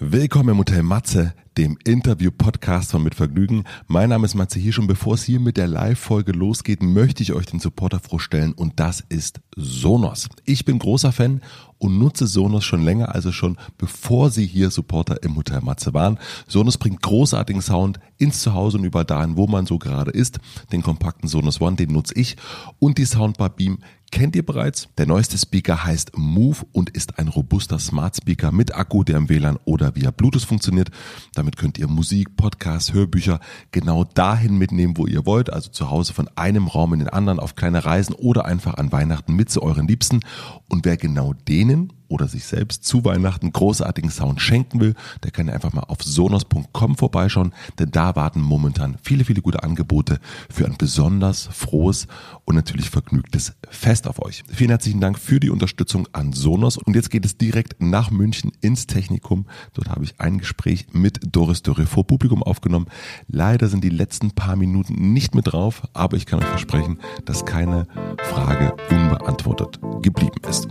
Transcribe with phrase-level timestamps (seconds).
[0.00, 3.64] Willkommen im Hotel Matze, dem Interview-Podcast von Mit Vergnügen.
[3.88, 4.86] Mein Name ist Matze hier schon.
[4.86, 9.02] Bevor es hier mit der Live-Folge losgeht, möchte ich euch den Supporter vorstellen und das
[9.08, 10.28] ist Sonos.
[10.44, 11.40] Ich bin großer Fan
[11.78, 16.20] und nutze Sonos schon länger, also schon bevor sie hier Supporter im Hotel Matze waren.
[16.46, 20.38] Sonos bringt großartigen Sound ins Zuhause und überall dahin, wo man so gerade ist.
[20.70, 22.36] Den kompakten Sonos One, den nutze ich
[22.78, 23.78] und die Soundbar Beam
[24.10, 24.88] kennt ihr bereits.
[24.98, 29.28] Der neueste Speaker heißt Move und ist ein robuster Smart Speaker mit Akku, der im
[29.28, 30.90] WLAN oder via Bluetooth funktioniert.
[31.34, 33.40] Damit könnt ihr Musik, Podcasts, Hörbücher
[33.70, 35.52] genau dahin mitnehmen, wo ihr wollt.
[35.52, 38.92] Also zu Hause von einem Raum in den anderen auf kleine Reisen oder einfach an
[38.92, 40.20] Weihnachten mit zu euren Liebsten.
[40.68, 45.48] Und wer genau denen oder sich selbst zu Weihnachten großartigen Sound schenken will, der kann
[45.48, 50.18] einfach mal auf sonos.com vorbeischauen, denn da warten momentan viele, viele gute Angebote
[50.50, 52.06] für ein besonders frohes
[52.44, 54.42] und natürlich vergnügtes Fest auf euch.
[54.50, 58.52] Vielen herzlichen Dank für die Unterstützung an Sonos und jetzt geht es direkt nach München
[58.60, 59.46] ins Technikum.
[59.74, 62.86] Dort habe ich ein Gespräch mit Doris Dörre vor Publikum aufgenommen.
[63.26, 67.44] Leider sind die letzten paar Minuten nicht mit drauf, aber ich kann euch versprechen, dass
[67.44, 67.86] keine
[68.24, 70.68] Frage unbeantwortet geblieben ist.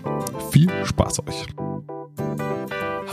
[0.51, 1.96] Viel Spaß euch!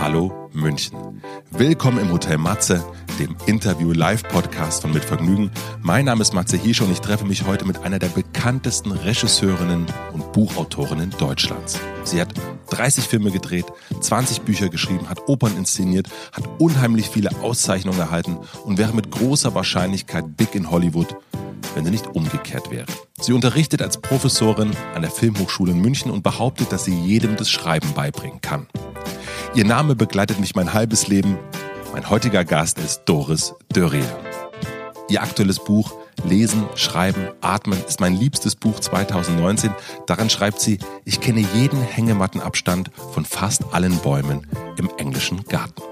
[0.04, 1.22] Hallo München.
[1.50, 2.84] Willkommen im Hotel Matze,
[3.18, 5.50] dem Interview-Live-Podcast von Mit Vergnügen.
[5.80, 9.86] Mein Name ist Matze Hirsch und ich treffe mich heute mit einer der bekanntesten Regisseurinnen
[10.12, 11.80] und Buchautorinnen Deutschlands.
[12.02, 12.34] Sie hat
[12.68, 13.64] 30 Filme gedreht,
[13.98, 19.54] 20 Bücher geschrieben, hat Opern inszeniert, hat unheimlich viele Auszeichnungen erhalten und wäre mit großer
[19.54, 21.16] Wahrscheinlichkeit big in Hollywood,
[21.74, 22.84] wenn sie nicht umgekehrt wäre.
[23.22, 27.48] Sie unterrichtet als Professorin an der Filmhochschule in München und behauptet, dass sie jedem das
[27.48, 28.66] Schreiben beibringen kann.
[29.54, 31.38] Ihr Name begleitet mich mein halbes Leben.
[31.92, 34.04] Mein heutiger Gast ist Doris Dörrier.
[35.08, 35.92] Ihr aktuelles Buch
[36.24, 39.70] Lesen, Schreiben, Atmen ist mein liebstes Buch 2019.
[40.08, 44.44] Daran schreibt sie, ich kenne jeden Hängemattenabstand von fast allen Bäumen
[44.76, 45.82] im englischen Garten.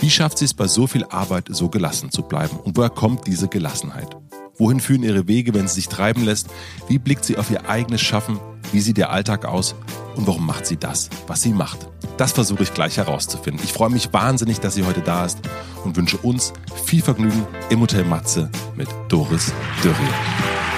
[0.00, 2.58] Wie schafft sie es bei so viel Arbeit so gelassen zu bleiben?
[2.64, 4.16] Und woher kommt diese Gelassenheit?
[4.56, 6.48] Wohin führen ihre Wege, wenn sie sich treiben lässt?
[6.88, 8.38] Wie blickt sie auf ihr eigenes Schaffen?
[8.72, 9.74] Wie sieht ihr Alltag aus?
[10.14, 11.88] Und warum macht sie das, was sie macht?
[12.16, 13.64] Das versuche ich gleich herauszufinden.
[13.64, 15.38] Ich freue mich wahnsinnig, dass sie heute da ist
[15.84, 16.52] und wünsche uns
[16.84, 20.73] viel Vergnügen im Hotel Matze mit Doris Dörrier.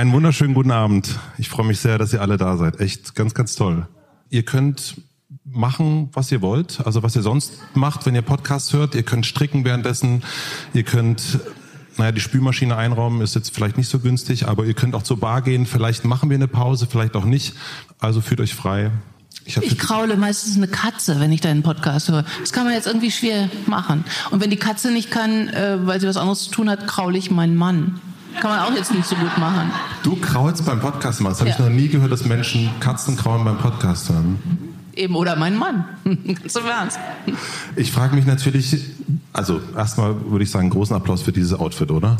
[0.00, 1.18] Einen wunderschönen guten Abend.
[1.36, 2.80] Ich freue mich sehr, dass ihr alle da seid.
[2.80, 3.86] Echt ganz, ganz toll.
[4.30, 4.94] Ihr könnt
[5.44, 8.94] machen, was ihr wollt, also was ihr sonst macht, wenn ihr Podcasts hört.
[8.94, 10.22] Ihr könnt stricken währenddessen.
[10.72, 11.40] Ihr könnt,
[11.98, 15.20] naja, die Spülmaschine einräumen ist jetzt vielleicht nicht so günstig, aber ihr könnt auch zur
[15.20, 15.66] Bar gehen.
[15.66, 17.52] Vielleicht machen wir eine Pause, vielleicht auch nicht.
[17.98, 18.90] Also fühlt euch frei.
[19.44, 22.24] Ich, ich kraule meistens eine Katze, wenn ich deinen Podcast höre.
[22.40, 24.04] Das kann man jetzt irgendwie schwer machen.
[24.30, 27.18] Und wenn die Katze nicht kann, äh, weil sie was anderes zu tun hat, kraule
[27.18, 28.00] ich meinen Mann.
[28.40, 29.70] Kann man auch jetzt nicht so gut machen.
[30.02, 31.28] Du kraulst beim Podcast mal.
[31.28, 31.56] Das habe ja.
[31.56, 34.38] ich noch nie gehört, dass Menschen Katzen kraulen beim Podcast haben.
[34.96, 35.84] Eben, oder mein Mann.
[36.04, 36.98] Ganz im Ernst.
[37.76, 38.76] Ich frage mich natürlich,
[39.32, 42.16] also erstmal würde ich sagen, großen Applaus für dieses Outfit, oder?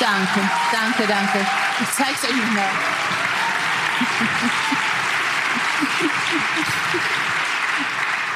[0.00, 1.46] Danke, danke, danke.
[1.82, 2.70] Ich zeig's euch nicht mehr.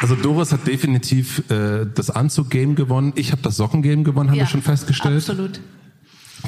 [0.02, 3.12] Also Doris hat definitiv äh, das Anzug-Game gewonnen.
[3.16, 5.16] Ich habe das Socken-Game gewonnen, haben ja, wir schon festgestellt.
[5.16, 5.60] Absolut.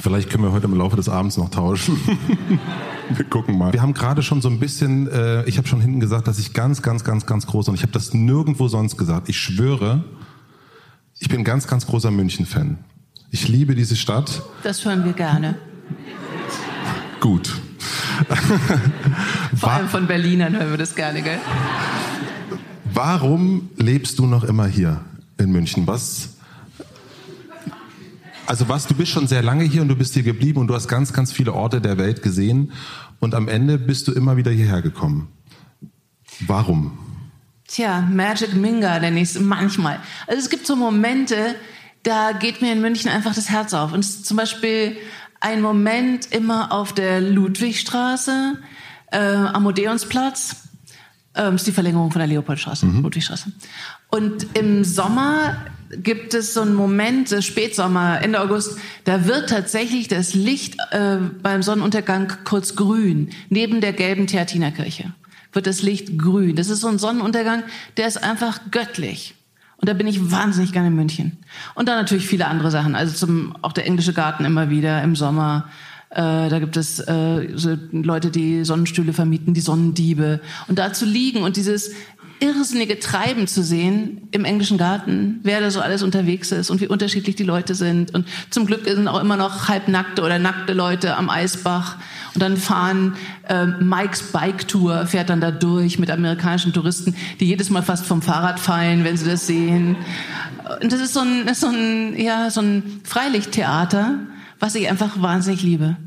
[0.01, 1.99] Vielleicht können wir heute im Laufe des Abends noch tauschen.
[3.09, 3.73] wir gucken mal.
[3.73, 6.53] Wir haben gerade schon so ein bisschen, äh, ich habe schon hinten gesagt, dass ich
[6.53, 9.29] ganz, ganz, ganz, ganz groß und ich habe das nirgendwo sonst gesagt.
[9.29, 10.03] Ich schwöre,
[11.19, 12.77] ich bin ganz, ganz großer München-Fan.
[13.31, 14.41] Ich liebe diese Stadt.
[14.63, 15.55] Das hören wir gerne.
[17.19, 17.53] Gut.
[19.55, 21.39] Vor allem von Berlinern hören wir das gerne, gell?
[22.93, 25.01] Warum lebst du noch immer hier
[25.37, 25.85] in München?
[25.87, 26.29] Was
[28.49, 30.73] also was, du bist schon sehr lange hier und du bist hier geblieben und du
[30.73, 32.71] hast ganz, ganz viele Orte der Welt gesehen
[33.19, 35.27] und am Ende bist du immer wieder hierher gekommen.
[36.39, 36.97] Warum?
[37.67, 39.99] Tja, Magic Minga nenne ich es manchmal.
[40.25, 41.53] Also es gibt so Momente,
[42.01, 43.93] da geht mir in München einfach das Herz auf.
[43.93, 44.97] Und es ist zum Beispiel
[45.41, 48.57] ein Moment immer auf der Ludwigstraße,
[49.11, 50.55] äh, am Odeonsplatz.
[51.35, 53.03] Ähm, ist die Verlängerung von der Leopoldstraße, mhm.
[53.03, 53.51] Ludwigstraße.
[54.09, 55.57] Und im Sommer
[55.89, 61.63] gibt es so einen Moment, Spätsommer, Ende August, da wird tatsächlich das Licht äh, beim
[61.63, 63.29] Sonnenuntergang kurz grün.
[63.49, 65.13] Neben der gelben Theatinerkirche
[65.53, 66.55] wird das Licht grün.
[66.55, 67.63] Das ist so ein Sonnenuntergang,
[67.97, 69.35] der ist einfach göttlich.
[69.77, 71.37] Und da bin ich wahnsinnig gerne in München.
[71.73, 72.95] Und dann natürlich viele andere Sachen.
[72.95, 75.69] Also zum, auch der englische Garten immer wieder im Sommer.
[76.09, 80.41] Äh, da gibt es äh, so Leute, die Sonnenstühle vermieten, die Sonnendiebe.
[80.67, 81.91] Und da zu liegen und dieses
[82.39, 86.87] irrsinnige Treiben zu sehen im englischen Garten, wer da so alles unterwegs ist und wie
[86.87, 88.13] unterschiedlich die Leute sind.
[88.13, 91.97] Und zum Glück sind auch immer noch halbnackte oder nackte Leute am Eisbach.
[92.33, 93.15] Und dann fahren
[93.47, 98.05] äh, Mikes Bike Tour, fährt dann da durch mit amerikanischen Touristen, die jedes Mal fast
[98.05, 99.95] vom Fahrrad fallen, wenn sie das sehen.
[100.81, 104.19] Und das ist so ein, so ein, ja, so ein Freilichttheater,
[104.59, 105.97] was ich einfach wahnsinnig liebe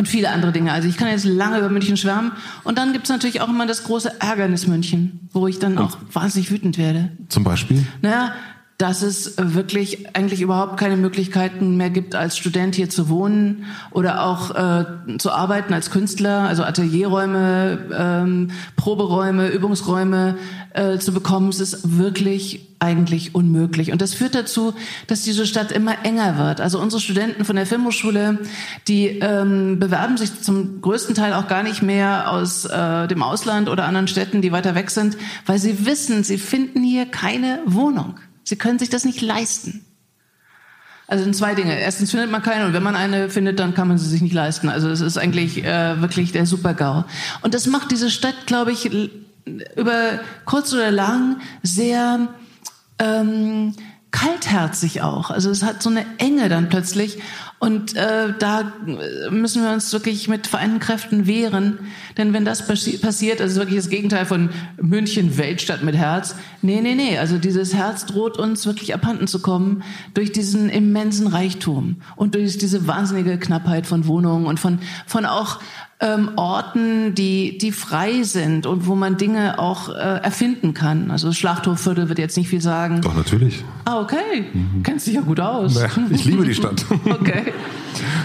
[0.00, 0.72] und viele andere Dinge.
[0.72, 2.32] Also ich kann jetzt lange über München schwärmen.
[2.64, 6.50] Und dann gibt's natürlich auch immer das große Ärgernis München, wo ich dann auch wahnsinnig
[6.50, 7.10] wütend werde.
[7.28, 7.86] Zum Beispiel?
[8.00, 8.32] Naja,
[8.80, 14.24] dass es wirklich eigentlich überhaupt keine Möglichkeiten mehr gibt, als Student hier zu wohnen oder
[14.24, 20.38] auch äh, zu arbeiten als Künstler, also Atelierräume, ähm, Proberäume, Übungsräume
[20.72, 21.50] äh, zu bekommen.
[21.50, 23.92] Es ist wirklich eigentlich unmöglich.
[23.92, 24.72] Und das führt dazu,
[25.08, 26.62] dass diese Stadt immer enger wird.
[26.62, 28.38] Also unsere Studenten von der Filmhochschule,
[28.88, 33.68] die ähm, bewerben sich zum größten Teil auch gar nicht mehr aus äh, dem Ausland
[33.68, 38.14] oder anderen Städten, die weiter weg sind, weil sie wissen, sie finden hier keine Wohnung.
[38.50, 39.84] Sie können sich das nicht leisten.
[41.06, 41.78] Also sind zwei Dinge.
[41.78, 44.34] Erstens findet man keine und wenn man eine findet, dann kann man sie sich nicht
[44.34, 44.68] leisten.
[44.68, 47.04] Also es ist eigentlich äh, wirklich der Super-GAU.
[47.42, 48.90] Und das macht diese Stadt, glaube ich,
[49.76, 52.26] über kurz oder lang sehr
[52.98, 53.76] ähm,
[54.10, 55.30] kaltherzig auch.
[55.30, 57.18] Also es hat so eine Enge dann plötzlich.
[57.60, 58.72] Und äh, da
[59.30, 61.78] müssen wir uns wirklich mit vereinten Kräften wehren.
[62.16, 64.48] Denn wenn das passi passiert, also wirklich das Gegenteil von
[64.80, 66.36] München Weltstadt mit Herz.
[66.62, 67.18] Nee, nee, nee.
[67.18, 69.82] Also dieses Herz droht uns wirklich abhanden zu kommen
[70.14, 75.60] durch diesen immensen Reichtum und durch diese wahnsinnige Knappheit von Wohnungen und von, von auch
[76.00, 81.10] ähm, Orten, die, die frei sind und wo man Dinge auch äh, erfinden kann.
[81.10, 83.02] Also Schlachthofviertel wird jetzt nicht viel sagen.
[83.02, 83.64] Doch, natürlich.
[83.84, 84.46] Ah, okay.
[84.52, 84.82] Mhm.
[84.82, 85.74] Kennst dich ja gut aus.
[85.74, 86.84] Naja, ich liebe die Stadt.
[87.04, 87.52] okay.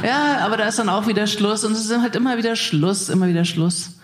[0.06, 3.10] Ja, aber da ist dann auch wieder Schluss und es ist halt immer wieder Schluss,
[3.10, 3.95] immer wieder Schluss.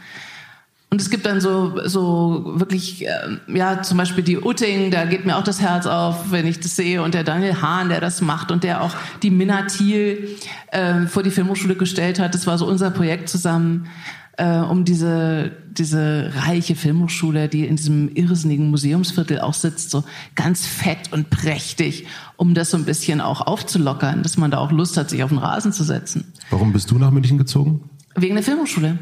[0.94, 3.10] Und es gibt dann so, so wirklich, äh,
[3.48, 6.76] ja, zum Beispiel die Utting, da geht mir auch das Herz auf, wenn ich das
[6.76, 7.02] sehe.
[7.02, 8.94] Und der Daniel Hahn, der das macht und der auch
[9.24, 10.36] die Minna Thiel
[10.68, 12.34] äh, vor die Filmhochschule gestellt hat.
[12.34, 13.88] Das war so unser Projekt zusammen,
[14.36, 20.04] äh, um diese, diese reiche Filmhochschule, die in diesem irrsinnigen Museumsviertel auch sitzt, so
[20.36, 22.06] ganz fett und prächtig,
[22.36, 25.30] um das so ein bisschen auch aufzulockern, dass man da auch Lust hat, sich auf
[25.30, 26.34] den Rasen zu setzen.
[26.50, 27.90] Warum bist du nach München gezogen?
[28.18, 29.00] Wegen der Filmhochschule.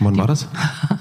[0.00, 0.48] Wann war das?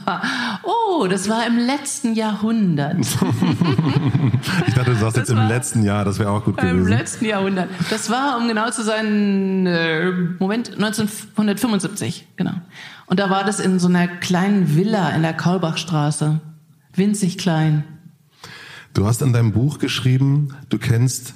[0.64, 3.00] oh, das war im letzten Jahrhundert.
[4.68, 6.78] ich dachte, du sagst das jetzt im letzten Jahr, das wäre auch gut gewesen.
[6.78, 7.70] Im letzten Jahrhundert.
[7.90, 12.54] Das war, um genau zu sein, äh, Moment, 1975, genau.
[13.08, 16.40] Und da war das in so einer kleinen Villa in der Kaulbachstraße.
[16.96, 17.84] Winzig klein.
[18.94, 21.34] Du hast in deinem Buch geschrieben, du kennst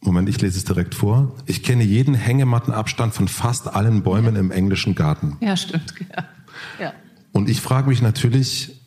[0.00, 1.32] Moment, ich lese es direkt vor.
[1.46, 5.36] Ich kenne jeden Hängemattenabstand von fast allen Bäumen im englischen Garten.
[5.40, 5.94] Ja, stimmt.
[6.14, 6.24] Ja.
[6.80, 6.92] Ja.
[7.32, 8.80] Und ich frage mich natürlich,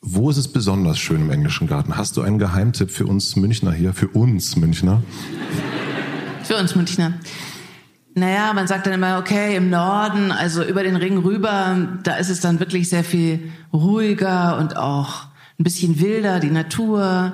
[0.00, 1.96] wo ist es besonders schön im englischen Garten?
[1.96, 3.94] Hast du einen Geheimtipp für uns Münchner hier?
[3.94, 5.02] Für uns Münchner?
[6.44, 7.14] Für uns Münchner.
[8.14, 12.30] Naja, man sagt dann immer, okay, im Norden, also über den Ring rüber, da ist
[12.30, 15.26] es dann wirklich sehr viel ruhiger und auch
[15.58, 17.32] ein bisschen wilder, die Natur.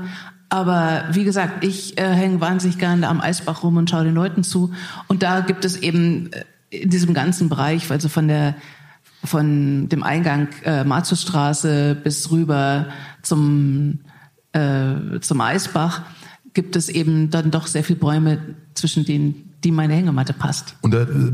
[0.49, 4.45] Aber wie gesagt, ich äh, hänge wahnsinnig gerne am Eisbach rum und schaue den Leuten
[4.45, 4.73] zu.
[5.09, 6.45] Und da gibt es eben äh,
[6.77, 8.55] in diesem ganzen Bereich, also von der
[9.25, 12.87] von dem Eingang äh, Martusstraße bis rüber
[13.23, 14.01] zum,
[14.53, 16.03] äh, zum Eisbach
[16.53, 18.39] gibt es eben dann doch sehr viele Bäume,
[18.75, 20.77] zwischen denen die meine Hängematte passt.
[20.83, 21.33] Und da äh,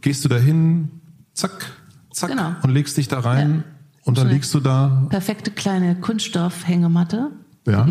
[0.00, 0.90] gehst du da hin,
[1.34, 1.72] zack,
[2.12, 2.54] zack, genau.
[2.62, 3.64] und legst dich da rein ja.
[4.04, 5.06] und dann liegst du da.
[5.10, 7.32] Perfekte kleine Kunststoffhängematte.
[7.66, 7.88] Ja.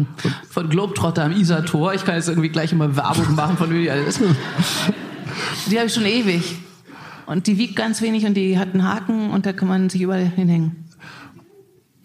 [0.50, 1.94] von Globetrotter am Isar-Tor.
[1.94, 3.94] Ich kann jetzt irgendwie gleich immer Werbung machen von mir.
[5.70, 6.58] Die habe ich schon ewig.
[7.26, 10.02] Und die wiegt ganz wenig und die hat einen Haken und da kann man sich
[10.02, 10.84] überall hinhängen.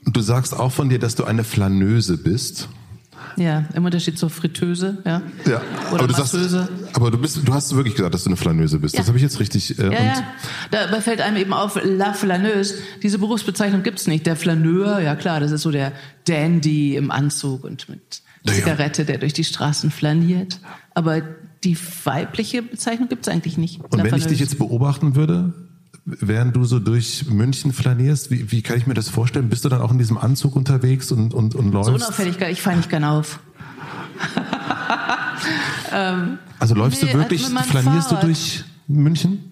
[0.06, 2.70] Du sagst auch von dir, dass du eine Flaneuse bist.
[3.36, 5.22] Ja, im Unterschied zur Fritteuse, ja.
[5.46, 5.62] Ja,
[5.92, 6.36] Oder aber du, sagst,
[6.94, 8.96] aber du bist, du hast wirklich gesagt, dass du eine Flaneuse bist.
[8.96, 9.00] Ja.
[9.00, 9.78] Das habe ich jetzt richtig.
[9.80, 10.24] Äh, ja, ja.
[10.72, 12.76] Dabei fällt einem eben auf, La Flaneuse.
[13.02, 14.26] Diese Berufsbezeichnung gibt's nicht.
[14.26, 15.94] Der Flaneur, ja klar, das ist so der
[16.26, 20.60] Dandy im Anzug und mit Zigarette, der durch die Straßen flaniert.
[20.94, 21.22] Aber
[21.64, 23.82] die weibliche Bezeichnung gibt es eigentlich nicht.
[23.82, 25.54] Und wenn ich dich jetzt beobachten würde,
[26.06, 29.50] während du so durch München flanierst, wie, wie kann ich mir das vorstellen?
[29.50, 31.90] Bist du dann auch in diesem Anzug unterwegs und, und, und läufst?
[31.90, 33.40] So unauffällig, ich fahre nicht gerne auf.
[35.94, 38.24] ähm, also läufst nee, du wirklich, flanierst Fahrrad.
[38.24, 39.44] du durch München?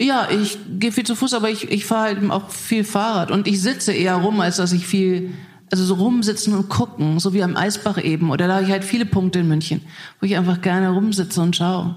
[0.00, 3.48] Ja, ich gehe viel zu Fuß, aber ich, ich fahre halt auch viel Fahrrad und
[3.48, 5.32] ich sitze eher rum, als dass ich viel
[5.70, 8.30] also so rumsitzen und gucken, so wie am Eisbach eben.
[8.30, 9.82] Oder da habe ich halt viele Punkte in München,
[10.20, 11.94] wo ich einfach gerne rumsitze und schaue.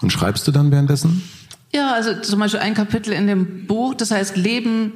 [0.00, 1.22] Und schreibst du dann währenddessen?
[1.72, 4.92] Ja, also zum Beispiel ein Kapitel in dem Buch, das heißt Leben,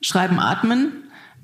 [0.00, 0.92] Schreiben, Atmen.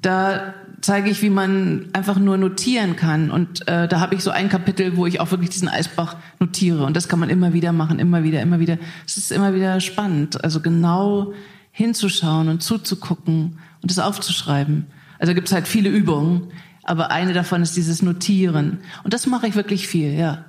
[0.02, 3.30] Da zeige ich, wie man einfach nur notieren kann.
[3.30, 6.84] Und äh, da habe ich so ein Kapitel, wo ich auch wirklich diesen Eisbach notiere.
[6.84, 8.76] Und das kann man immer wieder machen, immer wieder, immer wieder.
[9.06, 11.32] Es ist immer wieder spannend, also genau
[11.70, 14.86] hinzuschauen und zuzugucken und es aufzuschreiben.
[15.24, 16.48] Also gibt es halt viele Übungen,
[16.82, 18.80] aber eine davon ist dieses Notieren.
[19.04, 20.44] Und das mache ich wirklich viel, ja.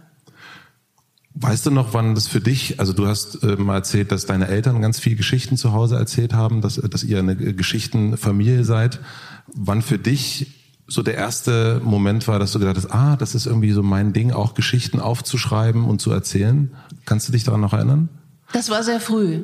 [1.33, 4.49] Weißt du noch, wann das für dich, also du hast äh, mal erzählt, dass deine
[4.49, 8.99] Eltern ganz viele Geschichten zu Hause erzählt haben, dass, dass ihr eine Geschichtenfamilie seid.
[9.47, 10.47] Wann für dich
[10.87, 14.11] so der erste Moment war, dass du gedacht hast, ah, das ist irgendwie so mein
[14.11, 16.75] Ding, auch Geschichten aufzuschreiben und zu erzählen?
[17.05, 18.09] Kannst du dich daran noch erinnern?
[18.51, 19.43] Das war sehr früh.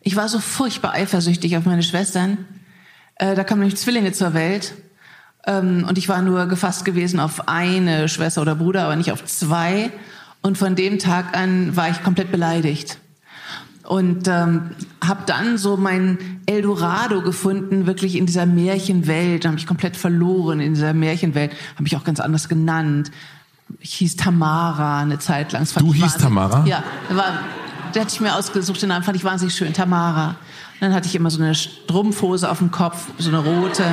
[0.00, 2.38] Ich war so furchtbar eifersüchtig auf meine Schwestern.
[3.16, 4.74] Äh, da kamen nämlich Zwillinge zur Welt.
[5.46, 9.24] Ähm, und ich war nur gefasst gewesen auf eine Schwester oder Bruder, aber nicht auf
[9.24, 9.90] zwei.
[10.42, 12.98] Und von dem Tag an war ich komplett beleidigt.
[13.82, 14.70] Und ähm,
[15.06, 19.44] habe dann so mein Eldorado gefunden, wirklich in dieser Märchenwelt.
[19.44, 21.52] Da habe ich komplett verloren in dieser Märchenwelt.
[21.76, 23.10] Habe ich auch ganz anders genannt.
[23.80, 25.66] Ich hieß Tamara eine Zeit lang.
[25.78, 26.64] Du hieß Tamara?
[26.66, 27.40] Ja, war,
[27.94, 30.36] der hatte ich mir ausgesucht, den Namen fand ich wahnsinnig schön, Tamara.
[30.80, 33.84] Dann hatte ich immer so eine Strumpfhose auf dem Kopf, so eine rote,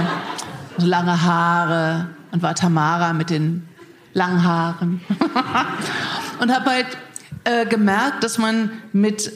[0.77, 3.67] so lange Haare und war Tamara mit den
[4.13, 5.01] langen Haaren.
[6.39, 6.87] und habe halt
[7.43, 9.31] äh, gemerkt, dass man mit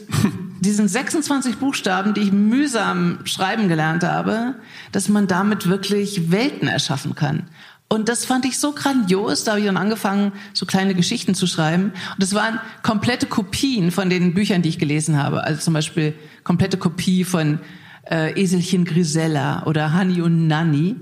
[0.60, 4.56] diesen 26 Buchstaben, die ich mühsam schreiben gelernt habe,
[4.92, 7.44] dass man damit wirklich Welten erschaffen kann.
[7.88, 11.46] Und das fand ich so grandios, da habe ich dann angefangen, so kleine Geschichten zu
[11.46, 11.86] schreiben.
[12.13, 15.44] Und das waren komplette Kopien von den Büchern, die ich gelesen habe.
[15.44, 17.60] Also zum Beispiel komplette Kopie von
[18.10, 20.96] äh, Eselchen Grisella oder Hani und Nanny.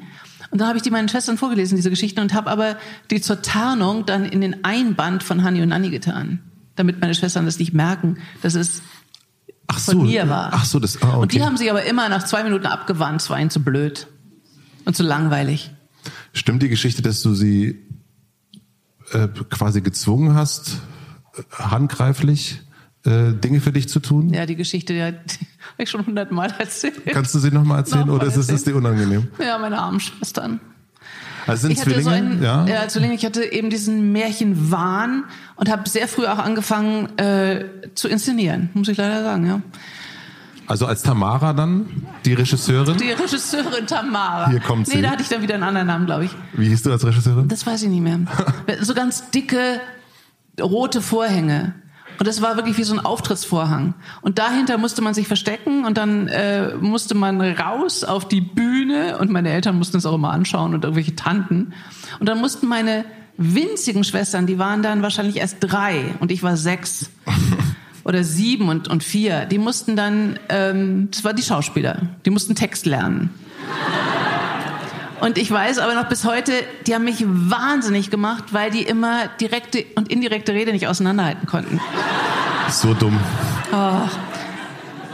[0.52, 2.78] Und dann habe ich die meinen Schwestern vorgelesen, diese Geschichten, und habe aber
[3.10, 6.40] die zur Tarnung dann in den Einband von Hani und Nanny getan,
[6.76, 8.84] damit meine Schwestern das nicht merken, dass es
[9.68, 10.52] ach so, von mir war.
[10.54, 11.02] Ach so, das.
[11.02, 11.18] Ah, okay.
[11.22, 14.08] Und die haben sich aber immer nach zwei Minuten abgewandt, es war ihnen zu blöd
[14.86, 15.72] und zu langweilig.
[16.34, 17.80] Stimmt die Geschichte, dass du sie
[19.12, 20.78] äh, quasi gezwungen hast,
[21.52, 22.62] handgreiflich
[23.06, 24.34] äh, Dinge für dich zu tun?
[24.34, 27.06] Ja, die Geschichte, die, die habe ich schon hundertmal erzählt.
[27.08, 29.28] Kannst du sie nochmal erzählen noch oder ist es dir unangenehm?
[29.40, 30.60] Ja, meine armen Schwestern.
[31.46, 32.04] Also sind ich Zwillinge?
[32.04, 32.66] So einen, ja.
[32.66, 33.16] ja, Zwillinge.
[33.16, 38.88] Ich hatte eben diesen Märchenwahn und habe sehr früh auch angefangen äh, zu inszenieren, muss
[38.88, 39.62] ich leider sagen, ja.
[40.68, 42.98] Also als Tamara dann, die Regisseurin?
[42.98, 44.50] Die Regisseurin Tamara.
[44.50, 44.96] Hier kommt sie.
[44.96, 46.32] Nee, da hatte ich dann wieder einen anderen Namen, glaube ich.
[46.54, 47.48] Wie hieß du als Regisseurin?
[47.48, 48.20] Das weiß ich nicht mehr.
[48.82, 49.82] so ganz dicke
[50.62, 51.74] rote Vorhänge.
[52.20, 53.96] Und das war wirklich wie so ein Auftrittsvorhang.
[54.22, 59.18] Und dahinter musste man sich verstecken und dann äh, musste man raus auf die Bühne
[59.18, 61.74] und meine Eltern mussten es auch immer anschauen und irgendwelche Tanten.
[62.20, 63.06] Und dann mussten meine
[63.38, 67.10] winzigen Schwestern, die waren dann wahrscheinlich erst drei und ich war sechs
[68.04, 72.56] oder sieben und, und vier, die mussten dann, ähm, das waren die Schauspieler, die mussten
[72.56, 73.30] Text lernen.
[75.22, 76.52] Und ich weiß aber noch bis heute,
[76.86, 81.80] die haben mich wahnsinnig gemacht, weil die immer direkte und indirekte Rede nicht auseinanderhalten konnten.
[82.70, 83.18] So dumm.
[83.72, 84.10] Oh.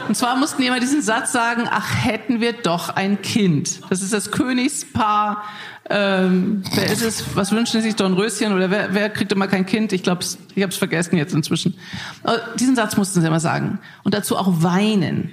[0.10, 3.80] Und zwar mussten die immer diesen Satz sagen, ach, hätten wir doch ein Kind.
[3.92, 5.44] Das ist das Königspaar.
[5.88, 7.36] Ähm, wer ist es?
[7.36, 8.52] Was wünschen sich Dornröschen?
[8.54, 9.94] Oder wer, wer kriegt immer kein Kind?
[9.94, 10.26] Ich glaube,
[10.56, 11.78] ich habe es vergessen jetzt inzwischen.
[12.24, 13.78] Aber diesen Satz mussten sie immer sagen.
[14.04, 15.30] Und dazu auch weinen.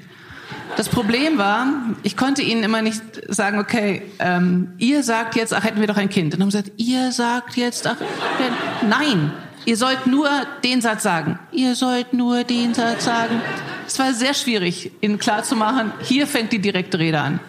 [0.76, 1.68] Das Problem war,
[2.02, 5.97] ich konnte ihnen immer nicht sagen, okay, ähm, ihr sagt jetzt, ach, hätten wir doch
[5.97, 6.35] ein Kind.
[6.35, 7.97] Und dann haben sie gesagt, ihr sagt jetzt, ach,
[8.87, 9.33] nein,
[9.64, 10.28] ihr sollt nur
[10.64, 11.38] den Satz sagen.
[11.50, 13.40] Ihr sollt nur den Satz sagen.
[13.87, 17.40] Es war sehr schwierig, ihnen klarzumachen, hier fängt die direkte Rede an.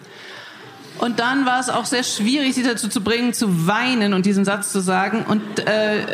[1.00, 4.46] Und dann war es auch sehr schwierig, sie dazu zu bringen, zu weinen und diesen
[4.46, 5.26] Satz zu sagen.
[5.28, 6.06] Und äh,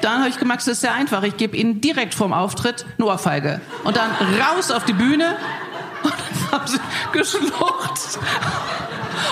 [0.00, 1.22] dann habe ich gemerkt, es ist sehr einfach.
[1.22, 3.60] Ich gebe ihnen direkt vorm Auftritt eine Ohrfeige.
[3.84, 4.10] Und dann
[4.40, 5.36] raus auf die Bühne
[6.02, 6.78] und dann haben sie
[7.12, 8.18] geschluchzt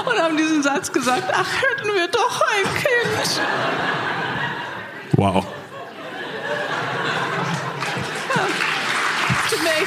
[0.04, 3.40] und haben diesen Satz gesagt, ach, hätten wir doch ein Kind.
[5.12, 5.46] Wow.
[8.34, 8.42] Ja.
[9.48, 9.83] Tut mir echt leid.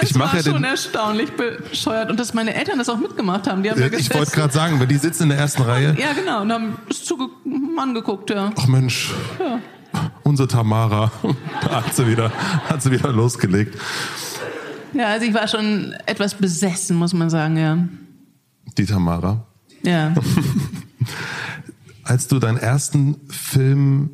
[0.00, 2.10] Das ich mache war ja schon erstaunlich bescheuert.
[2.10, 3.62] Und dass meine Eltern das auch mitgemacht haben.
[3.62, 5.96] Die haben Ja, da ich wollte gerade sagen, weil die sitzen in der ersten Reihe.
[5.98, 6.42] Ja, genau.
[6.42, 7.02] Und haben es
[7.78, 8.52] angeguckt, ja.
[8.56, 9.60] Ach Mensch, ja.
[10.24, 11.12] unsere Tamara,
[11.60, 12.32] da hat sie wieder,
[12.68, 13.78] hat sie wieder losgelegt.
[14.92, 17.78] Ja, also ich war schon etwas besessen, muss man sagen, ja.
[18.76, 19.46] Die Tamara.
[19.82, 20.14] Ja.
[22.04, 24.10] Als du deinen ersten Film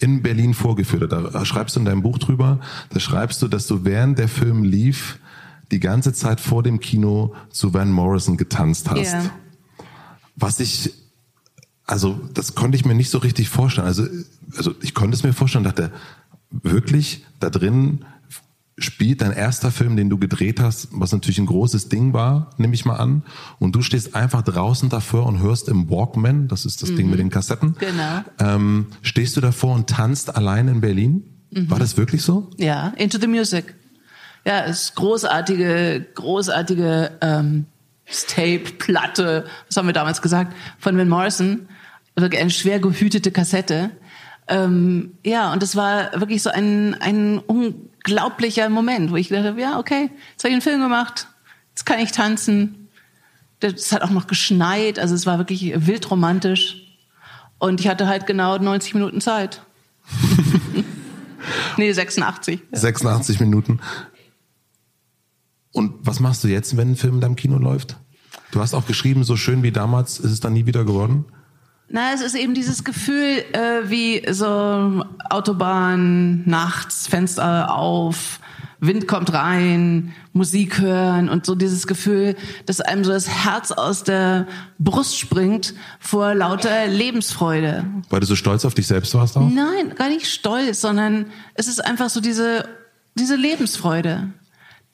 [0.00, 3.66] in Berlin vorgeführt hast, da schreibst du in deinem Buch drüber, da schreibst du, dass
[3.66, 5.18] du während der Film lief,
[5.70, 9.12] die ganze Zeit vor dem Kino zu Van Morrison getanzt hast.
[9.12, 9.30] Ja.
[10.36, 10.92] Was ich,
[11.84, 13.86] also das konnte ich mir nicht so richtig vorstellen.
[13.86, 14.06] Also,
[14.56, 15.92] also ich konnte es mir vorstellen, dachte,
[16.50, 18.04] wirklich da drin
[18.78, 22.74] spielt dein erster Film, den du gedreht hast, was natürlich ein großes Ding war, nehme
[22.74, 23.22] ich mal an.
[23.58, 26.96] Und du stehst einfach draußen davor und hörst im Walkman, das ist das mhm.
[26.96, 27.76] Ding mit den Kassetten.
[27.78, 28.24] Genau.
[28.38, 31.24] Ähm, stehst du davor und tanzt allein in Berlin?
[31.50, 31.70] Mhm.
[31.70, 32.50] War das wirklich so?
[32.56, 33.74] Ja, Into the Music.
[34.44, 37.66] Ja, es ist großartige, großartige ähm,
[38.28, 41.68] Tape-Platte, was haben wir damals gesagt, von Van Morrison.
[42.16, 43.90] Wirklich eine schwer gehütete Kassette.
[44.48, 47.38] Ähm, ja, und es war wirklich so ein, ein
[48.08, 51.28] unglaublicher Moment, wo ich dachte, ja, okay, jetzt habe ich einen Film gemacht,
[51.70, 52.88] jetzt kann ich tanzen.
[53.60, 56.84] Es hat auch noch geschneit, also es war wirklich wild romantisch.
[57.58, 59.62] Und ich hatte halt genau 90 Minuten Zeit.
[61.76, 62.60] nee, 86.
[62.72, 62.78] Ja.
[62.78, 63.80] 86 Minuten.
[65.72, 67.96] Und was machst du jetzt, wenn ein Film in deinem Kino läuft?
[68.52, 71.26] Du hast auch geschrieben, so schön wie damals ist es dann nie wieder geworden?
[71.90, 78.40] Na, es ist eben dieses Gefühl, äh, wie so Autobahn, nachts, Fenster auf,
[78.80, 84.04] Wind kommt rein, Musik hören und so dieses Gefühl, dass einem so das Herz aus
[84.04, 84.46] der
[84.78, 87.84] Brust springt vor lauter Lebensfreude.
[88.10, 89.48] Weil du so stolz auf dich selbst warst auch?
[89.48, 92.68] Nein, gar nicht stolz, sondern es ist einfach so diese,
[93.14, 94.28] diese Lebensfreude,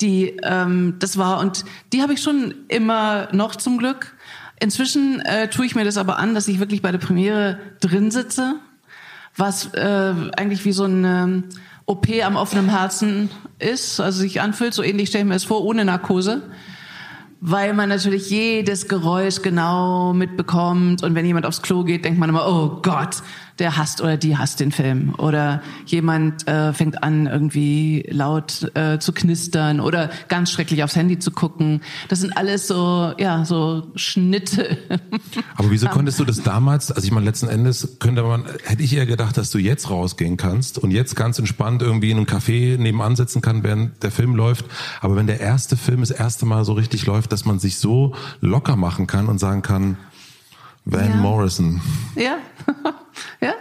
[0.00, 1.40] die ähm, das war.
[1.40, 4.13] Und die habe ich schon immer noch zum Glück.
[4.64, 8.10] Inzwischen äh, tue ich mir das aber an, dass ich wirklich bei der Premiere drin
[8.10, 8.54] sitze,
[9.36, 11.42] was äh, eigentlich wie so eine
[11.84, 13.28] OP am offenen Herzen
[13.58, 16.44] ist, also sich anfühlt, so ähnlich stelle ich mir das vor, ohne Narkose.
[17.42, 21.02] Weil man natürlich jedes Geräusch genau mitbekommt.
[21.02, 23.16] Und wenn jemand aufs Klo geht, denkt man immer, oh Gott,
[23.58, 28.98] der hasst oder die hasst den Film oder jemand äh, fängt an irgendwie laut äh,
[28.98, 31.80] zu knistern oder ganz schrecklich aufs Handy zu gucken.
[32.08, 34.78] Das sind alles so ja so Schnitte.
[35.56, 36.90] Aber wieso konntest du das damals?
[36.90, 40.36] Also ich meine letzten Endes könnte man hätte ich eher gedacht, dass du jetzt rausgehen
[40.36, 44.34] kannst und jetzt ganz entspannt irgendwie in einem Café nebenan sitzen kann, während der Film
[44.34, 44.64] läuft.
[45.00, 48.14] Aber wenn der erste Film das erste Mal so richtig läuft, dass man sich so
[48.40, 49.96] locker machen kann und sagen kann,
[50.84, 51.16] Van ja.
[51.16, 51.80] Morrison.
[52.14, 52.36] Ja,
[53.40, 53.54] ja.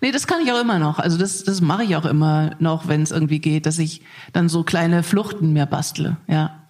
[0.00, 0.98] Nee, das kann ich auch immer noch.
[0.98, 4.48] Also das, das mache ich auch immer noch, wenn es irgendwie geht, dass ich dann
[4.48, 6.18] so kleine Fluchten mehr bastle.
[6.26, 6.64] Ja.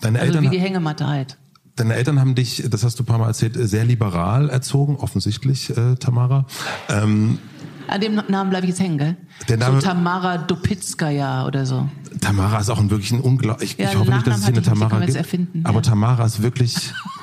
[0.00, 1.38] Deine also Eltern, wie die Hängematte halt.
[1.76, 5.70] Deine Eltern haben dich, das hast du ein paar Mal erzählt, sehr liberal erzogen, offensichtlich,
[5.76, 6.46] äh, Tamara.
[6.88, 7.38] Ähm,
[7.86, 9.16] An dem Namen bleibe ich jetzt hängen, gell?
[9.48, 11.88] Der Name, so Tamara Dopitskaya oder so.
[12.20, 13.72] Tamara ist auch ein wirklich ein unglaublich.
[13.72, 15.16] Ich, ja, ich hoffe nicht, dass es hier eine Tamara gibt.
[15.16, 15.82] Erfinden, aber ja.
[15.82, 16.92] Tamara ist wirklich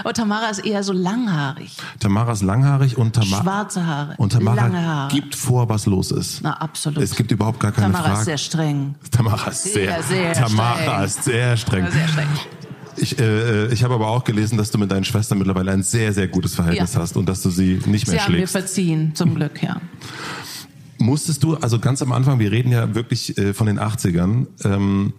[0.00, 1.76] Aber Tamara ist eher so langhaarig.
[1.98, 3.42] Tamara ist langhaarig und Tamara.
[3.42, 4.14] Schwarze Haare.
[4.18, 5.10] Und Tamara lange Haare.
[5.10, 6.40] gibt vor, was los ist.
[6.42, 7.02] Na, absolut.
[7.02, 8.08] Es gibt überhaupt gar keine Tamara Frage.
[8.08, 8.94] Tamara ist sehr streng.
[9.10, 11.04] Tamara ist sehr, sehr, sehr Tamara streng.
[11.04, 11.90] ist sehr streng.
[11.90, 12.28] Sehr streng.
[12.96, 16.12] Ich, äh, ich habe aber auch gelesen, dass du mit deinen Schwestern mittlerweile ein sehr,
[16.12, 17.00] sehr gutes Verhältnis ja.
[17.00, 18.26] hast und dass du sie nicht mehr sie schlägst.
[18.26, 19.80] Sie haben mir verziehen, zum Glück, ja.
[20.98, 25.14] Musstest du, also ganz am Anfang, wir reden ja wirklich äh, von den 80ern, ähm,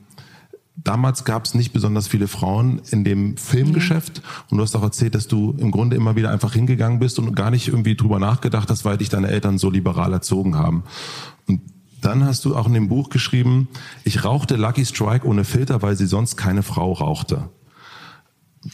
[0.76, 4.44] damals gab es nicht besonders viele Frauen in dem Filmgeschäft mhm.
[4.50, 7.36] und du hast auch erzählt, dass du im Grunde immer wieder einfach hingegangen bist und
[7.36, 10.84] gar nicht irgendwie drüber nachgedacht hast, weil dich deine Eltern so liberal erzogen haben.
[11.48, 11.62] Und
[12.02, 13.68] dann hast du auch in dem Buch geschrieben,
[14.04, 17.50] ich rauchte Lucky Strike ohne Filter, weil sie sonst keine Frau rauchte.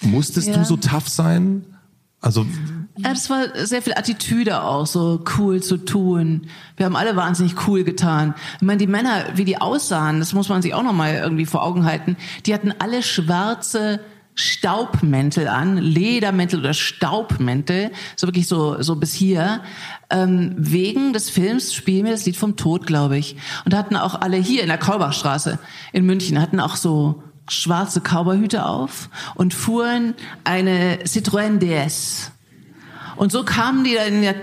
[0.01, 0.57] Musstest ja.
[0.57, 1.65] du so tough sein?
[2.19, 2.45] Also
[2.97, 6.47] ja, das war sehr viel Attitüde auch, so cool zu tun.
[6.75, 8.33] Wir haben alle wahnsinnig cool getan.
[8.55, 11.63] Ich meine, die Männer, wie die aussahen, das muss man sich auch nochmal irgendwie vor
[11.63, 12.17] Augen halten.
[12.45, 13.99] Die hatten alle schwarze
[14.35, 19.61] Staubmäntel an, Ledermäntel oder Staubmäntel, so wirklich so so bis hier.
[20.11, 23.35] Ähm, wegen des Films spielen wir das Lied vom Tod, glaube ich.
[23.65, 25.57] Und hatten auch alle hier in der Kaubachstraße
[25.91, 32.31] in München hatten auch so schwarze Cowboyhüte auf und fuhren eine Citroën DS.
[33.17, 34.35] Und so kamen die da in der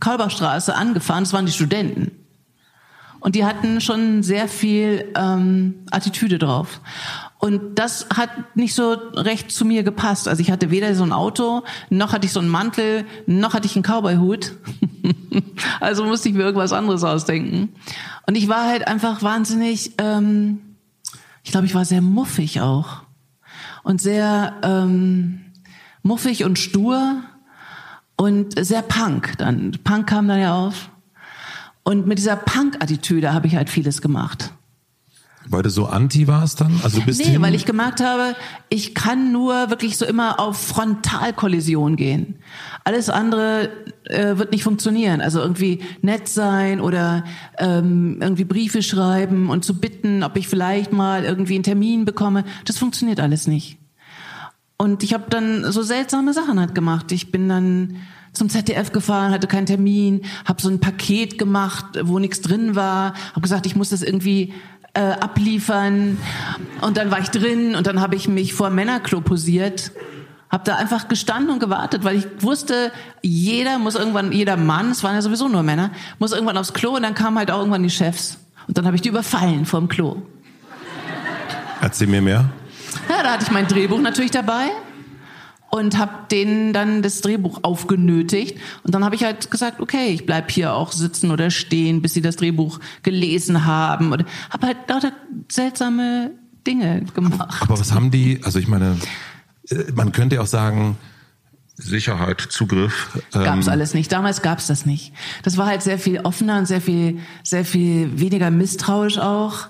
[0.00, 2.12] Kolberstraße angefahren, das waren die Studenten.
[3.20, 6.80] Und die hatten schon sehr viel ähm, Attitüde drauf.
[7.38, 10.28] Und das hat nicht so recht zu mir gepasst.
[10.28, 13.66] Also ich hatte weder so ein Auto, noch hatte ich so einen Mantel, noch hatte
[13.66, 14.52] ich einen Cowboyhut.
[15.80, 17.70] also musste ich mir irgendwas anderes ausdenken.
[18.26, 20.60] Und ich war halt einfach wahnsinnig, ähm,
[21.42, 23.02] ich glaube, ich war sehr muffig auch.
[23.82, 25.40] Und sehr ähm,
[26.02, 27.22] muffig und stur
[28.18, 29.38] und sehr Punk.
[29.38, 30.90] Dann Punk kam dann ja auf.
[31.84, 34.52] Und mit dieser Punk-Attitüde habe ich halt vieles gemacht.
[35.50, 36.78] Weil du so anti warst dann?
[36.82, 38.36] Also bist nee, weil ich gemerkt habe,
[38.68, 42.34] ich kann nur wirklich so immer auf Frontalkollision gehen.
[42.84, 43.70] Alles andere
[44.04, 45.22] äh, wird nicht funktionieren.
[45.22, 47.24] Also irgendwie nett sein oder
[47.56, 52.44] ähm, irgendwie Briefe schreiben und zu bitten, ob ich vielleicht mal irgendwie einen Termin bekomme.
[52.66, 53.78] Das funktioniert alles nicht.
[54.78, 57.12] Und ich habe dann so seltsame Sachen halt gemacht.
[57.12, 57.96] Ich bin dann
[58.32, 63.14] zum ZDF gefahren, hatte keinen Termin, habe so ein Paket gemacht, wo nichts drin war,
[63.30, 64.54] habe gesagt, ich muss das irgendwie
[64.94, 66.18] äh, abliefern
[66.80, 69.90] und dann war ich drin und dann habe ich mich vor Männerklo posiert
[70.50, 72.90] hab da einfach gestanden und gewartet, weil ich wusste,
[73.22, 76.96] jeder muss irgendwann, jeder Mann, es waren ja sowieso nur Männer, muss irgendwann aufs Klo
[76.96, 78.38] und dann kamen halt auch irgendwann die Chefs.
[78.66, 80.22] Und dann habe ich die überfallen vorm Klo.
[81.80, 82.50] Erzähl mir mehr.
[83.08, 84.70] Ja, da hatte ich mein Drehbuch natürlich dabei
[85.70, 90.26] und habe denen dann das Drehbuch aufgenötigt und dann habe ich halt gesagt, okay, ich
[90.26, 94.76] bleib hier auch sitzen oder stehen, bis sie das Drehbuch gelesen haben und habe halt
[94.88, 95.12] lauter
[95.50, 96.30] seltsame
[96.66, 97.60] Dinge gemacht.
[97.60, 98.96] Aber was haben die, also ich meine,
[99.68, 100.96] äh, man könnte auch sagen,
[101.78, 103.18] Sicherheit, Zugriff.
[103.32, 104.10] Ähm gab's alles nicht.
[104.10, 105.12] Damals gab's das nicht.
[105.44, 109.68] Das war halt sehr viel offener und sehr viel, sehr viel weniger misstrauisch auch.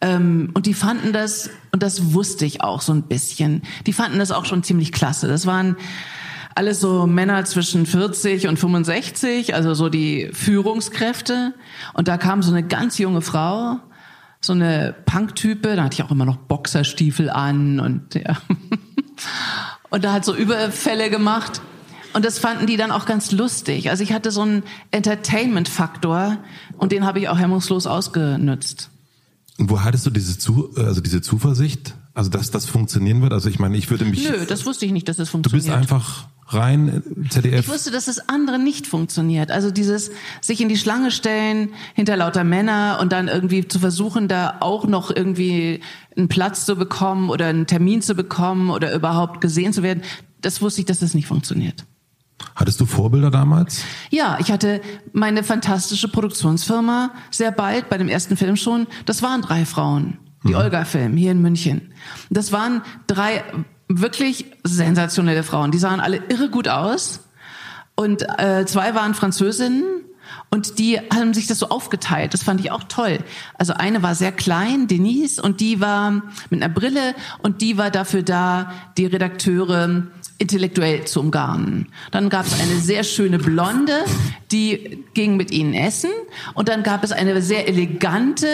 [0.00, 4.18] Ähm, und die fanden das, und das wusste ich auch so ein bisschen, die fanden
[4.18, 5.28] das auch schon ziemlich klasse.
[5.28, 5.76] Das waren
[6.54, 11.54] alles so Männer zwischen 40 und 65, also so die Führungskräfte.
[11.94, 13.78] Und da kam so eine ganz junge Frau,
[14.40, 18.36] so eine Punk-Type, da hatte ich auch immer noch Boxerstiefel an und ja.
[19.90, 21.60] Und da hat so Überfälle gemacht.
[22.12, 23.90] Und das fanden die dann auch ganz lustig.
[23.90, 26.38] Also ich hatte so einen Entertainment-Faktor
[26.78, 28.90] und den habe ich auch hemmungslos ausgenutzt.
[29.58, 31.94] Und wo hattest du diese, Zu also diese Zuversicht?
[32.14, 33.32] Also dass das funktionieren wird?
[33.32, 34.28] Also ich meine, ich würde mich.
[34.28, 35.66] Nö, das wusste ich nicht, dass das funktioniert.
[35.66, 37.60] Du bist einfach rein ZDF.
[37.60, 39.50] Ich wusste, dass das andere nicht funktioniert.
[39.50, 44.28] Also dieses sich in die Schlange stellen hinter lauter Männer und dann irgendwie zu versuchen,
[44.28, 45.80] da auch noch irgendwie
[46.16, 50.02] einen Platz zu bekommen oder einen Termin zu bekommen oder überhaupt gesehen zu werden,
[50.40, 51.84] das wusste ich, dass das nicht funktioniert.
[52.54, 53.82] Hattest du Vorbilder damals?
[54.10, 54.80] Ja, ich hatte
[55.12, 58.86] meine fantastische Produktionsfirma sehr bald bei dem ersten Film schon.
[59.04, 60.18] Das waren drei Frauen.
[60.44, 60.56] Die mhm.
[60.56, 61.92] Olga Film hier in München.
[62.30, 63.42] Das waren drei
[63.88, 65.70] wirklich sensationelle Frauen.
[65.70, 67.20] Die sahen alle irre gut aus.
[67.94, 69.84] Und äh, zwei waren Französinnen
[70.50, 72.34] und die haben sich das so aufgeteilt.
[72.34, 73.18] Das fand ich auch toll.
[73.54, 77.90] Also eine war sehr klein, Denise, und die war mit einer Brille und die war
[77.90, 80.02] dafür da, die Redakteure
[80.38, 81.88] intellektuell zu umgarnen.
[82.10, 84.04] Dann gab es eine sehr schöne Blonde,
[84.52, 86.10] die ging mit ihnen essen.
[86.54, 88.46] Und dann gab es eine sehr elegante,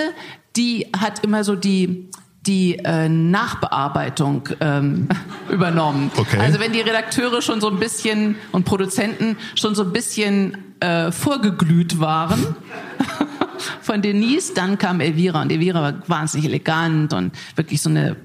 [0.56, 2.08] die hat immer so die
[2.46, 5.08] die äh, Nachbearbeitung ähm,
[5.50, 6.10] übernommen.
[6.16, 6.38] Okay.
[6.38, 11.12] Also wenn die Redakteure schon so ein bisschen und Produzenten schon so ein bisschen äh,
[11.12, 12.56] vorgeglüht waren
[13.80, 18.16] von Denise, dann kam Elvira und Elvira war wahnsinnig elegant und wirklich so eine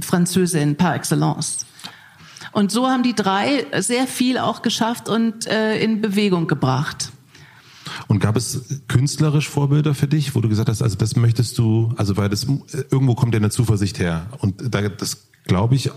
[0.00, 1.66] Französin par excellence.
[2.56, 7.12] Und so haben die drei sehr viel auch geschafft und äh, in Bewegung gebracht.
[8.08, 11.92] Und gab es künstlerisch Vorbilder für dich, wo du gesagt hast, also das möchtest du,
[11.98, 12.46] also weil das
[12.90, 14.30] irgendwo kommt ja eine Zuversicht her.
[14.38, 15.90] Und da, das glaube ich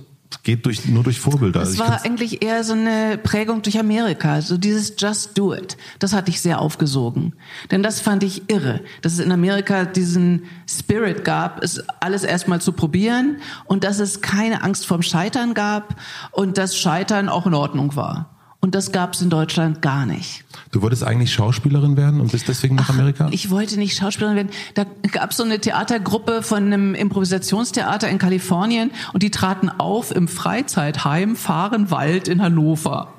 [0.43, 1.61] geht durch, nur durch Vorbilder.
[1.61, 5.75] Es war eigentlich eher so eine Prägung durch Amerika, so dieses Just Do It.
[5.99, 7.33] Das hatte ich sehr aufgesogen.
[7.71, 12.61] Denn das fand ich irre, dass es in Amerika diesen Spirit gab, es alles erstmal
[12.61, 15.95] zu probieren und dass es keine Angst vorm Scheitern gab
[16.31, 18.38] und dass Scheitern auch in Ordnung war.
[18.62, 20.43] Und das gab es in Deutschland gar nicht.
[20.72, 23.30] Du wolltest eigentlich Schauspielerin werden und bist deswegen nach Ach, Amerika?
[23.32, 24.50] Ich wollte nicht Schauspielerin werden.
[24.74, 30.13] Da gab es so eine Theatergruppe von einem Improvisationstheater in Kalifornien und die traten auf
[30.13, 33.13] im Freizeitheim Fahrenwald in Hannover.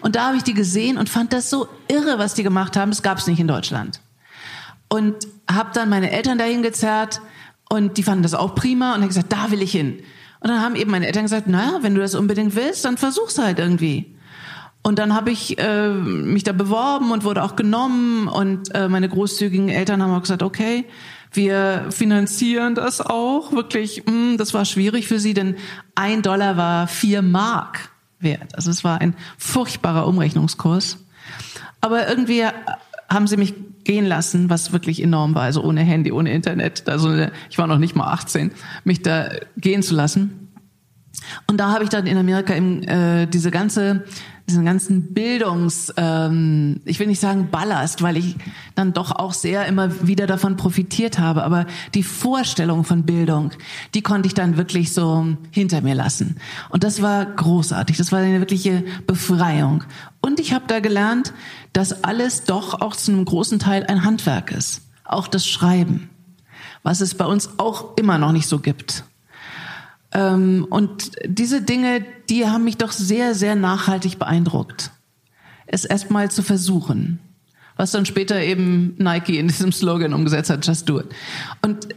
[0.00, 2.90] Und da habe ich die gesehen und fand das so irre, was die gemacht haben.
[2.90, 4.00] Das gab es nicht in Deutschland.
[4.88, 7.20] Und habe dann meine Eltern dahin gezerrt
[7.68, 10.02] und die fanden das auch prima und haben gesagt, da will ich hin.
[10.40, 13.38] Und dann haben eben meine Eltern gesagt, naja, wenn du das unbedingt willst, dann versuch's
[13.38, 14.16] halt irgendwie.
[14.82, 19.08] Und dann habe ich äh, mich da beworben und wurde auch genommen und äh, meine
[19.08, 20.86] großzügigen Eltern haben auch gesagt, okay,
[21.32, 23.52] wir finanzieren das auch.
[23.52, 25.56] Wirklich, mh, hm, das war schwierig für sie, denn
[25.94, 27.90] ein Dollar war vier Mark
[28.20, 28.54] wert.
[28.54, 30.98] Also es war ein furchtbarer Umrechnungskurs.
[31.80, 32.44] Aber irgendwie
[33.08, 35.42] haben sie mich gehen lassen, was wirklich enorm war.
[35.42, 36.88] Also ohne Handy, ohne Internet.
[36.88, 38.52] Also ich war noch nicht mal 18,
[38.84, 40.48] mich da gehen zu lassen.
[41.46, 44.04] Und da habe ich dann in Amerika eben, äh, diese ganze
[44.50, 48.36] diesen ganzen Bildungs, ähm, ich will nicht sagen Ballast, weil ich
[48.74, 53.52] dann doch auch sehr immer wieder davon profitiert habe, aber die Vorstellung von Bildung,
[53.94, 56.36] die konnte ich dann wirklich so hinter mir lassen.
[56.68, 59.84] Und das war großartig, das war eine wirkliche Befreiung.
[60.20, 61.32] Und ich habe da gelernt,
[61.72, 66.10] dass alles doch auch zu einem großen Teil ein Handwerk ist, auch das Schreiben,
[66.82, 69.04] was es bei uns auch immer noch nicht so gibt.
[70.12, 74.90] Ähm, und diese Dinge, die haben mich doch sehr, sehr nachhaltig beeindruckt.
[75.66, 77.20] Es erstmal zu versuchen.
[77.76, 81.06] Was dann später eben Nike in diesem Slogan umgesetzt hat, just do it.
[81.62, 81.88] Und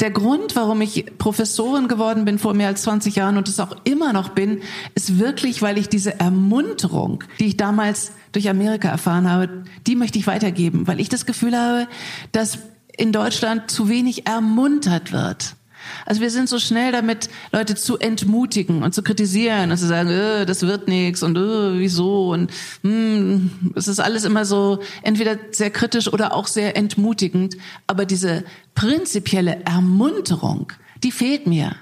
[0.00, 3.76] der Grund, warum ich Professorin geworden bin vor mehr als 20 Jahren und es auch
[3.84, 4.60] immer noch bin,
[4.94, 10.18] ist wirklich, weil ich diese Ermunterung, die ich damals durch Amerika erfahren habe, die möchte
[10.18, 11.88] ich weitergeben, weil ich das Gefühl habe,
[12.32, 12.58] dass
[12.96, 15.55] in Deutschland zu wenig ermuntert wird.
[16.04, 20.08] Also wir sind so schnell damit, Leute zu entmutigen und zu kritisieren und zu sagen,
[20.08, 22.50] äh, das wird nichts und äh, wieso und
[22.82, 27.56] hm, es ist alles immer so entweder sehr kritisch oder auch sehr entmutigend.
[27.86, 28.44] Aber diese
[28.74, 30.72] prinzipielle Ermunterung,
[31.02, 31.76] die fehlt mir.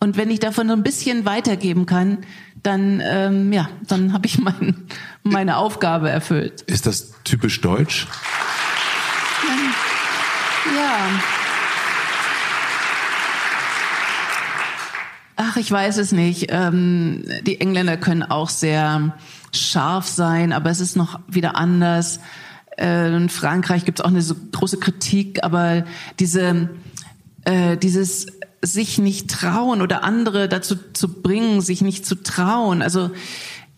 [0.00, 2.18] Und wenn ich davon so ein bisschen weitergeben kann,
[2.62, 4.86] dann ähm, ja, dann habe ich mein,
[5.22, 6.62] meine Aufgabe erfüllt.
[6.62, 8.06] Ist das typisch deutsch?
[10.74, 11.41] Ja.
[15.44, 16.46] Ach, ich weiß es nicht.
[16.50, 19.16] Ähm, die Engländer können auch sehr
[19.50, 22.20] scharf sein, aber es ist noch wieder anders.
[22.78, 25.84] Äh, in Frankreich gibt es auch eine so große Kritik, aber
[26.20, 26.70] diese,
[27.44, 28.28] äh, dieses
[28.62, 33.10] sich nicht trauen oder andere dazu zu bringen, sich nicht zu trauen, also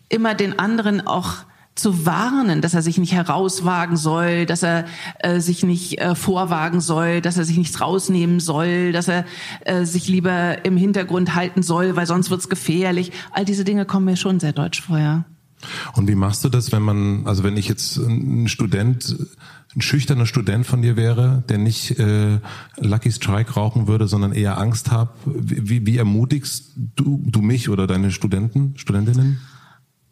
[0.07, 1.33] immer den anderen auch
[1.75, 4.85] zu warnen, dass er sich nicht herauswagen soll, dass er
[5.19, 9.25] äh, sich nicht äh, vorwagen soll, dass er sich nichts rausnehmen soll, dass er
[9.65, 13.11] äh, sich lieber im Hintergrund halten soll, weil sonst wird's gefährlich.
[13.31, 15.25] All diese Dinge kommen mir schon sehr deutsch vor.
[15.93, 19.15] Und wie machst du das, wenn man, also wenn ich jetzt ein Student,
[19.75, 22.39] ein schüchterner Student von dir wäre, der nicht äh,
[22.77, 27.87] Lucky Strike rauchen würde, sondern eher Angst hat, wie, wie ermutigst du, du mich oder
[27.87, 29.39] deine Studenten, Studentinnen?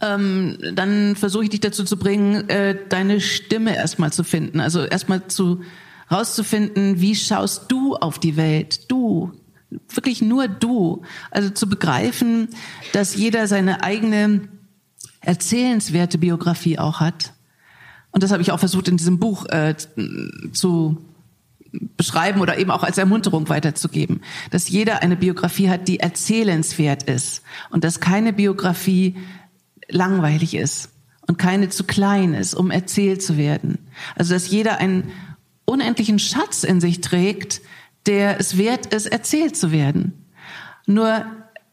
[0.04, 4.60] Ähm, dann versuche ich dich dazu zu bringen, äh, deine Stimme erstmal zu finden.
[4.60, 5.62] Also erstmal zu
[6.12, 8.92] rauszufinden, wie schaust du auf die Welt?
[8.92, 9.32] Du,
[9.90, 11.04] wirklich nur du.
[11.32, 12.50] Also zu begreifen,
[12.92, 14.42] dass jeder seine eigene
[15.22, 17.34] erzählenswerte Biografie auch hat.
[18.12, 19.76] Und das habe ich auch versucht in diesem Buch äh,
[20.52, 20.98] zu
[21.98, 27.42] beschreiben oder eben auch als Ermunterung weiterzugeben, dass jeder eine Biografie hat, die erzählenswert ist
[27.72, 29.16] und dass keine Biografie
[29.90, 30.90] langweilig ist
[31.28, 33.80] und keine zu klein ist, um erzählt zu werden.
[34.16, 35.12] Also dass jeder einen
[35.66, 37.62] unendlichen Schatz in sich trägt,
[38.06, 40.28] der es wert ist, erzählt zu werden.
[40.86, 41.26] Nur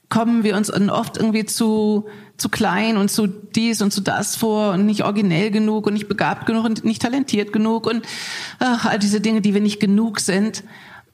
[0.09, 4.73] kommen wir uns oft irgendwie zu, zu klein und zu dies und zu das vor
[4.73, 8.05] und nicht originell genug und nicht begabt genug und nicht talentiert genug und
[8.59, 10.65] ach, all diese Dinge, die wir nicht genug sind.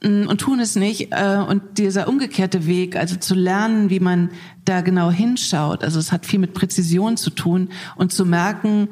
[0.07, 1.09] Mm, und tun es nicht.
[1.11, 4.31] Äh, und dieser umgekehrte Weg, also zu lernen, wie man
[4.65, 8.89] da genau hinschaut, also es hat viel mit Präzision zu tun und zu merken,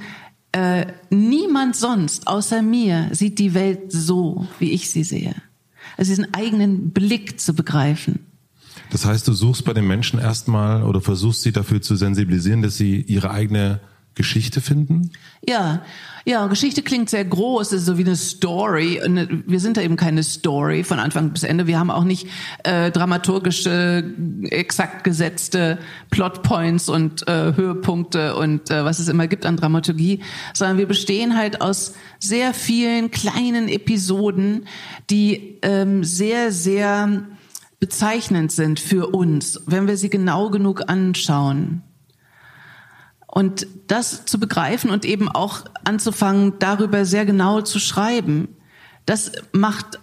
[0.52, 5.34] äh, niemand sonst außer mir sieht die Welt so, wie ich sie sehe.
[5.96, 8.26] Also diesen eigenen Blick zu begreifen.
[8.90, 12.76] Das heißt, du suchst bei den Menschen erstmal oder versuchst sie dafür zu sensibilisieren, dass
[12.76, 13.80] sie ihre eigene
[14.14, 15.10] Geschichte finden?
[15.46, 15.82] Ja,
[16.24, 19.00] ja, Geschichte klingt sehr groß, ist so wie eine Story.
[19.46, 21.66] Wir sind da eben keine Story von Anfang bis Ende.
[21.66, 22.28] Wir haben auch nicht
[22.62, 24.04] äh, dramaturgische,
[24.50, 25.78] exakt gesetzte
[26.10, 30.20] Plotpoints und äh, Höhepunkte und äh, was es immer gibt an Dramaturgie,
[30.54, 34.66] sondern wir bestehen halt aus sehr vielen kleinen Episoden,
[35.10, 37.24] die ähm, sehr, sehr
[37.80, 41.82] bezeichnend sind für uns, wenn wir sie genau genug anschauen.
[43.34, 48.46] Und das zu begreifen und eben auch anzufangen, darüber sehr genau zu schreiben,
[49.06, 49.98] das macht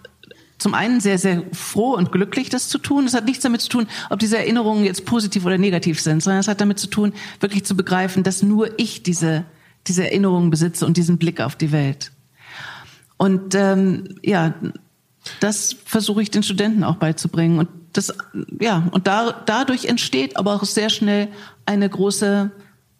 [0.58, 3.06] zum einen sehr, sehr froh und glücklich, das zu tun.
[3.06, 6.40] Das hat nichts damit zu tun, ob diese Erinnerungen jetzt positiv oder negativ sind, sondern
[6.40, 9.46] es hat damit zu tun, wirklich zu begreifen, dass nur ich diese,
[9.86, 12.12] diese Erinnerungen besitze und diesen Blick auf die Welt.
[13.16, 14.52] Und ähm, ja,
[15.40, 17.58] das versuche ich den Studenten auch beizubringen.
[17.58, 18.12] Und das,
[18.60, 21.28] ja, und da, dadurch entsteht aber auch sehr schnell
[21.64, 22.50] eine große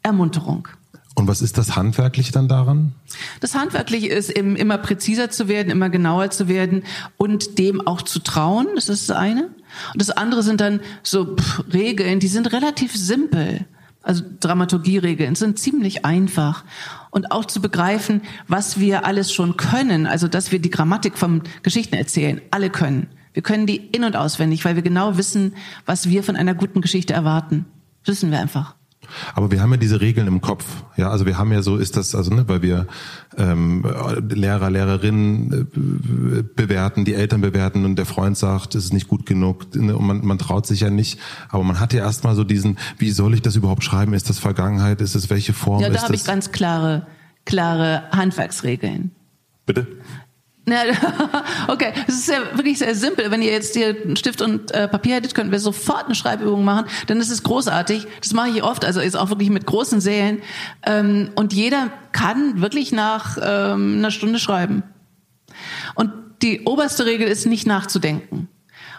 [0.03, 0.69] Ermunterung.
[1.15, 2.93] Und was ist das Handwerkliche dann daran?
[3.41, 6.85] Das Handwerkliche ist eben immer präziser zu werden, immer genauer zu werden
[7.19, 8.67] und dem auch zu trauen.
[8.75, 9.45] Das ist das eine.
[9.93, 13.67] Und das andere sind dann so pff, Regeln, die sind relativ simpel.
[14.03, 16.65] Also Dramaturgieregeln sind ziemlich einfach.
[17.11, 20.07] Und auch zu begreifen, was wir alles schon können.
[20.07, 22.41] Also, dass wir die Grammatik vom Geschichten erzählen.
[22.51, 23.09] Alle können.
[23.35, 25.55] Wir können die in- und auswendig, weil wir genau wissen,
[25.87, 27.67] was wir von einer guten Geschichte erwarten.
[28.05, 28.75] wissen wir einfach.
[29.35, 30.64] Aber wir haben ja diese Regeln im Kopf.
[30.96, 32.87] Ja, also wir haben ja so ist das, also ne, weil wir
[33.37, 33.85] ähm,
[34.31, 39.27] Lehrer, Lehrerinnen äh, bewerten, die Eltern bewerten und der Freund sagt, es ist nicht gut
[39.27, 41.18] genug ne, und man, man traut sich ja nicht.
[41.48, 44.14] Aber man hat ja erstmal so diesen, wie soll ich das überhaupt schreiben?
[44.14, 45.01] Ist das Vergangenheit?
[45.01, 45.81] Ist es welche Form?
[45.81, 47.07] Ja, da habe ich ganz klare,
[47.44, 49.12] klare Handwerksregeln.
[49.66, 49.87] Bitte?
[51.68, 53.31] okay, es ist ja wirklich sehr simpel.
[53.31, 56.64] Wenn ihr jetzt hier einen Stift und äh, Papier hättet, könnten wir sofort eine Schreibübung
[56.64, 56.87] machen.
[57.09, 58.07] Dann ist es großartig.
[58.20, 60.40] Das mache ich oft, also ist auch wirklich mit großen Sälen.
[60.85, 64.85] Ähm, und jeder kann wirklich nach ähm, einer Stunde schreiben.
[65.94, 68.48] Und die oberste Regel ist nicht nachzudenken.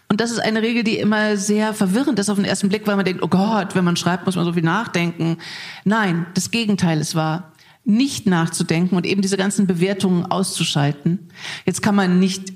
[0.10, 2.98] Und das ist eine Regel, die immer sehr verwirrend ist auf den ersten Blick, weil
[2.98, 5.38] man denkt, oh Gott, wenn man schreibt, muss man so viel nachdenken.
[5.86, 7.53] Nein, das Gegenteil ist wahr.
[7.86, 11.30] Nicht nachzudenken und eben diese ganzen Bewertungen auszuschalten.
[11.66, 12.54] Jetzt kann man nicht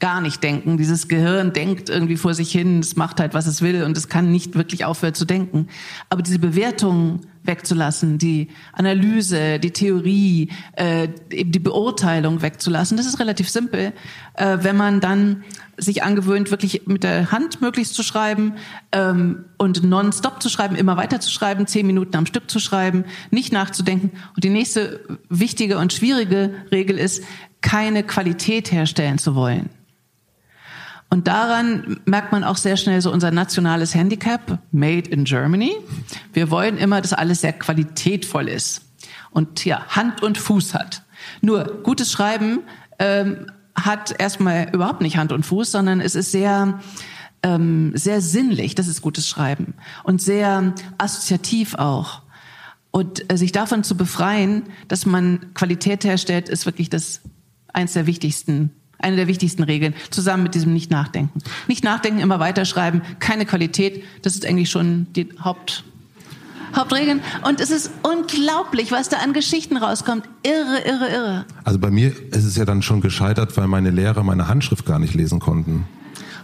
[0.00, 0.76] gar nicht denken.
[0.76, 4.08] Dieses Gehirn denkt irgendwie vor sich hin, es macht halt, was es will und es
[4.08, 5.66] kann nicht wirklich aufhören zu denken.
[6.08, 13.18] Aber diese Bewertungen wegzulassen, die Analyse, die Theorie, äh, eben die Beurteilung wegzulassen, das ist
[13.18, 13.92] relativ simpel,
[14.34, 15.42] äh, wenn man dann
[15.78, 18.54] sich angewöhnt, wirklich mit der Hand möglichst zu schreiben
[18.92, 23.04] ähm, und nonstop zu schreiben, immer weiter zu schreiben, zehn Minuten am Stück zu schreiben,
[23.30, 24.12] nicht nachzudenken.
[24.34, 27.24] Und die nächste wichtige und schwierige Regel ist,
[27.60, 29.70] keine Qualität herstellen zu wollen.
[31.10, 35.74] Und daran merkt man auch sehr schnell so unser nationales Handicap, made in Germany.
[36.34, 38.82] Wir wollen immer, dass alles sehr qualitätvoll ist
[39.30, 41.02] und ja, Hand und Fuß hat.
[41.40, 42.60] Nur gutes Schreiben
[42.98, 43.46] ähm,
[43.84, 46.80] hat erstmal überhaupt nicht Hand und Fuß, sondern es ist sehr
[47.42, 52.22] ähm, sehr sinnlich, das ist gutes Schreiben und sehr assoziativ auch.
[52.90, 57.20] Und äh, sich davon zu befreien, dass man Qualität herstellt, ist wirklich das
[57.72, 61.40] eins der wichtigsten eine der wichtigsten Regeln, zusammen mit diesem Nicht-Nachdenken.
[61.68, 65.84] Nicht nachdenken, immer weiterschreiben, keine Qualität, das ist eigentlich schon die Haupt,
[66.76, 67.20] Hauptregeln.
[67.46, 70.28] Und es ist unglaublich, was da an Geschichten rauskommt.
[70.42, 71.44] Irre, irre, irre.
[71.64, 74.98] Also bei mir ist es ja dann schon gescheitert, weil meine Lehrer meine Handschrift gar
[74.98, 75.86] nicht lesen konnten.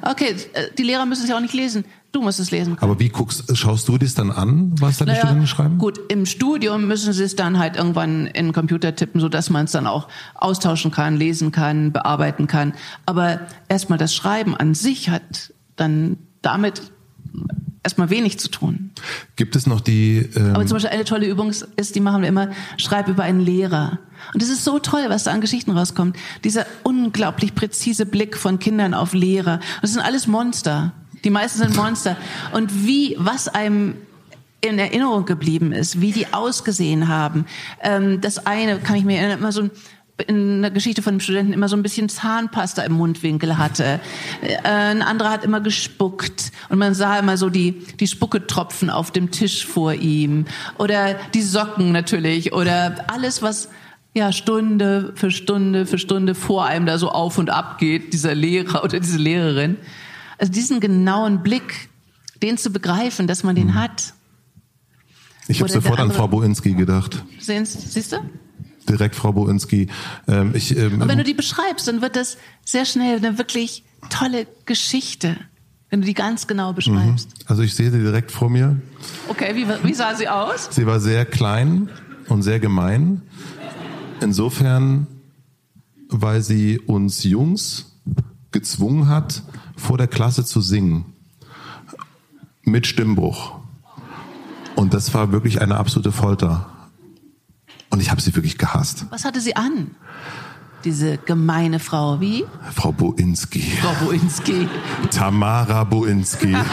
[0.02, 1.84] Okay, äh, die Lehrer müssen es ja auch nicht lesen.
[2.12, 2.76] Du musst es lesen.
[2.76, 2.90] Können.
[2.90, 5.78] Aber wie guckst, schaust du das dann an, was deine naja, Studenten schreiben?
[5.78, 9.50] Gut, im Studium müssen sie es dann halt irgendwann in den Computer tippen, so dass
[9.50, 12.74] man es dann auch austauschen kann, lesen kann, bearbeiten kann.
[13.06, 16.82] Aber erstmal das Schreiben an sich hat dann damit
[17.84, 18.90] erstmal wenig zu tun.
[19.36, 20.28] Gibt es noch die?
[20.34, 23.40] Ähm Aber zum Beispiel eine tolle Übung ist, die machen wir immer: Schreib über einen
[23.40, 24.00] Lehrer.
[24.32, 26.16] Und es ist so toll, was da an Geschichten rauskommt.
[26.42, 29.60] Dieser unglaublich präzise Blick von Kindern auf Lehrer.
[29.82, 30.92] Das sind alles Monster.
[31.24, 32.16] Die meisten sind Monster.
[32.52, 33.94] Und wie, was einem
[34.64, 37.44] in Erinnerung geblieben ist, wie die ausgesehen haben.
[37.82, 39.70] Ähm, das eine kann ich mir erinnern, immer so ein
[40.26, 44.00] in der Geschichte von einem Studenten immer so ein bisschen Zahnpasta im Mundwinkel hatte.
[44.42, 49.10] Äh, ein anderer hat immer gespuckt und man sah immer so die, die Spucketropfen auf
[49.10, 50.44] dem Tisch vor ihm
[50.78, 53.68] oder die Socken natürlich oder alles, was
[54.14, 58.34] ja Stunde für Stunde für Stunde vor einem da so auf und ab geht, dieser
[58.34, 59.76] Lehrer oder diese Lehrerin.
[60.38, 61.88] Also diesen genauen Blick,
[62.42, 63.74] den zu begreifen, dass man den mhm.
[63.74, 64.14] hat.
[65.48, 67.24] Ich habe sofort an Frau Boinski gedacht.
[67.38, 68.18] Sehen, siehst du?
[68.88, 69.88] Direkt Frau Boinski.
[70.28, 73.84] Ähm, ich, ähm, Und wenn du die beschreibst, dann wird das sehr schnell eine wirklich
[74.10, 75.36] tolle Geschichte,
[75.90, 77.28] wenn du die ganz genau beschreibst.
[77.28, 77.44] Mhm.
[77.46, 78.80] Also ich sehe sie direkt vor mir.
[79.28, 80.68] Okay, wie, wie sah sie aus?
[80.70, 81.88] Sie war sehr klein
[82.28, 83.22] und sehr gemein.
[84.20, 85.06] Insofern,
[86.08, 88.00] weil sie uns Jungs
[88.50, 89.42] gezwungen hat,
[89.76, 91.06] vor der Klasse zu singen.
[92.62, 93.58] Mit Stimmbruch.
[94.76, 96.70] Und das war wirklich eine absolute Folter.
[97.94, 99.06] Und ich habe sie wirklich gehasst.
[99.10, 99.94] Was hatte sie an?
[100.82, 102.44] Diese gemeine Frau, wie?
[102.74, 103.60] Frau Boinski.
[103.60, 104.68] Frau Boinski.
[105.12, 106.56] Tamara Boinski.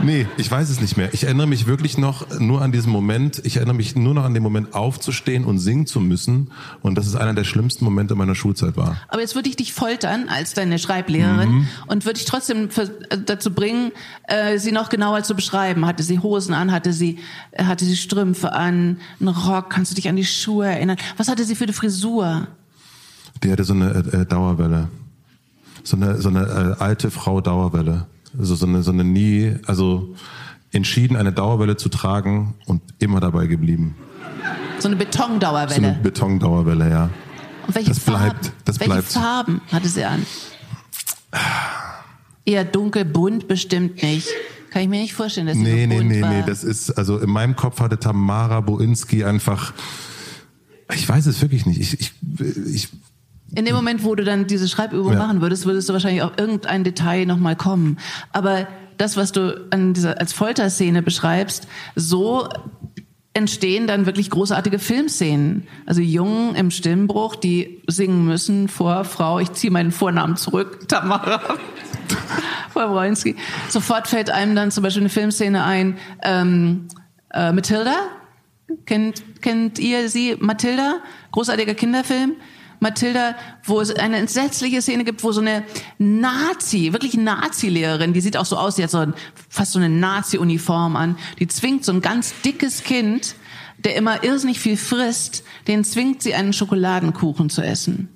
[0.00, 1.12] Nee, ich weiß es nicht mehr.
[1.12, 3.40] Ich erinnere mich wirklich noch nur an diesen Moment.
[3.44, 6.52] Ich erinnere mich nur noch an den Moment aufzustehen und singen zu müssen.
[6.82, 8.96] Und das ist einer der schlimmsten Momente meiner Schulzeit war.
[9.08, 11.68] Aber jetzt würde ich dich foltern als deine Schreiblehrerin mhm.
[11.88, 13.90] und würde ich trotzdem äh, dazu bringen,
[14.28, 15.84] äh, sie noch genauer zu beschreiben.
[15.84, 16.70] Hatte sie Hosen an?
[16.70, 17.18] Hatte sie,
[17.50, 18.98] äh, hatte sie Strümpfe an?
[19.18, 19.70] Einen Rock?
[19.70, 20.96] Kannst du dich an die Schuhe erinnern?
[21.16, 22.46] Was hatte sie für eine Frisur?
[23.42, 24.88] Die hatte so eine äh, Dauerwelle.
[25.82, 28.06] So eine, so eine äh, alte Frau Dauerwelle.
[28.36, 30.14] Also so eine, so eine nie, also
[30.72, 33.96] entschieden, eine Dauerwelle zu tragen und immer dabei geblieben.
[34.78, 35.80] So eine Betondauerwelle.
[35.80, 37.10] So eine Betondauerwelle, ja.
[37.66, 39.12] Und welche das Farben, bleibt, das welche bleibt.
[39.12, 40.24] Farben hatte sie an?
[42.44, 44.28] Eher dunkel, bunt bestimmt nicht.
[44.70, 46.30] Kann ich mir nicht vorstellen, dass sie nee, so bunt nee, nee, war.
[46.30, 49.72] Nee, das ist, also in meinem Kopf hatte Tamara Boinski einfach,
[50.94, 51.80] ich weiß es wirklich nicht.
[51.80, 52.12] Ich, ich,
[52.72, 52.88] ich
[53.54, 55.18] in dem Moment, wo du dann diese Schreibübung ja.
[55.18, 57.98] machen würdest, würdest du wahrscheinlich auf irgendein Detail nochmal kommen.
[58.32, 58.66] Aber
[58.98, 62.48] das, was du an dieser, als Folterszene beschreibst, so
[63.32, 65.66] entstehen dann wirklich großartige Filmszenen.
[65.86, 71.40] Also Jungen im Stimmbruch, die singen müssen vor Frau, ich ziehe meinen Vornamen zurück, Tamara.
[72.72, 73.36] Frau Wroinski.
[73.68, 76.88] Sofort fällt einem dann zum Beispiel eine Filmszene ein, ähm,
[77.32, 77.96] äh, Matilda.
[78.84, 80.36] Kennt, kennt ihr sie?
[80.38, 80.96] Matilda?
[81.32, 82.32] Großartiger Kinderfilm
[82.80, 85.64] Mathilda, wo es eine entsetzliche Szene gibt, wo so eine
[85.98, 89.14] Nazi, wirklich Nazi-Lehrerin, die sieht auch so aus, die hat so ein,
[89.48, 93.34] fast so eine Nazi-Uniform an, die zwingt so ein ganz dickes Kind,
[93.78, 98.08] der immer irrsinnig viel frisst, den zwingt sie einen Schokoladenkuchen zu essen.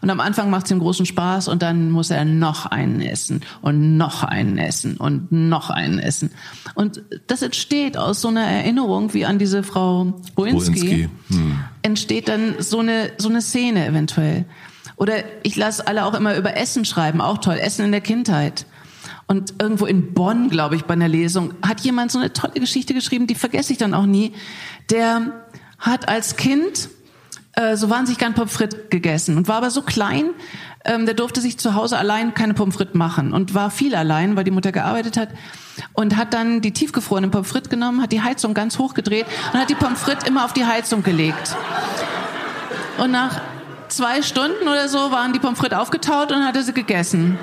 [0.00, 3.42] Und am Anfang macht es ihm großen Spaß und dann muss er noch einen essen
[3.62, 6.30] und noch einen essen und noch einen essen.
[6.74, 10.20] Und das entsteht aus so einer Erinnerung wie an diese Frau.
[10.34, 11.08] Boinski.
[11.28, 11.58] Hm.
[11.82, 14.44] Entsteht dann so eine, so eine Szene eventuell.
[14.96, 18.66] Oder ich lasse alle auch immer über Essen schreiben, auch toll, Essen in der Kindheit.
[19.28, 22.94] Und irgendwo in Bonn, glaube ich, bei einer Lesung, hat jemand so eine tolle Geschichte
[22.94, 24.32] geschrieben, die vergesse ich dann auch nie.
[24.90, 25.46] Der
[25.78, 26.88] hat als Kind
[27.56, 30.30] äh, so wahnsinnig gern Pommes frites gegessen und war aber so klein,
[30.84, 34.36] ähm, der durfte sich zu Hause allein keine Pommes frites machen und war viel allein,
[34.36, 35.30] weil die Mutter gearbeitet hat
[35.94, 39.58] und hat dann die tiefgefrorenen Pommes frites genommen, hat die Heizung ganz hoch gedreht und
[39.58, 41.56] hat die Pommes frites immer auf die Heizung gelegt.
[42.98, 43.40] Und nach
[43.88, 47.38] zwei Stunden oder so waren die Pommes frites aufgetaut und hat er sie gegessen.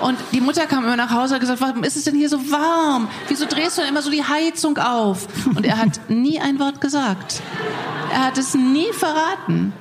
[0.00, 2.28] Und die Mutter kam immer nach Hause und hat gesagt, warum ist es denn hier
[2.28, 3.08] so warm?
[3.28, 5.26] Wieso drehst du denn immer so die Heizung auf?
[5.46, 7.42] Und er hat nie ein Wort gesagt.
[8.12, 9.72] Er hat es nie verraten.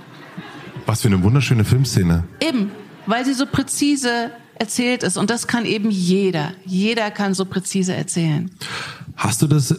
[0.86, 2.24] Was für eine wunderschöne Filmszene.
[2.40, 2.72] Eben,
[3.06, 5.18] weil sie so präzise erzählt ist.
[5.18, 6.52] Und das kann eben jeder.
[6.66, 8.52] Jeder kann so präzise erzählen.
[9.16, 9.76] Hast du das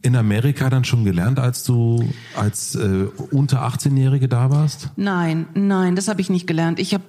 [0.00, 4.90] in Amerika dann schon gelernt, als du als äh, unter 18-Jährige da warst?
[4.96, 6.78] Nein, nein, das habe ich nicht gelernt.
[6.78, 7.04] Ich habe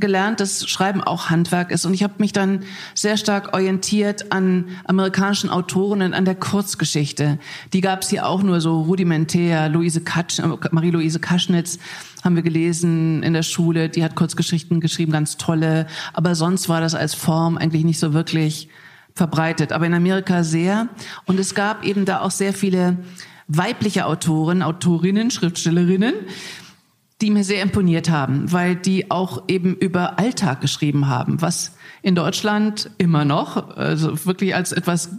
[0.00, 1.84] gelernt, dass Schreiben auch Handwerk ist.
[1.84, 7.38] Und ich habe mich dann sehr stark orientiert an amerikanischen Autoren und an der Kurzgeschichte.
[7.72, 9.68] Die gab es hier auch nur so rudimentär.
[9.68, 10.40] Luise Katsch,
[10.70, 11.78] Marie-Louise Kaschnitz
[12.24, 13.88] haben wir gelesen in der Schule.
[13.88, 15.86] Die hat Kurzgeschichten geschrieben, ganz tolle.
[16.12, 18.68] Aber sonst war das als Form eigentlich nicht so wirklich
[19.14, 19.72] verbreitet.
[19.72, 20.88] Aber in Amerika sehr.
[21.26, 22.98] Und es gab eben da auch sehr viele
[23.48, 26.14] weibliche Autoren, Autorinnen, Schriftstellerinnen,
[27.20, 32.14] die mir sehr imponiert haben, weil die auch eben über Alltag geschrieben haben, was in
[32.14, 35.10] Deutschland immer noch also wirklich als etwas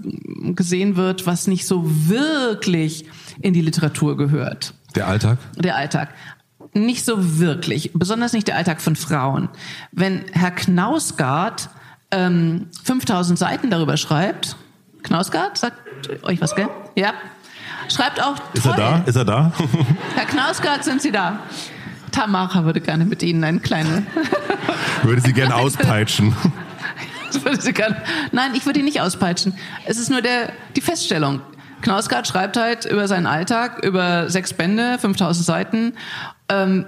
[0.55, 3.05] gesehen wird, was nicht so wirklich
[3.41, 4.73] in die Literatur gehört.
[4.95, 5.39] Der Alltag?
[5.57, 6.09] Der Alltag.
[6.73, 9.49] Nicht so wirklich, besonders nicht der Alltag von Frauen.
[9.91, 11.69] Wenn Herr Knausgard
[12.11, 14.55] ähm, 5000 Seiten darüber schreibt,
[15.03, 15.77] Knausgard, sagt
[16.23, 16.69] euch was, gell?
[16.95, 17.13] Ja.
[17.89, 18.35] Schreibt auch.
[18.53, 18.97] Ist er da?
[19.05, 19.51] Ist er da?
[20.15, 21.39] Herr Knausgard, sind Sie da?
[22.11, 24.05] Tamara würde gerne mit Ihnen eine kleine.
[25.03, 26.35] würde sie gerne auspeitschen.
[27.43, 28.01] würde sie gerne.
[28.31, 29.53] Nein, ich würde ihn nicht auspeitschen.
[29.85, 31.41] Es ist nur der, die Feststellung.
[31.81, 35.93] Knausgard schreibt halt über seinen Alltag, über sechs Bände, 5000 Seiten.
[36.49, 36.85] Ähm,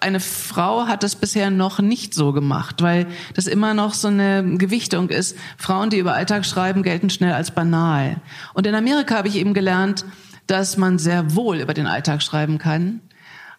[0.00, 4.44] eine Frau hat das bisher noch nicht so gemacht, weil das immer noch so eine
[4.56, 5.36] Gewichtung ist.
[5.56, 8.20] Frauen, die über Alltag schreiben, gelten schnell als banal.
[8.54, 10.04] Und in Amerika habe ich eben gelernt,
[10.46, 13.00] dass man sehr wohl über den Alltag schreiben kann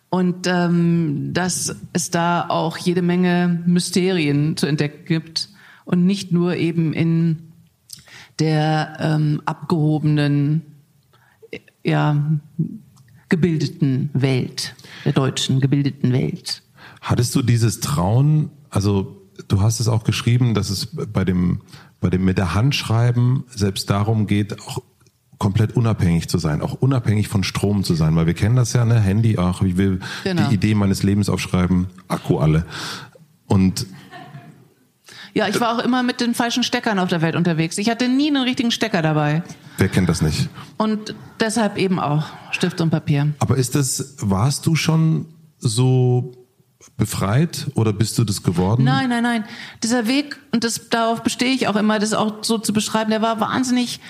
[0.09, 5.49] und ähm, dass es da auch jede Menge Mysterien zu entdecken gibt
[5.85, 7.51] und nicht nur eben in
[8.39, 10.61] der ähm, abgehobenen,
[11.83, 12.39] ja,
[13.27, 16.63] gebildeten Welt, der deutschen gebildeten Welt.
[17.01, 21.61] Hattest du dieses Trauen, also du hast es auch geschrieben, dass es bei dem,
[21.99, 24.81] bei dem mit der Hand schreiben selbst darum geht, auch
[25.39, 28.85] komplett unabhängig zu sein, auch unabhängig von Strom zu sein, weil wir kennen das ja,
[28.85, 30.47] ne, Handy, ach, ich will genau.
[30.49, 32.65] die Idee meines Lebens aufschreiben, Akku alle.
[33.47, 33.87] Und
[35.33, 37.77] ja, ich war auch immer mit den falschen Steckern auf der Welt unterwegs.
[37.77, 39.43] Ich hatte nie einen richtigen Stecker dabei.
[39.77, 40.49] Wer kennt das nicht?
[40.77, 43.33] Und deshalb eben auch Stift und Papier.
[43.39, 45.27] Aber ist das, warst du schon
[45.57, 46.33] so
[46.97, 48.83] befreit oder bist du das geworden?
[48.83, 49.45] Nein, nein, nein.
[49.83, 53.21] Dieser Weg, und das, darauf bestehe ich auch immer, das auch so zu beschreiben, der
[53.21, 54.01] war wahnsinnig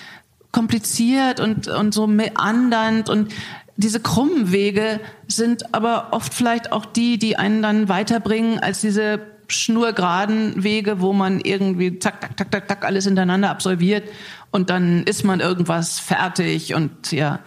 [0.52, 3.34] kompliziert und, und so meandernd und
[3.78, 9.22] diese krummen Wege sind aber oft vielleicht auch die, die einen dann weiterbringen als diese
[9.48, 14.04] schnurgeraden Wege, wo man irgendwie zack, tack, tack, tack, tack alles hintereinander absolviert
[14.52, 17.40] und dann ist man irgendwas fertig und ja.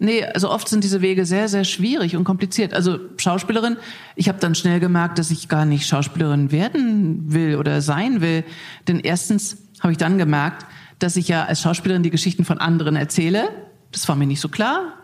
[0.00, 2.72] Nee, also oft sind diese Wege sehr, sehr schwierig und kompliziert.
[2.72, 3.78] Also Schauspielerin,
[4.14, 8.44] ich habe dann schnell gemerkt, dass ich gar nicht Schauspielerin werden will oder sein will.
[8.86, 10.66] Denn erstens habe ich dann gemerkt,
[10.98, 13.48] dass ich ja als Schauspielerin die Geschichten von anderen erzähle.
[13.92, 14.94] Das war mir nicht so klar.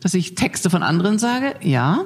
[0.00, 2.04] Dass ich Texte von anderen sage, ja.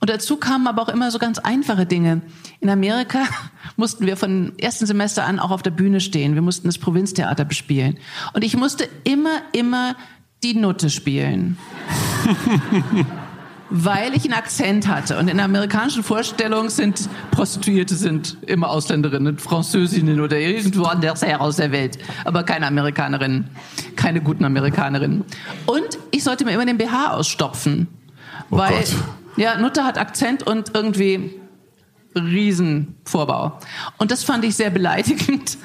[0.00, 2.22] Und dazu kamen aber auch immer so ganz einfache Dinge.
[2.60, 3.24] In Amerika
[3.76, 6.34] mussten wir von ersten Semester an auch auf der Bühne stehen.
[6.34, 7.98] Wir mussten das Provinztheater bespielen.
[8.32, 9.96] Und ich musste immer, immer
[10.42, 11.58] die Nutte spielen.
[13.70, 15.18] weil ich einen Akzent hatte.
[15.18, 21.40] Und in der amerikanischen Vorstellung sind Prostituierte sind immer Ausländerinnen, Französinnen oder irgendwo anders her
[21.40, 21.98] aus der Welt.
[22.24, 23.50] Aber keine Amerikanerinnen.
[23.96, 25.24] Keine guten Amerikanerinnen.
[25.66, 27.88] Und ich sollte mir immer den BH ausstopfen.
[28.50, 28.94] Oh weil, Gott.
[29.36, 31.38] ja, Nutte hat Akzent und irgendwie
[32.16, 33.58] Riesenvorbau.
[33.98, 35.58] Und das fand ich sehr beleidigend.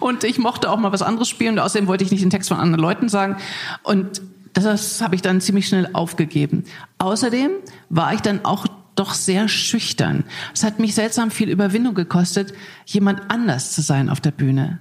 [0.00, 1.54] Und ich mochte auch mal was anderes spielen.
[1.54, 3.36] Und außerdem wollte ich nicht den Text von anderen Leuten sagen.
[3.82, 4.22] Und
[4.64, 6.64] das habe ich dann ziemlich schnell aufgegeben.
[6.98, 7.50] Außerdem
[7.88, 10.24] war ich dann auch doch sehr schüchtern.
[10.54, 12.52] Es hat mich seltsam viel Überwindung gekostet,
[12.84, 14.80] jemand anders zu sein auf der Bühne.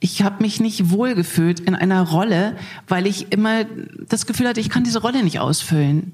[0.00, 2.56] Ich habe mich nicht wohlgefühlt in einer Rolle,
[2.88, 3.64] weil ich immer
[4.08, 6.12] das Gefühl hatte, ich kann diese Rolle nicht ausfüllen.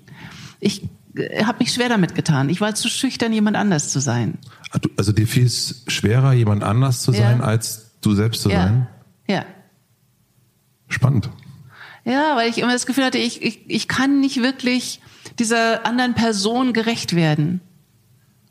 [0.60, 2.48] Ich äh, habe mich schwer damit getan.
[2.48, 4.38] Ich war zu schüchtern, jemand anders zu sein.
[4.96, 7.44] Also dir fiel es schwerer, jemand anders zu sein, ja.
[7.44, 8.62] als du selbst zu ja.
[8.62, 8.86] sein?
[9.28, 9.44] Ja.
[10.88, 11.30] Spannend.
[12.04, 15.00] Ja, weil ich immer das Gefühl hatte, ich, ich, ich kann nicht wirklich
[15.38, 17.60] dieser anderen Person gerecht werden.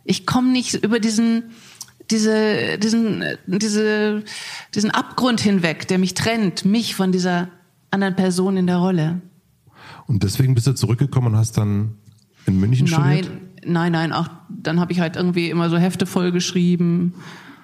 [0.03, 1.51] Ich komme nicht über diesen,
[2.09, 4.23] diese, diesen, diese,
[4.73, 7.49] diesen Abgrund hinweg, der mich trennt, mich von dieser
[7.91, 9.21] anderen Person in der Rolle.
[10.07, 11.95] Und deswegen bist du zurückgekommen und hast dann
[12.45, 13.41] in München nein, studiert?
[13.65, 17.13] Nein, nein, auch dann habe ich halt irgendwie immer so Hefte vollgeschrieben.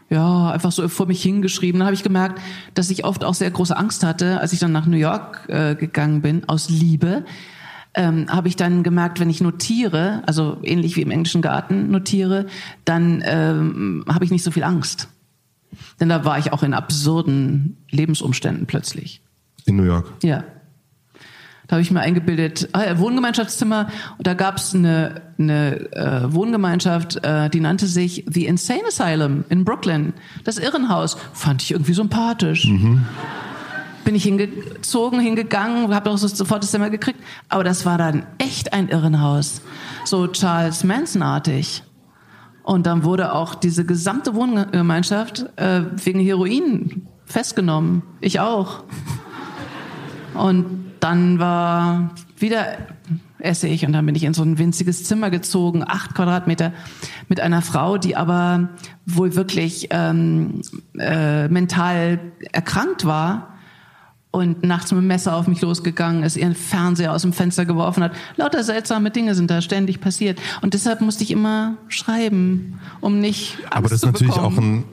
[0.10, 1.80] Ja, einfach so vor mich hingeschrieben.
[1.80, 2.40] Dann habe ich gemerkt,
[2.76, 5.76] dass ich oft auch sehr große Angst hatte, als ich dann nach New York äh,
[5.76, 7.26] gegangen bin, aus Liebe.
[7.96, 12.46] Ähm, habe ich dann gemerkt, wenn ich notiere, also ähnlich wie im englischen Garten notiere,
[12.84, 15.08] dann ähm, habe ich nicht so viel Angst.
[16.00, 19.22] Denn da war ich auch in absurden Lebensumständen plötzlich.
[19.66, 20.12] In New York?
[20.24, 20.44] Ja.
[21.68, 23.88] Da habe ich mir eingebildet, ah, Wohngemeinschaftszimmer,
[24.18, 29.46] und da gab es eine, eine äh, Wohngemeinschaft, äh, die nannte sich The Insane Asylum
[29.50, 30.14] in Brooklyn.
[30.44, 31.18] Das Irrenhaus.
[31.34, 32.66] Fand ich irgendwie sympathisch.
[32.66, 33.06] Mhm.
[34.04, 37.20] Bin ich hingezogen, hingegangen, habe auch sofort das Zimmer gekriegt.
[37.50, 39.62] Aber das war dann echt ein Irrenhaus.
[40.06, 41.82] So Charles Manson-artig.
[42.62, 48.04] Und dann wurde auch diese gesamte Wohngemeinschaft äh, wegen Heroin festgenommen.
[48.22, 48.84] Ich auch.
[50.36, 52.80] Und dann war wieder
[53.38, 56.74] Essig und dann bin ich in so ein winziges Zimmer gezogen, acht Quadratmeter,
[57.30, 58.70] mit einer Frau, die aber
[59.06, 60.62] wohl wirklich ähm,
[60.98, 62.20] äh, mental
[62.52, 63.54] erkrankt war
[64.32, 68.02] und nachts mit dem Messer auf mich losgegangen ist, ihren Fernseher aus dem Fenster geworfen
[68.02, 68.14] hat.
[68.36, 70.42] Lauter seltsame Dinge sind da ständig passiert.
[70.62, 74.86] Und deshalb musste ich immer schreiben, um nicht Angst Aber das ist natürlich auch ein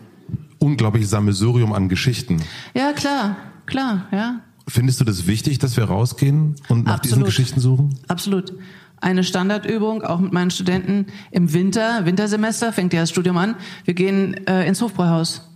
[0.58, 2.42] unglaubliches Sammelsurium an Geschichten.
[2.74, 4.40] Ja, klar, klar, ja.
[4.72, 7.04] Findest du das wichtig, dass wir rausgehen und nach Absolut.
[7.04, 7.98] diesen Geschichten suchen?
[8.08, 8.54] Absolut.
[9.02, 13.54] Eine Standardübung, auch mit meinen Studenten im Winter, Wintersemester, fängt ja das Studium an.
[13.84, 15.46] Wir gehen äh, ins Hofbräuhaus.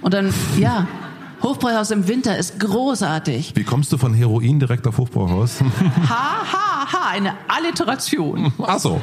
[0.00, 0.88] Und dann, ja,
[1.40, 3.52] Hofbräuhaus im Winter ist großartig.
[3.54, 5.60] Wie kommst du von Heroin direkt auf Hofbräuhaus?
[6.08, 8.52] Ha, ha, ha, eine Alliteration.
[8.58, 9.00] Ach so.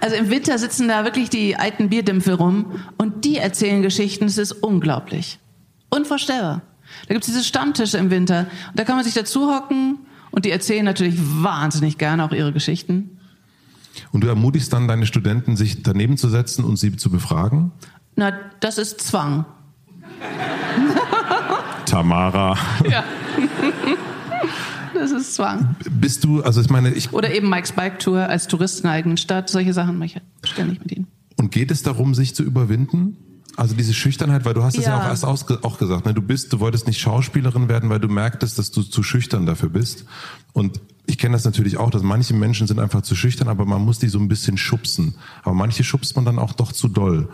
[0.00, 2.66] Also im Winter sitzen da wirklich die alten Bierdämpfe rum
[2.98, 5.40] und die erzählen Geschichten, es ist unglaublich.
[5.90, 6.62] Unvorstellbar.
[7.06, 8.46] Da gibt es diese Stammtische im Winter.
[8.70, 9.98] Und da kann man sich dazu hocken
[10.30, 13.18] und die erzählen natürlich wahnsinnig gerne auch ihre Geschichten.
[14.12, 17.72] Und du ermutigst dann deine Studenten, sich daneben zu setzen und sie zu befragen?
[18.16, 19.44] Na, das ist Zwang.
[21.86, 22.56] Tamara.
[22.88, 23.04] Ja.
[24.94, 25.76] das ist Zwang.
[25.90, 27.12] Bist du, also ich meine, ich.
[27.12, 30.48] Oder eben Mike's Bike Tour als Tourist in der eigenen Stadt, solche Sachen mache ich
[30.48, 31.06] ständig mit ihnen.
[31.36, 33.16] Und geht es darum, sich zu überwinden?
[33.58, 34.92] Also diese Schüchternheit, weil du hast es ja.
[34.92, 36.14] ja, auch erst auch gesagt, ne?
[36.14, 39.68] du bist, du wolltest nicht Schauspielerin werden, weil du merktest, dass du zu schüchtern dafür
[39.68, 40.04] bist.
[40.52, 43.82] Und ich kenne das natürlich auch, dass manche Menschen sind einfach zu schüchtern, aber man
[43.82, 45.16] muss die so ein bisschen schubsen.
[45.42, 47.28] Aber manche schubst man dann auch doch zu doll.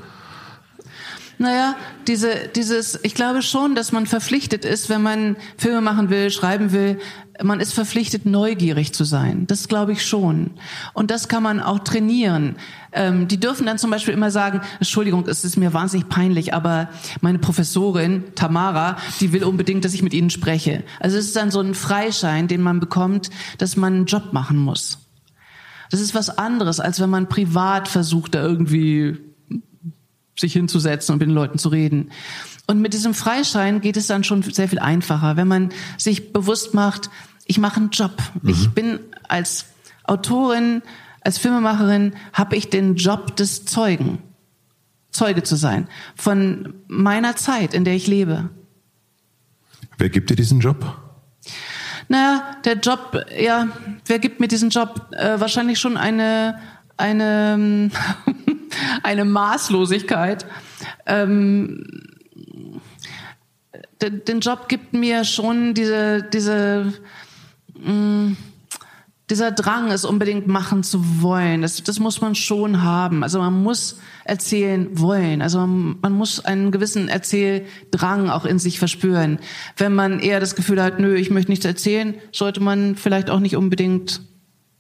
[1.39, 1.77] Naja,
[2.07, 6.73] diese, dieses, ich glaube schon, dass man verpflichtet ist, wenn man Filme machen will, schreiben
[6.73, 6.99] will,
[7.43, 9.47] man ist verpflichtet, neugierig zu sein.
[9.49, 10.51] Das glaube ich schon.
[10.93, 12.57] Und das kann man auch trainieren.
[12.93, 16.89] Ähm, die dürfen dann zum Beispiel immer sagen, Entschuldigung, es ist mir wahnsinnig peinlich, aber
[17.21, 20.85] meine Professorin, Tamara, die will unbedingt, dass ich mit ihnen spreche.
[21.01, 24.57] Also es ist dann so ein Freischein, den man bekommt, dass man einen Job machen
[24.57, 24.99] muss.
[25.91, 29.19] Das ist was anderes, als wenn man privat versucht, da irgendwie
[30.37, 32.11] sich hinzusetzen und mit den Leuten zu reden.
[32.67, 36.75] Und mit diesem Freischein geht es dann schon sehr viel einfacher, wenn man sich bewusst
[36.75, 37.11] macht,
[37.47, 38.17] ich mache einen Job.
[38.43, 38.51] Mhm.
[38.51, 39.67] Ich bin als
[40.05, 40.83] Autorin,
[41.21, 44.19] als Filmemacherin, habe ich den Job des Zeugen,
[45.11, 48.51] Zeuge zu sein von meiner Zeit, in der ich lebe.
[49.99, 51.01] Wer gibt dir diesen Job?
[52.09, 53.69] Naja, der Job, ja,
[54.07, 55.09] wer gibt mir diesen Job?
[55.13, 56.61] Äh, wahrscheinlich schon eine,
[56.97, 57.91] eine,
[59.03, 60.47] eine Maßlosigkeit.
[61.07, 61.85] Ähm,
[64.01, 66.93] den Job gibt mir schon diese, diese,
[67.75, 68.37] mh, mm,
[69.31, 71.63] dieser Drang, es unbedingt machen zu wollen.
[71.63, 73.23] Das, das muss man schon haben.
[73.23, 75.41] Also man muss erzählen wollen.
[75.41, 79.39] Also man, man muss einen gewissen Erzähldrang auch in sich verspüren.
[79.77, 83.41] Wenn man eher das Gefühl hat, nö, ich möchte nichts erzählen, sollte man vielleicht auch
[83.41, 84.21] nicht unbedingt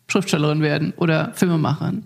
[0.09, 2.05] Schriftstellerin werden oder Filmemacherin.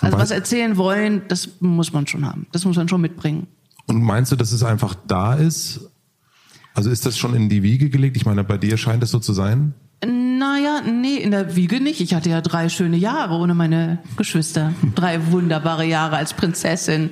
[0.00, 2.46] Also was erzählen wollen, das muss man schon haben.
[2.52, 3.46] Das muss man schon mitbringen.
[3.86, 5.88] Und meinst du, dass es einfach da ist?
[6.74, 8.16] Also ist das schon in die Wiege gelegt?
[8.16, 9.74] Ich meine, bei dir scheint es so zu sein?
[10.04, 12.02] Naja, nee, in der Wiege nicht.
[12.02, 14.74] Ich hatte ja drei schöne Jahre ohne meine Geschwister.
[14.94, 17.10] Drei wunderbare Jahre als Prinzessin.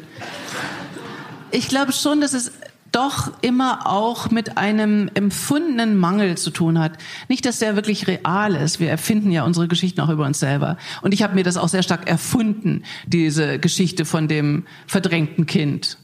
[1.50, 2.52] Ich glaube schon, dass es
[2.94, 6.92] doch immer auch mit einem empfundenen Mangel zu tun hat.
[7.28, 8.78] Nicht, dass der wirklich real ist.
[8.78, 10.76] Wir erfinden ja unsere Geschichten auch über uns selber.
[11.02, 15.98] Und ich habe mir das auch sehr stark erfunden, diese Geschichte von dem verdrängten Kind.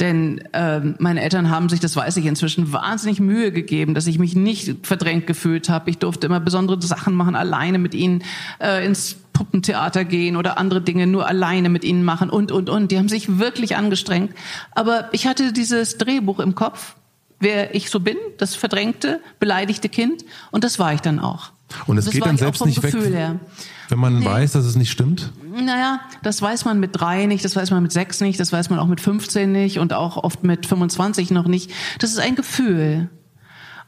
[0.00, 4.18] Denn ähm, meine Eltern haben sich, das weiß ich inzwischen, wahnsinnig Mühe gegeben, dass ich
[4.18, 5.90] mich nicht verdrängt gefühlt habe.
[5.90, 8.24] Ich durfte immer besondere Sachen machen, alleine mit ihnen
[8.60, 12.90] äh, ins Puppentheater gehen oder andere Dinge nur alleine mit ihnen machen und, und, und.
[12.90, 14.34] Die haben sich wirklich angestrengt.
[14.72, 16.96] Aber ich hatte dieses Drehbuch im Kopf,
[17.38, 20.24] wer ich so bin, das verdrängte, beleidigte Kind.
[20.50, 21.50] Und das war ich dann auch.
[21.86, 23.40] Und es geht dann selbst nicht Gefühl weg, her.
[23.88, 24.24] wenn man nee.
[24.24, 25.32] weiß, dass es nicht stimmt?
[25.54, 28.70] Naja, das weiß man mit drei nicht, das weiß man mit sechs nicht, das weiß
[28.70, 31.70] man auch mit 15 nicht und auch oft mit 25 noch nicht.
[31.98, 33.08] Das ist ein Gefühl.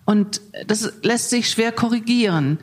[0.04, 2.58] Und das lässt sich schwer korrigieren.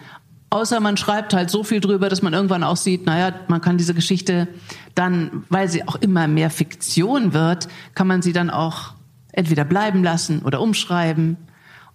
[0.51, 3.77] Außer man schreibt halt so viel drüber, dass man irgendwann auch sieht, naja, man kann
[3.77, 4.49] diese Geschichte
[4.95, 8.93] dann, weil sie auch immer mehr Fiktion wird, kann man sie dann auch
[9.31, 11.37] entweder bleiben lassen oder umschreiben.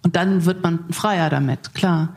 [0.03, 2.15] Und dann wird man freier damit, klar.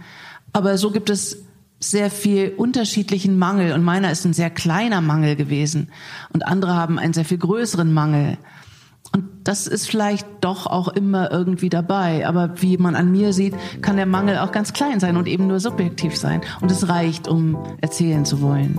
[0.52, 1.44] Aber so gibt es
[1.80, 5.90] sehr viel unterschiedlichen Mangel und meiner ist ein sehr kleiner Mangel gewesen
[6.32, 8.36] und andere haben einen sehr viel größeren Mangel.
[9.12, 12.28] Und das ist vielleicht doch auch immer irgendwie dabei.
[12.28, 15.48] Aber wie man an mir sieht, kann der Mangel auch ganz klein sein und eben
[15.48, 16.42] nur subjektiv sein.
[16.60, 18.78] Und es reicht, um erzählen zu wollen.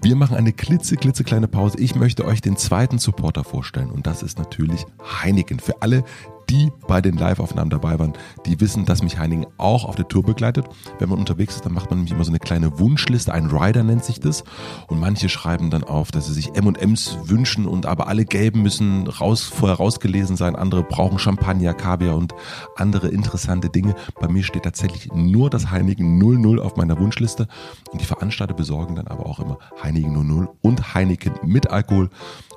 [0.00, 1.78] Wir machen eine klitze, klitzekleine Pause.
[1.80, 3.90] Ich möchte euch den zweiten Supporter vorstellen.
[3.90, 4.84] Und das ist natürlich
[5.22, 5.58] Heineken.
[5.58, 6.04] Für alle,
[6.48, 8.12] die bei den Live-Aufnahmen dabei waren,
[8.46, 10.66] die wissen, dass mich Heiningen auch auf der Tour begleitet.
[10.98, 13.82] Wenn man unterwegs ist, dann macht man nämlich immer so eine kleine Wunschliste, ein Rider
[13.82, 14.44] nennt sich das.
[14.88, 19.06] Und manche schreiben dann auf, dass sie sich M&M's wünschen und aber alle gelben müssen
[19.06, 20.56] raus, vorher rausgelesen sein.
[20.56, 22.34] Andere brauchen Champagner, Kaviar und
[22.76, 23.94] andere interessante Dinge.
[24.20, 27.48] Bei mir steht tatsächlich nur das Heineken 00 auf meiner Wunschliste.
[27.92, 32.10] Und die Veranstalter besorgen dann aber auch immer Heineken 00 und Heineken mit Alkohol.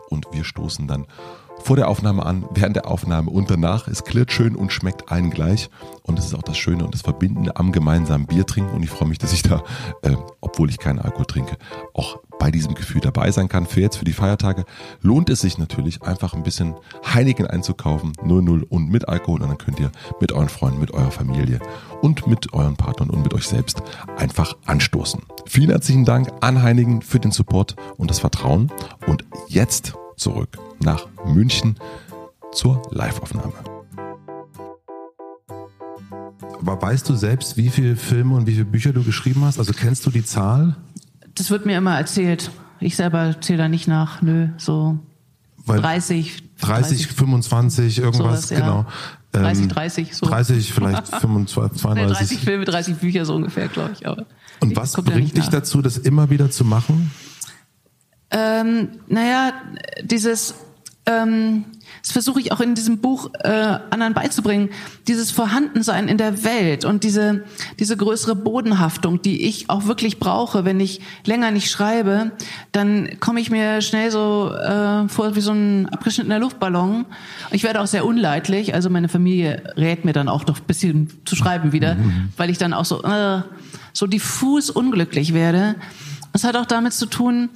[0.10, 1.06] Und wir stoßen dann
[1.64, 3.88] vor der Aufnahme an, während der Aufnahme und danach.
[3.88, 5.70] Es klirrt schön und schmeckt allen gleich.
[6.04, 8.74] Und das ist auch das Schöne und das Verbindende am gemeinsamen Bier trinken.
[8.76, 9.64] Und ich freue mich, dass ich da,
[10.02, 11.58] äh, obwohl ich keinen Alkohol trinke,
[11.94, 13.66] auch bei diesem Gefühl dabei sein kann.
[13.66, 14.66] Für jetzt, für die Feiertage,
[15.02, 16.76] lohnt es sich natürlich, einfach ein bisschen
[17.14, 18.14] Heineken einzukaufen.
[18.24, 19.42] 00 und mit Alkohol.
[19.42, 21.60] Und dann könnt ihr mit euren Freunden, mit eurer Familie
[22.02, 23.82] und mit euren Partnern und mit euch selbst
[24.18, 25.22] einfach anstoßen.
[25.46, 28.72] Vielen herzlichen Dank an Heineken für den Support und das Vertrauen.
[29.08, 31.76] Und jetzt zurück nach München
[32.52, 33.54] zur Liveaufnahme.
[36.60, 39.60] Aber weißt du selbst, wie viele Filme und wie viele Bücher du geschrieben hast?
[39.60, 40.76] Also kennst du die Zahl?
[41.36, 42.52] Das wird mir immer erzählt.
[42.80, 44.22] Ich selber zähle da nicht nach.
[44.22, 45.00] Nö, so
[45.66, 47.08] Weil 30, 30.
[47.08, 48.60] 30, 25, irgendwas, sowas, ja.
[48.60, 48.86] genau.
[49.32, 50.26] 30, 30, ähm, so.
[50.26, 52.18] 30, vielleicht 25, 32.
[52.18, 54.08] 30 Filme, 30 Bücher so ungefähr, glaube ich.
[54.08, 54.26] Aber
[54.60, 57.12] und was bringt dich dazu, das immer wieder zu machen?
[58.32, 59.54] Ähm, naja,
[60.04, 60.56] dieses,
[61.08, 61.66] ähm,
[62.04, 63.50] das versuche ich auch in diesem Buch äh,
[63.90, 64.70] anderen beizubringen,
[65.08, 67.44] dieses Vorhandensein in der Welt und diese,
[67.80, 72.32] diese größere Bodenhaftung, die ich auch wirklich brauche, wenn ich länger nicht schreibe,
[72.72, 77.06] dann komme ich mir schnell so äh, vor wie so ein abgeschnittener Luftballon.
[77.52, 81.10] Ich werde auch sehr unleidlich, also meine Familie rät mir dann auch doch ein bisschen
[81.26, 82.30] zu schreiben wieder, mhm.
[82.38, 83.42] weil ich dann auch so, äh,
[83.94, 85.76] so diffus unglücklich werde.
[86.34, 87.50] Das hat auch damit zu tun,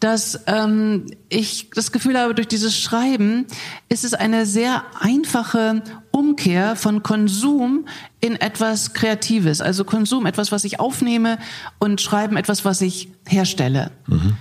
[0.00, 3.46] dass ähm, ich das Gefühl habe, durch dieses Schreiben
[3.88, 7.86] ist es eine sehr einfache Umkehr von Konsum
[8.20, 9.60] in etwas Kreatives.
[9.60, 11.38] Also Konsum etwas, was ich aufnehme
[11.78, 13.90] und Schreiben etwas, was ich herstelle.
[14.06, 14.36] Mhm.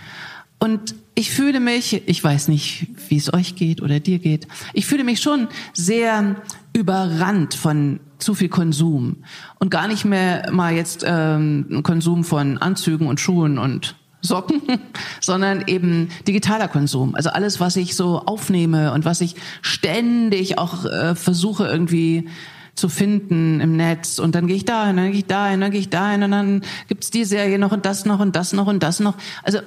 [0.60, 4.86] Und ich fühle mich, ich weiß nicht, wie es euch geht oder dir geht, ich
[4.86, 6.36] fühle mich schon sehr
[6.74, 9.18] überrannt von zu viel Konsum
[9.60, 13.95] und gar nicht mehr mal jetzt ähm, Konsum von Anzügen und Schuhen und
[14.26, 14.62] Socken,
[15.22, 17.16] sondern eben digitaler Konsum.
[17.16, 22.28] Also alles, was ich so aufnehme und was ich ständig auch äh, versuche irgendwie
[22.76, 25.80] zu finden im Netz und dann gehe ich dahin, dann gehe ich dahin, dann gehe
[25.80, 28.84] ich dahin und dann gibt's die Serie noch und das noch und das noch und
[28.84, 29.16] das noch.
[29.44, 29.60] Also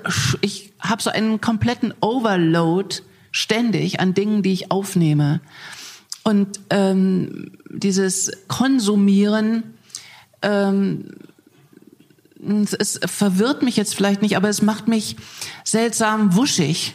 [0.43, 2.97] ich habe so einen kompletten Overload
[3.31, 5.41] ständig an Dingen, die ich aufnehme.
[6.23, 9.63] Und ähm, dieses Konsumieren
[10.43, 11.07] ähm,
[12.79, 15.17] es verwirrt mich jetzt vielleicht nicht, aber es macht mich
[15.65, 16.95] seltsam wuschig.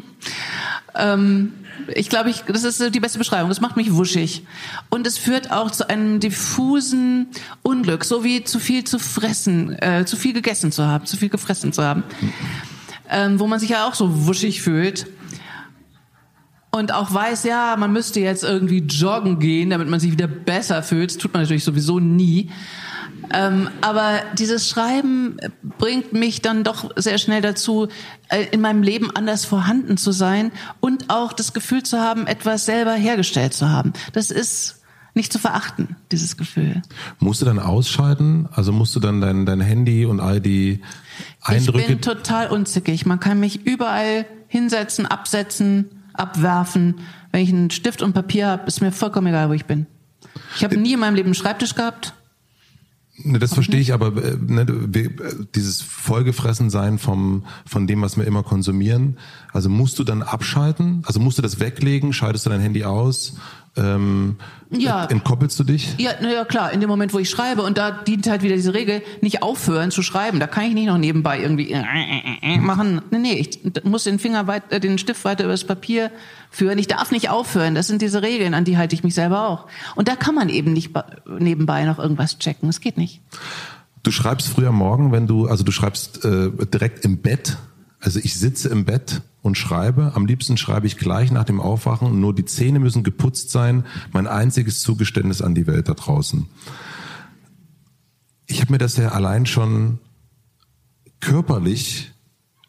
[0.94, 1.52] ähm,
[1.94, 3.50] ich glaube, ich, das ist die beste Beschreibung.
[3.50, 4.44] Es macht mich wuschig.
[4.90, 7.28] Und es führt auch zu einem diffusen
[7.62, 11.28] Unglück, so wie zu viel zu fressen, äh, zu viel gegessen zu haben, zu viel
[11.28, 12.02] gefressen zu haben.
[13.08, 15.06] Ähm, wo man sich ja auch so wuschig fühlt.
[16.72, 20.82] Und auch weiß, ja, man müsste jetzt irgendwie joggen gehen, damit man sich wieder besser
[20.82, 21.10] fühlt.
[21.10, 22.50] Das tut man natürlich sowieso nie.
[23.32, 25.36] Ähm, aber dieses Schreiben
[25.78, 27.88] bringt mich dann doch sehr schnell dazu,
[28.28, 32.66] äh, in meinem Leben anders vorhanden zu sein und auch das Gefühl zu haben, etwas
[32.66, 33.92] selber hergestellt zu haben.
[34.12, 34.82] Das ist
[35.14, 36.82] nicht zu verachten, dieses Gefühl.
[37.18, 38.48] Musst du dann ausschalten?
[38.52, 40.82] Also musst du dann dein, dein Handy und all die
[41.40, 41.80] Eindrücke...
[41.80, 43.06] Ich bin total unzickig.
[43.06, 46.96] Man kann mich überall hinsetzen, absetzen, abwerfen.
[47.32, 49.86] Wenn ich einen Stift und Papier habe, ist mir vollkommen egal, wo ich bin.
[50.54, 52.12] Ich habe nie in meinem Leben einen Schreibtisch gehabt.
[53.18, 54.66] Ne, das verstehe ich, aber äh, ne,
[55.54, 59.16] dieses vollgefressen sein vom von dem, was wir immer konsumieren.
[59.52, 61.02] Also musst du dann abschalten?
[61.06, 62.12] Also musst du das weglegen?
[62.12, 63.36] Schaltest du dein Handy aus?
[63.76, 64.36] Ähm,
[64.70, 65.04] ja.
[65.04, 65.94] Entkoppelst du dich?
[65.98, 68.56] Ja, na ja, klar, in dem Moment, wo ich schreibe, und da dient halt wieder
[68.56, 70.40] diese Regel, nicht aufhören zu schreiben.
[70.40, 73.02] Da kann ich nicht noch nebenbei irgendwie äh, äh, äh, machen.
[73.10, 76.10] Nee, nee, ich muss den Finger weit, äh, den Stift weiter übers Papier
[76.50, 76.78] führen.
[76.78, 77.74] Ich darf nicht aufhören.
[77.74, 79.66] Das sind diese Regeln, an die halte ich mich selber auch.
[79.94, 80.90] Und da kann man eben nicht
[81.38, 82.68] nebenbei noch irgendwas checken.
[82.68, 83.20] Das geht nicht.
[84.02, 87.56] Du schreibst früher morgen, wenn du, also du schreibst äh, direkt im Bett.
[88.06, 90.12] Also ich sitze im Bett und schreibe.
[90.14, 92.20] Am liebsten schreibe ich gleich nach dem Aufwachen.
[92.20, 93.84] Nur die Zähne müssen geputzt sein.
[94.12, 96.46] Mein einziges Zugeständnis an die Welt da draußen.
[98.46, 99.98] Ich habe mir das ja allein schon
[101.18, 102.12] körperlich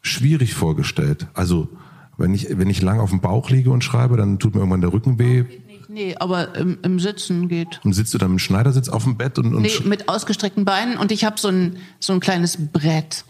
[0.02, 1.28] schwierig vorgestellt.
[1.34, 1.68] Also
[2.16, 4.80] wenn ich, wenn ich lang auf dem Bauch liege und schreibe, dann tut mir irgendwann
[4.80, 5.44] der Rücken weh.
[5.88, 7.80] Nee, aber im, im Sitzen geht.
[7.84, 10.98] Und sitzt du dann mit Schneidersitz auf dem Bett und, und Nee, mit ausgestreckten Beinen
[10.98, 13.24] und ich habe so ein, so ein kleines Brett.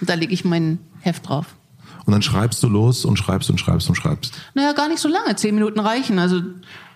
[0.00, 1.54] Und da lege ich mein Heft drauf.
[2.06, 4.32] Und dann schreibst du los und schreibst und schreibst und schreibst.
[4.54, 5.36] Naja, gar nicht so lange.
[5.36, 6.18] Zehn Minuten reichen.
[6.18, 6.40] Also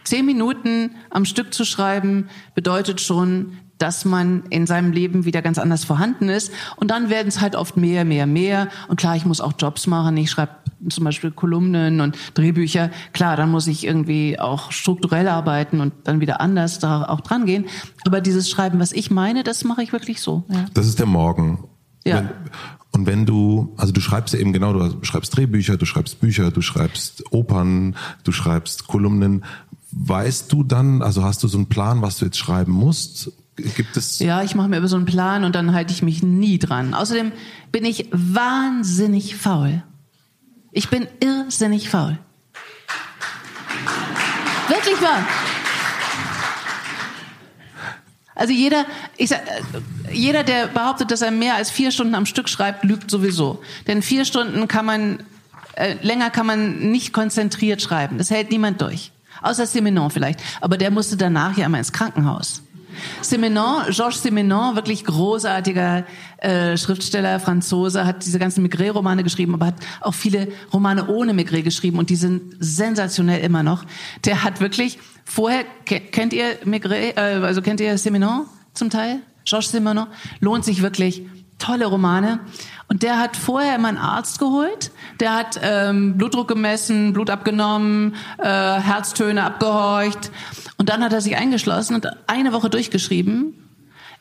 [0.05, 5.59] zehn Minuten am Stück zu schreiben bedeutet schon, dass man in seinem Leben wieder ganz
[5.59, 6.53] anders vorhanden ist.
[6.77, 8.69] Und dann werden es halt oft mehr, mehr, mehr.
[8.89, 10.17] Und klar, ich muss auch Jobs machen.
[10.17, 10.53] Ich schreibe
[10.89, 12.91] zum Beispiel Kolumnen und Drehbücher.
[13.13, 17.45] Klar, dann muss ich irgendwie auch strukturell arbeiten und dann wieder anders da auch dran
[17.45, 17.67] gehen.
[18.07, 20.45] Aber dieses Schreiben, was ich meine, das mache ich wirklich so.
[20.49, 20.67] Ja.
[20.75, 21.65] Das ist der Morgen.
[22.05, 22.17] Ja.
[22.17, 22.29] Wenn,
[22.93, 26.51] und wenn du, also du schreibst ja eben genau, du schreibst Drehbücher, du schreibst Bücher,
[26.51, 29.45] du schreibst Opern, du schreibst Kolumnen.
[29.93, 33.33] Weißt du dann, also hast du so einen Plan, was du jetzt schreiben musst?
[33.57, 34.19] Gibt es?
[34.19, 36.95] Ja, ich mache mir über so einen Plan und dann halte ich mich nie dran.
[36.95, 37.33] Außerdem
[37.71, 39.83] bin ich wahnsinnig faul.
[40.71, 42.19] Ich bin irrsinnig faul.
[44.69, 45.23] Wirklich wahr.
[48.35, 49.43] Also jeder, ich sag,
[50.11, 53.63] jeder, der behauptet, dass er mehr als vier Stunden am Stück schreibt, lügt sowieso.
[53.87, 55.23] Denn vier Stunden kann man,
[55.75, 58.19] äh, länger kann man nicht konzentriert schreiben.
[58.19, 59.13] Das hält niemand durch.
[59.43, 60.41] Außer Simenon vielleicht.
[60.61, 62.63] Aber der musste danach ja immer ins Krankenhaus.
[63.21, 66.05] Simenon, Georges Simenon, wirklich großartiger
[66.39, 71.65] äh, Schriftsteller, Franzose, hat diese ganzen Maigret-Romane geschrieben, aber hat auch viele Romane ohne Maigret
[71.65, 73.85] geschrieben und die sind sensationell immer noch.
[74.25, 79.21] Der hat wirklich vorher, kennt ihr Maigret, äh, also kennt ihr Simenon zum Teil?
[79.45, 80.07] Georges Simenon?
[80.41, 81.23] Lohnt sich wirklich.
[81.59, 82.41] Tolle Romane.
[82.93, 84.91] Und der hat vorher immer einen Arzt geholt.
[85.19, 90.31] Der hat ähm, Blutdruck gemessen, Blut abgenommen, äh, Herztöne abgehorcht.
[90.77, 93.55] Und dann hat er sich eingeschlossen und eine Woche durchgeschrieben.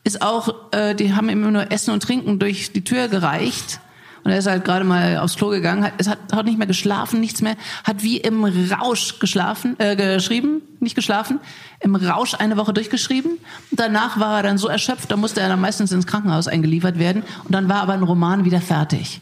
[0.06, 3.82] Ist auch, äh, die haben ihm nur Essen und Trinken durch die Tür gereicht.
[4.24, 7.20] Und er ist halt gerade mal aufs Klo gegangen, hat, hat, hat nicht mehr geschlafen,
[7.20, 11.40] nichts mehr, hat wie im Rausch geschlafen, äh, geschrieben, nicht geschlafen,
[11.80, 13.32] im Rausch eine Woche durchgeschrieben.
[13.72, 17.00] Und danach war er dann so erschöpft, da musste er dann meistens ins Krankenhaus eingeliefert
[17.00, 17.24] werden.
[17.44, 19.22] Und dann war aber ein Roman wieder fertig.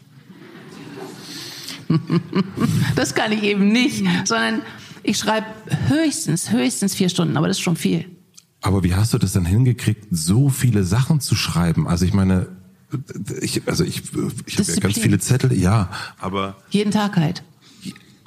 [2.96, 4.62] das kann ich eben nicht, sondern
[5.02, 5.46] ich schreibe
[5.88, 8.04] höchstens, höchstens vier Stunden, aber das ist schon viel.
[8.62, 11.88] Aber wie hast du das dann hingekriegt, so viele Sachen zu schreiben?
[11.88, 12.48] Also ich meine,
[13.40, 14.02] ich, also ich,
[14.46, 17.42] ich habe ja ganz viele Zettel, ja, aber jeden Tag halt.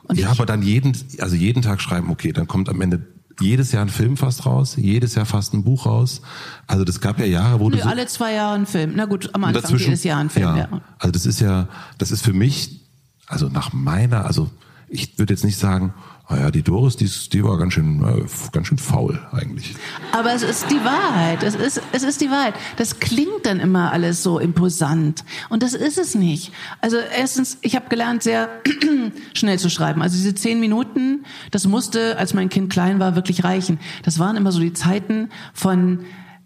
[0.03, 3.05] Und ja, aber dann jeden, also jeden Tag schreiben, okay, dann kommt am Ende
[3.39, 6.21] jedes Jahr ein Film fast raus, jedes Jahr fast ein Buch raus.
[6.67, 8.93] Also das gab ja Jahre, wo Nö, du so, alle zwei Jahre ein Film.
[8.95, 10.45] Na gut, am Anfang jedes Jahr ein Film.
[10.45, 10.81] Ja, ja.
[10.99, 12.81] Also das ist ja, das ist für mich,
[13.27, 14.49] also nach meiner, also
[14.87, 15.93] ich würde jetzt nicht sagen,
[16.33, 19.75] naja, die Doris, die, die war ganz schön, äh, ganz schön faul eigentlich.
[20.11, 21.43] Aber es ist die Wahrheit.
[21.43, 22.55] Es ist, es ist die Wahrheit.
[22.77, 25.23] Das klingt dann immer alles so imposant.
[25.49, 26.51] Und das ist es nicht.
[26.81, 28.49] Also erstens, ich habe gelernt, sehr
[29.33, 30.01] schnell zu schreiben.
[30.01, 33.79] Also diese zehn Minuten, das musste, als mein Kind klein war, wirklich reichen.
[34.01, 35.99] Das waren immer so die Zeiten von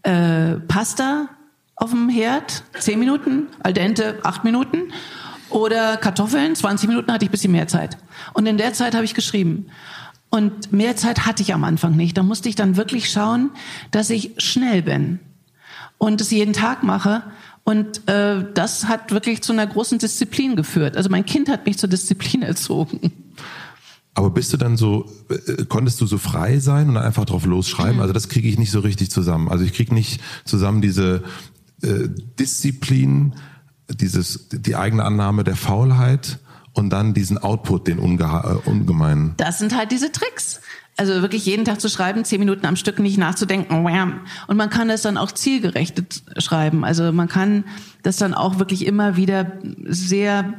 [0.04, 1.30] äh, Pasta
[1.78, 4.92] auf dem Herd, zehn Minuten, al dente, acht Minuten
[5.50, 7.98] oder Kartoffeln, 20 Minuten hatte ich ein bisschen mehr Zeit.
[8.34, 9.68] Und in der Zeit habe ich geschrieben.
[10.30, 12.18] Und mehr Zeit hatte ich am Anfang nicht.
[12.18, 13.52] Da musste ich dann wirklich schauen,
[13.92, 15.20] dass ich schnell bin
[15.98, 17.24] und es jeden Tag mache.
[17.64, 20.96] Und äh, das hat wirklich zu einer großen Disziplin geführt.
[20.96, 23.12] Also mein Kind hat mich zur Disziplin erzogen.
[24.14, 27.98] Aber bist du dann so, äh, konntest du so frei sein und einfach drauf losschreiben?
[27.98, 28.02] Mhm.
[28.02, 29.48] Also das kriege ich nicht so richtig zusammen.
[29.48, 31.24] Also ich kriege nicht zusammen diese
[31.84, 33.36] äh, Disziplin,
[33.90, 36.40] dieses, die eigene Annahme der Faulheit
[36.74, 39.34] und dann diesen Output, den äh, ungemeinen.
[39.38, 40.62] Das sind halt diese Tricks.
[40.96, 43.86] Also wirklich jeden Tag zu schreiben, zehn Minuten am Stück nicht nachzudenken.
[44.48, 46.84] Und man kann das dann auch zielgerichtet schreiben.
[46.84, 47.66] Also man kann
[48.02, 49.52] das dann auch wirklich immer wieder
[49.86, 50.56] sehr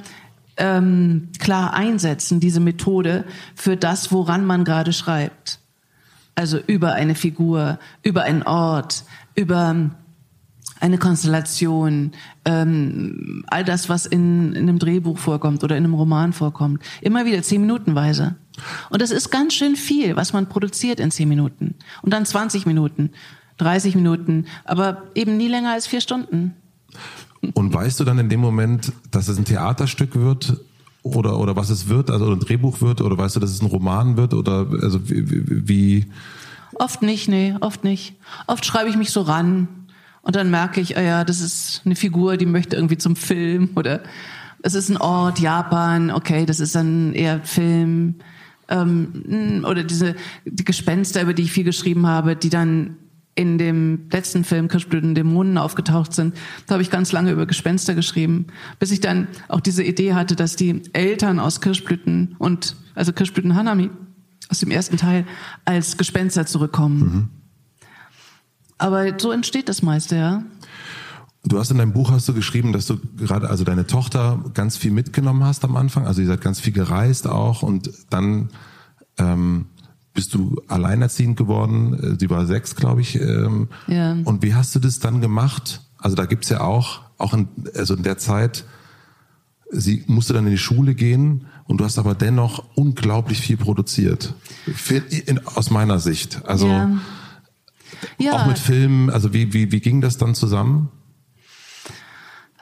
[0.57, 3.25] ähm, klar einsetzen, diese Methode,
[3.57, 5.59] für das, woran man gerade schreibt.
[6.37, 9.05] Also über eine Figur, über einen Ort,
[9.35, 9.91] über
[10.81, 12.13] eine Konstellation,
[12.45, 16.83] ähm, all das, was in, in einem Drehbuch vorkommt oder in einem Roman vorkommt.
[17.01, 18.37] Immer wieder zehn Minutenweise.
[18.91, 21.75] Und das ist ganz schön viel, was man produziert in zehn Minuten.
[22.03, 23.11] Und dann 20 Minuten,
[23.59, 26.55] 30 Minuten, aber eben nie länger als vier Stunden.
[27.55, 30.57] Und weißt du dann in dem Moment, dass es ein Theaterstück wird
[31.03, 33.67] oder, oder was es wird, also ein Drehbuch wird, oder weißt du, dass es ein
[33.67, 36.07] Roman wird oder also wie, wie
[36.75, 38.15] Oft nicht, nee, oft nicht.
[38.47, 39.69] Oft schreibe ich mich so ran
[40.29, 43.71] und dann merke ich, oh ja, das ist eine Figur, die möchte irgendwie zum Film
[43.77, 44.03] oder
[44.63, 48.17] es ist ein Ort, Japan, okay, das ist dann eher Film.
[48.69, 52.99] Ähm, oder diese die Gespenster, über die ich viel geschrieben habe, die dann
[53.37, 57.95] in dem letzten Film Kirschblüten Dämonen aufgetaucht sind, da habe ich ganz lange über Gespenster
[57.95, 58.49] geschrieben,
[58.79, 63.55] bis ich dann auch diese Idee hatte, dass die Eltern aus Kirschblüten und also Kirschblüten
[63.55, 63.89] Hanami
[64.51, 65.25] aus dem ersten Teil
[65.65, 66.99] als Gespenster zurückkommen.
[66.99, 67.38] Mhm.
[68.79, 70.43] Aber so entsteht das meiste, ja.
[71.45, 74.77] Du hast in deinem Buch hast du geschrieben, dass du gerade also deine Tochter ganz
[74.77, 76.07] viel mitgenommen hast am Anfang.
[76.07, 78.51] Also ihr seid ganz viel gereist auch und dann
[79.19, 79.67] ähm,
[80.15, 82.17] bist du alleinerziehend geworden.
[82.19, 83.21] Sie war sechs, glaube ich.
[83.21, 84.17] Ähm, ja.
[84.25, 85.81] Und wie hast du das dann gemacht?
[85.97, 88.65] Also da gibt's ja auch, auch in, also in der Zeit,
[89.71, 94.35] sie musste dann in die Schule gehen und du hast aber dennoch unglaublich viel produziert.
[95.27, 96.45] In, aus meiner Sicht.
[96.47, 96.91] Also ja.
[98.19, 98.33] Ja.
[98.33, 100.91] auch mit Filmen, also wie, wie, wie ging das dann zusammen?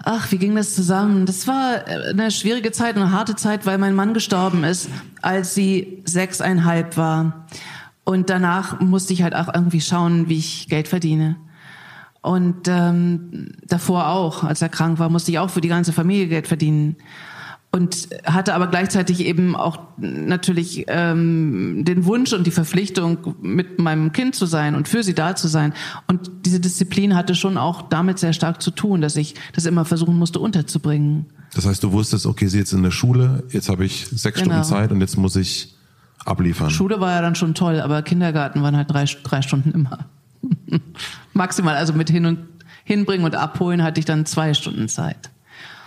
[0.04, 1.26] Ach, wie ging das zusammen?
[1.26, 4.88] Das war eine schwierige Zeit, eine harte Zeit, weil mein Mann gestorben ist,
[5.22, 7.46] als sie sechseinhalb war.
[8.04, 11.36] Und danach musste ich halt auch irgendwie schauen, wie ich Geld verdiene.
[12.20, 16.28] Und ähm, davor auch, als er krank war, musste ich auch für die ganze Familie
[16.28, 16.96] Geld verdienen
[17.76, 24.12] und hatte aber gleichzeitig eben auch natürlich ähm, den Wunsch und die Verpflichtung, mit meinem
[24.12, 25.74] Kind zu sein und für sie da zu sein.
[26.06, 29.84] Und diese Disziplin hatte schon auch damit sehr stark zu tun, dass ich das immer
[29.84, 31.26] versuchen musste unterzubringen.
[31.54, 34.40] Das heißt, du wusstest, okay, sie ist jetzt in der Schule, jetzt habe ich sechs
[34.40, 34.54] genau.
[34.54, 35.74] Stunden Zeit und jetzt muss ich
[36.24, 36.70] abliefern.
[36.70, 40.06] Schule war ja dann schon toll, aber Kindergarten waren halt drei, drei Stunden immer.
[41.34, 42.38] Maximal, also mit hin und
[42.84, 45.30] hinbringen und abholen hatte ich dann zwei Stunden Zeit.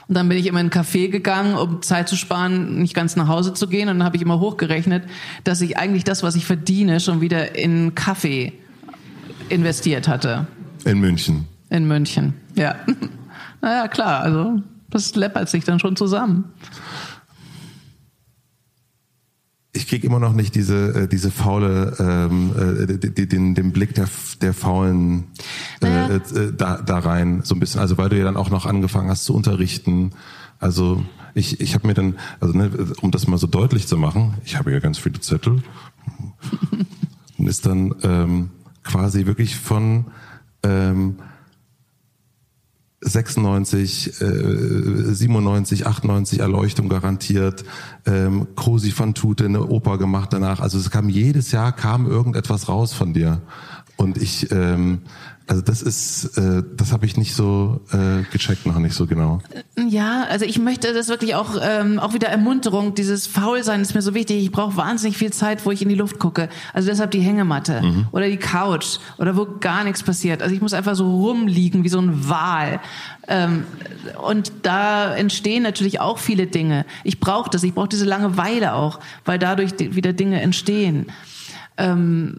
[0.09, 3.15] Und dann bin ich immer in ein Café gegangen, um Zeit zu sparen, nicht ganz
[3.15, 3.89] nach Hause zu gehen.
[3.89, 5.03] Und dann habe ich immer hochgerechnet,
[5.43, 8.53] dass ich eigentlich das, was ich verdiene, schon wieder in Kaffee
[9.49, 10.47] investiert hatte.
[10.83, 11.47] In München.
[11.69, 12.75] In München, ja.
[13.61, 16.45] naja, klar, also das läppert sich dann schon zusammen
[19.71, 22.51] ich krieg immer noch nicht diese äh, diese faule ähm,
[22.87, 24.07] äh, den den Blick der
[24.41, 25.25] der faulen
[25.81, 26.15] äh, naja.
[26.15, 27.79] äh, da da rein so ein bisschen.
[27.79, 30.11] Also weil du ja dann auch noch angefangen hast zu unterrichten.
[30.59, 31.03] Also
[31.35, 34.57] ich ich habe mir dann also ne, um das mal so deutlich zu machen ich
[34.57, 35.61] habe ja ganz viele Zettel.
[37.37, 38.49] Und ist dann ähm,
[38.83, 40.07] quasi wirklich von
[40.63, 41.15] ähm,
[43.01, 47.63] 96, äh, 97, 98 Erleuchtung garantiert,
[48.05, 50.59] ähm, Cosi van Tute eine Oper gemacht danach.
[50.59, 53.41] Also es kam jedes Jahr kam irgendetwas raus von dir.
[53.95, 55.01] Und ich ähm,
[55.49, 59.41] also das ist, äh, das habe ich nicht so äh, gecheckt, noch nicht so genau.
[59.75, 64.03] Ja, also ich möchte das wirklich auch, ähm, auch wieder Ermunterung, dieses Faulsein ist mir
[64.03, 64.43] so wichtig.
[64.43, 66.49] Ich brauche wahnsinnig viel Zeit, wo ich in die Luft gucke.
[66.71, 68.07] Also deshalb die Hängematte mhm.
[68.11, 70.43] oder die Couch oder wo gar nichts passiert.
[70.43, 72.79] Also ich muss einfach so rumliegen wie so ein Wal.
[73.27, 73.63] Ähm,
[74.23, 76.85] und da entstehen natürlich auch viele Dinge.
[77.03, 81.07] Ich brauche das, ich brauche diese Langeweile auch, weil dadurch wieder Dinge entstehen.
[81.77, 82.35] Ähm,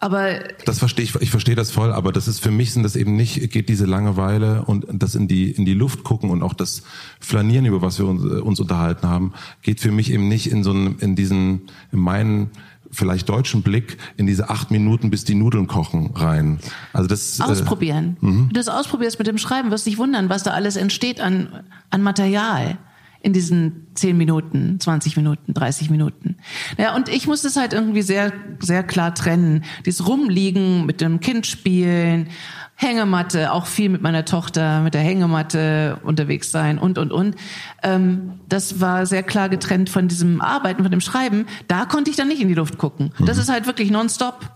[0.00, 2.94] aber das verstehe ich, ich verstehe das voll, aber das ist für mich sind das
[2.94, 6.54] eben nicht, geht diese Langeweile und das in die, in die Luft gucken und auch
[6.54, 6.84] das
[7.18, 9.32] Flanieren, über was wir uns, uns unterhalten haben,
[9.62, 12.50] geht für mich eben nicht in so einen, in diesen, in meinen,
[12.90, 16.58] vielleicht deutschen Blick in diese acht Minuten, bis die Nudeln kochen rein.
[16.92, 18.16] Also das äh, ausprobieren.
[18.22, 21.20] Äh, Wenn du das ausprobierst mit dem Schreiben, wirst dich wundern, was da alles entsteht
[21.20, 22.78] an an Material
[23.20, 26.36] in diesen 10 Minuten, 20 Minuten, 30 Minuten.
[26.76, 29.64] Ja, und ich muss das halt irgendwie sehr, sehr klar trennen.
[29.86, 32.28] Dieses Rumliegen, mit dem Kind spielen,
[32.80, 37.34] Hängematte, auch viel mit meiner Tochter, mit der Hängematte unterwegs sein und, und, und.
[37.82, 41.46] Ähm, das war sehr klar getrennt von diesem Arbeiten, von dem Schreiben.
[41.66, 43.12] Da konnte ich dann nicht in die Luft gucken.
[43.18, 43.42] Das mhm.
[43.42, 44.52] ist halt wirklich nonstop.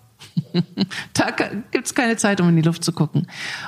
[1.14, 1.30] da
[1.72, 3.26] gibt's keine Zeit, um in die Luft zu gucken.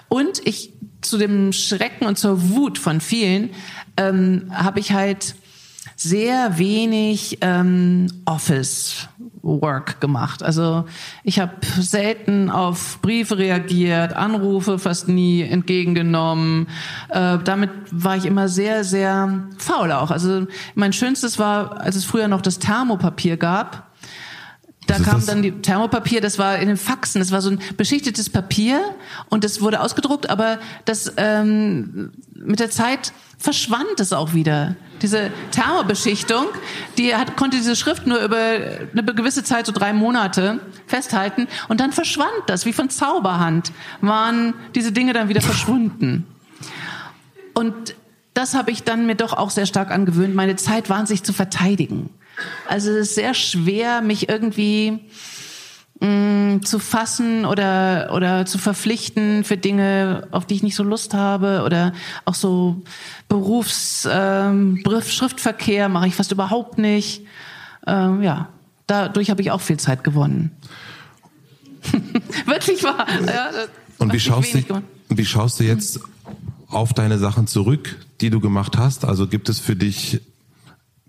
[0.08, 0.73] Und ich
[1.04, 3.50] zu dem Schrecken und zur Wut von vielen
[3.96, 5.34] ähm, habe ich halt
[5.96, 9.08] sehr wenig ähm, Office
[9.42, 10.42] Work gemacht.
[10.42, 10.86] Also
[11.22, 16.66] ich habe selten auf Briefe reagiert, Anrufe fast nie entgegengenommen.
[17.10, 20.10] Äh, damit war ich immer sehr, sehr faul auch.
[20.10, 23.83] Also mein Schönstes war, als es früher noch das Thermopapier gab.
[24.86, 25.26] Da kam das?
[25.26, 28.80] dann die Thermopapier, das war in den Faxen, das war so ein beschichtetes Papier
[29.30, 34.76] und das wurde ausgedruckt, aber das ähm, mit der Zeit verschwand es auch wieder.
[35.02, 36.46] Diese Thermobeschichtung,
[36.98, 41.80] die hat, konnte diese Schrift nur über eine gewisse Zeit, so drei Monate, festhalten und
[41.80, 46.26] dann verschwand das, wie von Zauberhand, waren diese Dinge dann wieder verschwunden.
[47.54, 47.94] Und
[48.34, 52.10] das habe ich dann mir doch auch sehr stark angewöhnt, meine Zeit wahnsinnig zu verteidigen.
[52.66, 55.00] Also es ist sehr schwer, mich irgendwie
[56.00, 60.82] mh, mm, zu fassen oder, oder zu verpflichten für Dinge, auf die ich nicht so
[60.82, 61.92] Lust habe oder
[62.24, 62.82] auch so
[63.28, 67.22] Berufs, ähm, Schriftverkehr mache ich fast überhaupt nicht.
[67.86, 68.48] Ähm, ja,
[68.86, 70.50] dadurch habe ich auch viel Zeit gewonnen.
[72.46, 73.06] Wirklich wahr.
[73.26, 73.50] Ja,
[73.98, 76.00] Und wie schaust, du, wie schaust du jetzt
[76.68, 79.04] auf deine Sachen zurück, die du gemacht hast?
[79.04, 80.20] Also gibt es für dich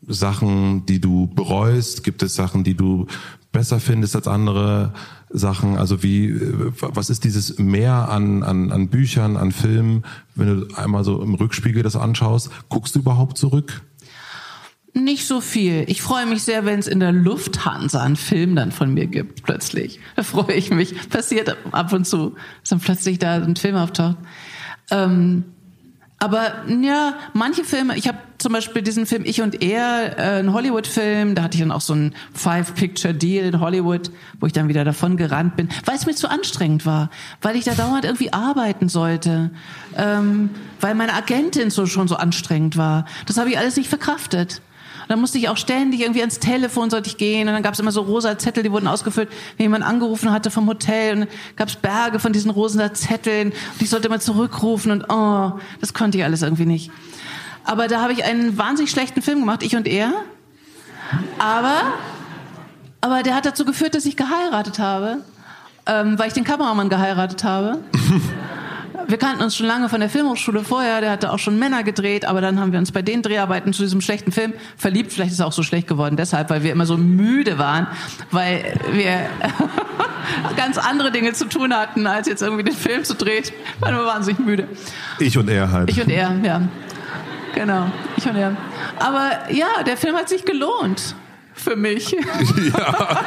[0.07, 2.03] Sachen, die du bereust?
[2.03, 3.07] Gibt es Sachen, die du
[3.51, 4.93] besser findest als andere
[5.29, 5.77] Sachen?
[5.77, 6.35] Also wie,
[6.79, 10.03] was ist dieses Mehr an, an, an Büchern, an Filmen,
[10.35, 12.49] wenn du einmal so im Rückspiegel das anschaust?
[12.69, 13.81] Guckst du überhaupt zurück?
[14.93, 15.83] Nicht so viel.
[15.87, 19.43] Ich freue mich sehr, wenn es in der Lufthansa einen Film dann von mir gibt,
[19.43, 19.99] plötzlich.
[20.15, 21.09] Da freue ich mich.
[21.09, 24.15] Passiert ab und zu, dass dann plötzlich da ein Film auftaucht.
[24.91, 25.43] Ähm,
[26.18, 30.53] aber ja, manche Filme, ich habe zum Beispiel diesen Film Ich und Er, äh, ein
[30.53, 34.86] Hollywood-Film, da hatte ich dann auch so ein Five-Picture-Deal in Hollywood, wo ich dann wieder
[34.86, 37.09] davon gerannt bin, weil es mir zu anstrengend war,
[37.41, 39.51] weil ich da dauernd irgendwie arbeiten sollte,
[39.97, 43.05] ähm, weil meine Agentin so schon so anstrengend war.
[43.26, 44.61] Das habe ich alles nicht verkraftet.
[45.05, 47.75] Und dann musste ich auch ständig irgendwie ans Telefon sollte ich gehen und dann gab
[47.75, 51.19] es immer so rosa Zettel, die wurden ausgefüllt, wenn jemand angerufen hatte vom Hotel und
[51.21, 55.59] dann gab es Berge von diesen rosa Zetteln und ich sollte immer zurückrufen und oh,
[55.79, 56.89] das konnte ich alles irgendwie nicht.
[57.65, 60.11] Aber da habe ich einen wahnsinnig schlechten Film gemacht, ich und er.
[61.37, 61.81] Aber,
[63.01, 65.19] aber der hat dazu geführt, dass ich geheiratet habe,
[65.85, 67.79] ähm, weil ich den Kameramann geheiratet habe.
[69.07, 72.25] wir kannten uns schon lange von der Filmhochschule vorher, der hatte auch schon Männer gedreht,
[72.25, 75.13] aber dann haben wir uns bei den Dreharbeiten zu diesem schlechten Film verliebt.
[75.13, 77.87] Vielleicht ist er auch so schlecht geworden deshalb, weil wir immer so müde waren,
[78.31, 79.27] weil wir
[80.57, 83.43] ganz andere Dinge zu tun hatten, als jetzt irgendwie den Film zu drehen.
[83.79, 84.67] Weil wir waren sich müde.
[85.19, 85.89] Ich und er halt.
[85.89, 86.61] Ich und er, ja.
[87.53, 88.55] Genau, ich und er.
[88.99, 91.15] Aber ja, der Film hat sich gelohnt
[91.53, 92.15] für mich.
[92.77, 93.19] Ja.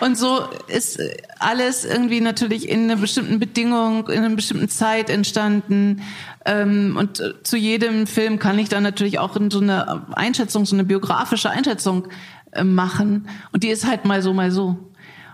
[0.00, 1.00] Und so ist
[1.38, 6.02] alles irgendwie natürlich in einer bestimmten Bedingung, in einer bestimmten Zeit entstanden.
[6.44, 10.84] Ähm, und zu jedem Film kann ich dann natürlich auch so eine Einschätzung, so eine
[10.84, 12.08] biografische Einschätzung
[12.52, 13.28] äh, machen.
[13.52, 14.76] Und die ist halt mal so, mal so.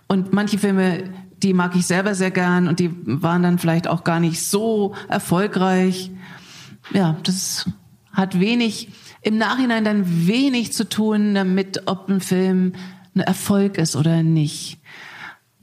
[0.06, 1.04] Und manche Filme,
[1.42, 4.94] die mag ich selber sehr gern und die waren dann vielleicht auch gar nicht so
[5.08, 6.10] erfolgreich.
[6.92, 7.68] Ja, das
[8.12, 8.90] hat wenig,
[9.22, 12.74] im Nachhinein dann wenig zu tun damit, ob ein Film
[13.14, 14.78] ein Erfolg ist oder nicht.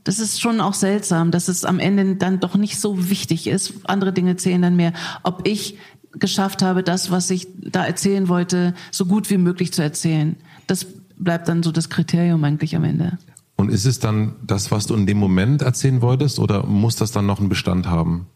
[0.03, 3.73] Das ist schon auch seltsam, dass es am Ende dann doch nicht so wichtig ist.
[3.83, 4.93] Andere Dinge zählen dann mehr.
[5.23, 5.77] Ob ich
[6.13, 10.35] geschafft habe, das, was ich da erzählen wollte, so gut wie möglich zu erzählen.
[10.67, 10.87] Das
[11.17, 13.17] bleibt dann so das Kriterium eigentlich am Ende.
[13.55, 17.11] Und ist es dann das, was du in dem Moment erzählen wolltest, oder muss das
[17.11, 18.27] dann noch einen Bestand haben?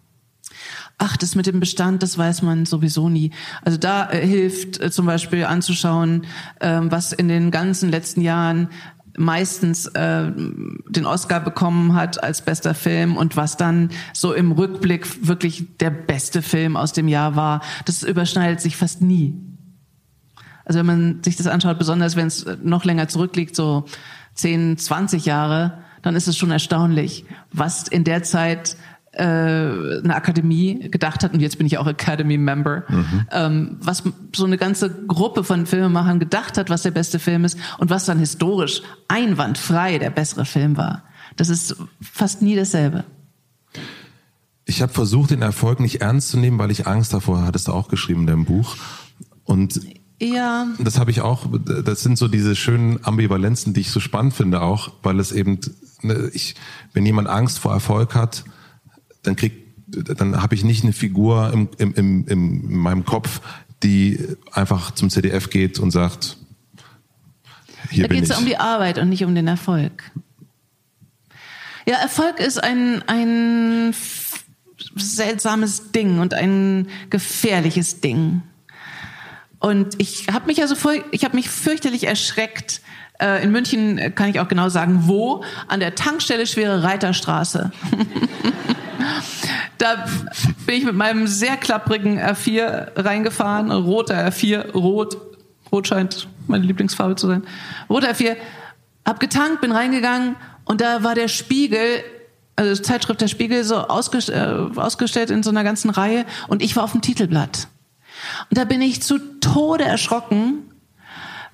[0.98, 3.32] Ach, das mit dem Bestand, das weiß man sowieso nie.
[3.64, 6.26] Also da äh, hilft äh, zum Beispiel anzuschauen,
[6.60, 8.70] äh, was in den ganzen letzten Jahren
[9.18, 15.28] meistens äh, den Oscar bekommen hat als bester Film und was dann so im Rückblick
[15.28, 19.36] wirklich der beste Film aus dem Jahr war, das überschneidet sich fast nie.
[20.66, 23.86] Also wenn man sich das anschaut, besonders wenn es noch länger zurückliegt, so
[24.36, 28.78] 10, 20 Jahre, dann ist es schon erstaunlich, was in der Zeit
[29.14, 33.28] äh, eine Akademie gedacht hat, und jetzt bin ich auch Academy-Member, mhm.
[33.32, 34.04] ähm, was
[34.36, 38.06] so eine ganze Gruppe von Filmemachern gedacht hat, was der beste Film ist und was
[38.06, 41.04] dann historisch einwandfrei der bessere Film war.
[41.36, 43.04] Das ist fast nie dasselbe.
[44.66, 47.48] Ich habe versucht, den Erfolg nicht ernst zu nehmen, weil ich Angst davor hatte.
[47.48, 48.78] Hattest du auch geschrieben in deinem Buch.
[49.44, 49.82] Und
[50.20, 50.68] ja.
[50.80, 51.48] das habe ich auch.
[51.84, 55.60] Das sind so diese schönen Ambivalenzen, die ich so spannend finde, auch, weil es eben,
[56.02, 56.56] ne, ich,
[56.94, 58.46] wenn jemand Angst vor Erfolg hat,
[59.24, 63.42] dann kriegt, dann habe ich nicht eine Figur im, im, im, in meinem Kopf,
[63.82, 64.20] die
[64.52, 66.38] einfach zum CDF geht und sagt,
[67.90, 70.12] hier da geht es ja um die Arbeit und nicht um den Erfolg.
[71.86, 73.94] Ja, Erfolg ist ein, ein
[74.96, 78.42] seltsames Ding und ein gefährliches Ding.
[79.60, 82.82] Und ich habe mich also voll, ich habe mich fürchterlich erschreckt.
[83.20, 87.72] Äh, in München kann ich auch genau sagen, wo an der Tankstelle Schwere Reiterstraße.
[89.78, 90.06] da
[90.66, 95.18] bin ich mit meinem sehr klapprigen R4 reingefahren, roter R4, rot,
[95.72, 97.44] rot scheint meine Lieblingsfarbe zu sein.
[97.90, 98.36] Roter R4,
[99.06, 100.36] hab getankt, bin reingegangen
[100.66, 102.04] und da war der Spiegel
[102.56, 106.76] also Zeitschrift der Spiegel so ausgestellt, äh, ausgestellt in so einer ganzen Reihe und ich
[106.76, 107.68] war auf dem Titelblatt.
[108.50, 110.70] Und da bin ich zu Tode erschrocken,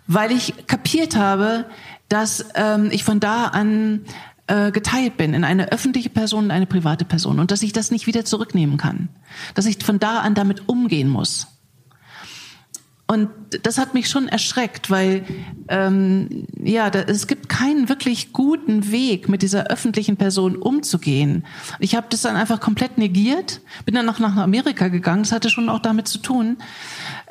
[0.09, 1.65] weil ich kapiert habe,
[2.09, 4.01] dass ähm, ich von da an
[4.47, 7.91] äh, geteilt bin in eine öffentliche Person und eine private Person und dass ich das
[7.91, 9.09] nicht wieder zurücknehmen kann.
[9.53, 11.47] Dass ich von da an damit umgehen muss.
[13.05, 13.29] Und
[13.63, 15.23] das hat mich schon erschreckt, weil
[15.67, 21.45] ähm, ja, da, es gibt keinen wirklich guten Weg, mit dieser öffentlichen Person umzugehen.
[21.79, 25.23] Ich habe das dann einfach komplett negiert, bin dann noch nach Amerika gegangen.
[25.23, 26.57] Das hatte schon auch damit zu tun.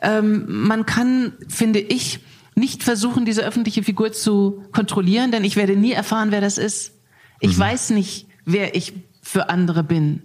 [0.01, 2.20] Ähm, man kann, finde ich,
[2.59, 6.92] nicht versuchen, diese öffentliche Figur zu kontrollieren, denn ich werde nie erfahren, wer das ist.
[7.40, 7.61] Ich mhm.
[7.61, 8.92] weiß nicht, wer ich
[9.22, 10.22] für andere bin.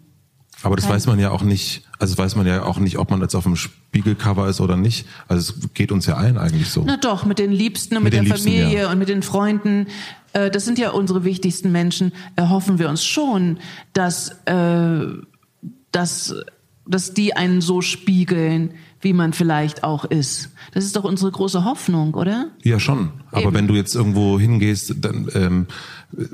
[0.63, 3.11] Aber das Kein weiß man ja auch nicht, also weiß man ja auch nicht, ob
[3.11, 5.05] man jetzt auf dem Spiegelcover ist oder nicht.
[5.27, 6.84] Also es geht uns ja allen eigentlich so.
[6.86, 8.91] Na doch, mit den Liebsten und mit, mit der Liebsten, Familie ja.
[8.91, 9.88] und mit den Freunden.
[10.31, 12.13] Äh, das sind ja unsere wichtigsten Menschen.
[12.38, 13.59] Erhoffen wir uns schon,
[13.91, 15.05] dass, äh,
[15.91, 16.34] dass,
[16.88, 18.73] dass die einen so spiegeln,
[19.04, 20.49] wie man vielleicht auch ist.
[20.74, 22.49] Das ist doch unsere große Hoffnung, oder?
[22.64, 23.12] Ja, schon.
[23.32, 23.54] Aber Eben.
[23.54, 25.68] wenn du jetzt irgendwo hingehst dann, ähm,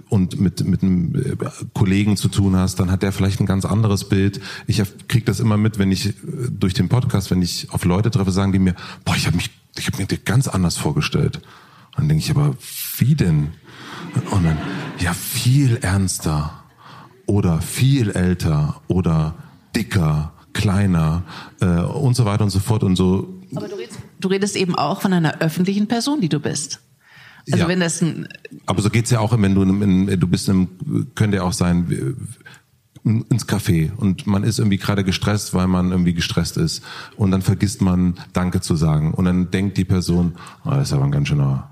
[0.10, 1.36] und mit, mit einem äh,
[1.74, 4.42] Kollegen zu tun hast, dann hat der vielleicht ein ganz anderes Bild.
[4.68, 6.14] Ich krieg das immer mit, wenn ich äh,
[6.50, 9.50] durch den Podcast, wenn ich auf Leute treffe, sagen die mir, boah, ich habe mich,
[9.78, 11.38] ich habe mir dir ganz anders vorgestellt.
[11.96, 12.56] Und dann denke ich aber,
[12.98, 13.50] wie denn?
[14.32, 14.58] Und dann,
[15.00, 16.64] ja, viel ernster
[17.26, 19.36] oder viel älter oder
[19.76, 21.24] dicker kleiner
[21.62, 23.40] äh, und so weiter und so fort und so.
[23.56, 26.82] Aber du redest, du redest eben auch von einer öffentlichen Person, die du bist.
[27.52, 27.68] Also ja.
[27.68, 28.28] wenn das ein
[28.66, 30.68] Aber so geht's ja auch, wenn du in, du bist im,
[31.16, 32.16] könnte ja auch sein
[33.04, 36.84] ins Café und man ist irgendwie gerade gestresst, weil man irgendwie gestresst ist
[37.16, 40.36] und dann vergisst man Danke zu sagen und dann denkt die Person,
[40.66, 41.70] oh, das ist aber ein ganz schöner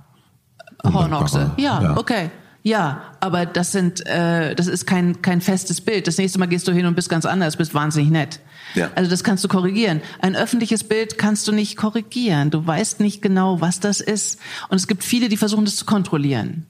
[0.83, 1.51] Hornochse.
[1.57, 2.29] Ja, ja, okay.
[2.67, 6.05] Ja, aber das sind, äh, das ist kein kein festes Bild.
[6.05, 8.41] Das nächste Mal gehst du hin und bist ganz anders, bist wahnsinnig nett.
[8.75, 8.89] Ja.
[8.93, 10.01] Also das kannst du korrigieren.
[10.19, 12.51] Ein öffentliches Bild kannst du nicht korrigieren.
[12.51, 14.41] Du weißt nicht genau, was das ist.
[14.67, 16.65] Und es gibt viele, die versuchen, das zu kontrollieren.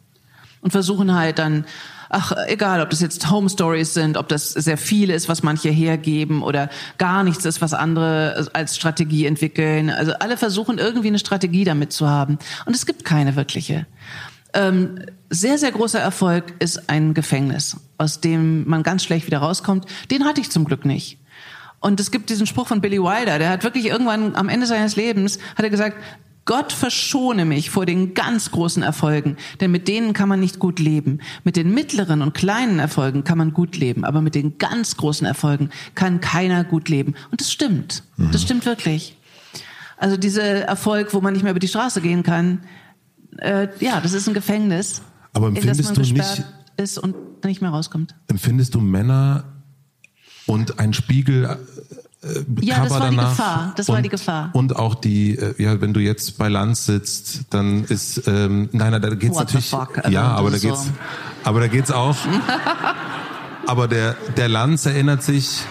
[0.61, 1.65] Und versuchen halt dann,
[2.09, 5.69] ach, egal, ob das jetzt Home Stories sind, ob das sehr viel ist, was manche
[5.69, 6.69] hergeben oder
[6.99, 9.89] gar nichts ist, was andere als Strategie entwickeln.
[9.89, 12.37] Also alle versuchen irgendwie eine Strategie damit zu haben.
[12.65, 13.87] Und es gibt keine wirkliche.
[14.57, 14.99] Ähm,
[15.29, 19.85] sehr, sehr großer Erfolg ist ein Gefängnis, aus dem man ganz schlecht wieder rauskommt.
[20.09, 21.19] Den hatte ich zum Glück nicht.
[21.79, 24.95] Und es gibt diesen Spruch von Billy Wilder, der hat wirklich irgendwann am Ende seines
[24.95, 25.97] Lebens, hat er gesagt,
[26.45, 30.79] Gott verschone mich vor den ganz großen Erfolgen, denn mit denen kann man nicht gut
[30.79, 31.19] leben.
[31.43, 35.27] Mit den mittleren und kleinen Erfolgen kann man gut leben, aber mit den ganz großen
[35.27, 37.15] Erfolgen kann keiner gut leben.
[37.31, 38.03] Und das stimmt.
[38.15, 38.31] Mhm.
[38.31, 39.17] Das stimmt wirklich.
[39.97, 42.61] Also dieser Erfolg, wo man nicht mehr über die Straße gehen kann,
[43.37, 45.01] äh, ja, das ist ein Gefängnis,
[45.33, 46.45] aber empfindest in das man du nicht,
[46.77, 48.15] ist und nicht mehr rauskommt.
[48.27, 49.45] Empfindest du Männer
[50.45, 51.57] und ein Spiegel
[52.23, 53.09] äh, ja, das war danach.
[53.09, 53.73] die Gefahr.
[53.75, 54.49] Das und, war die Gefahr.
[54.53, 58.91] Und auch die, äh, ja, wenn du jetzt bei Land sitzt, dann ist, ähm, nein,
[58.91, 60.91] nein, da geht's What natürlich, also, ja, aber da geht's, so.
[61.43, 62.15] aber da geht's auch.
[63.67, 65.61] aber der der Lanz erinnert sich.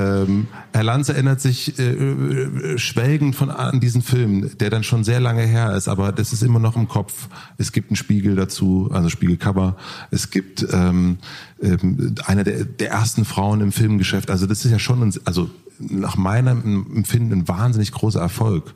[0.00, 5.04] Ähm, Herr Lanz erinnert sich äh, äh, schwelgend von an diesen Film, der dann schon
[5.04, 7.28] sehr lange her ist, aber das ist immer noch im Kopf.
[7.58, 9.76] Es gibt einen Spiegel dazu, also Spiegelcover.
[10.10, 11.18] Es gibt ähm,
[11.62, 14.30] ähm, eine der, der ersten Frauen im Filmgeschäft.
[14.30, 18.74] Also das ist ja schon, ein, also nach meinem Empfinden ein wahnsinnig großer Erfolg.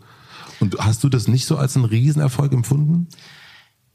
[0.60, 3.09] Und hast du das nicht so als einen Riesenerfolg empfunden?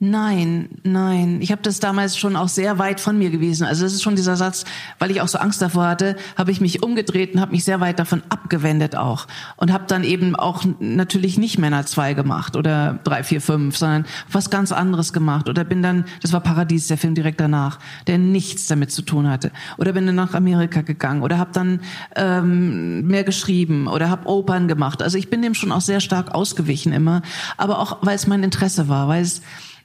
[0.01, 1.41] Nein, nein.
[1.41, 3.65] Ich habe das damals schon auch sehr weit von mir gewesen.
[3.67, 4.63] Also das ist schon dieser Satz,
[4.97, 7.81] weil ich auch so Angst davor hatte, habe ich mich umgedreht und habe mich sehr
[7.81, 9.27] weit davon abgewendet auch
[9.57, 14.05] und habe dann eben auch natürlich nicht Männer zwei gemacht oder drei, vier, fünf, sondern
[14.31, 17.77] was ganz anderes gemacht oder bin dann, das war Paradies, der Film direkt danach,
[18.07, 21.81] der nichts damit zu tun hatte oder bin dann nach Amerika gegangen oder habe dann
[22.15, 25.01] ähm, mehr geschrieben oder habe Opern gemacht.
[25.01, 27.21] Also ich bin dem schon auch sehr stark ausgewichen immer,
[27.57, 29.41] aber auch weil es mein Interesse war, weil es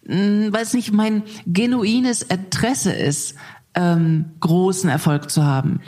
[0.06, 3.36] weil es nicht mein genuines Interesse ist,
[3.74, 5.80] ähm, großen Erfolg zu haben.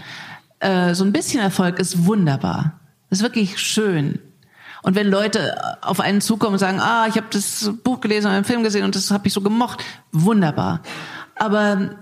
[0.60, 2.80] Äh, so ein bisschen Erfolg ist wunderbar.
[3.10, 4.18] ist wirklich schön.
[4.82, 8.36] Und wenn Leute auf einen zukommen und sagen, ah, ich habe das Buch gelesen oder
[8.36, 9.82] einen Film gesehen und das habe ich so gemocht,
[10.12, 10.80] wunderbar.
[11.34, 11.96] Aber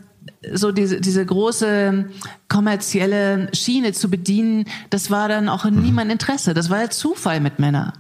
[0.52, 2.10] so diese, diese große
[2.48, 6.54] kommerzielle Schiene zu bedienen, das war dann auch nie mein Interesse.
[6.54, 7.92] Das war ja Zufall mit Männern.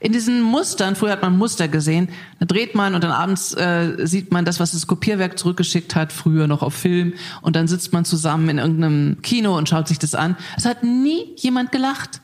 [0.00, 2.08] In diesen Mustern, früher hat man Muster gesehen,
[2.38, 6.12] da dreht man und dann abends äh, sieht man das, was das Kopierwerk zurückgeschickt hat,
[6.12, 9.98] früher noch auf Film, und dann sitzt man zusammen in irgendeinem Kino und schaut sich
[9.98, 10.36] das an.
[10.56, 12.20] Es hat nie jemand gelacht.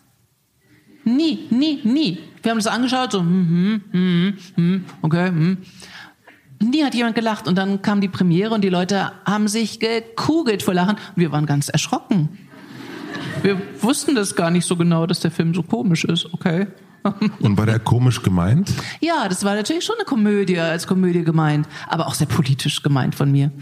[1.05, 2.19] Nie, nie, nie.
[2.43, 5.59] Wir haben das angeschaut, so, hm, hm, hm, hm, okay, hm.
[6.61, 10.63] Nie hat jemand gelacht und dann kam die Premiere und die Leute haben sich gekugelt
[10.63, 10.97] vor Lachen.
[11.15, 12.39] Wir waren ganz erschrocken.
[13.43, 16.33] Wir wussten das gar nicht so genau, dass der Film so komisch ist.
[16.33, 16.69] Okay.
[17.41, 18.73] Und war der komisch gemeint?
[19.01, 23.15] Ja, das war natürlich schon eine Komödie als Komödie gemeint, aber auch sehr politisch gemeint
[23.15, 23.53] von mir.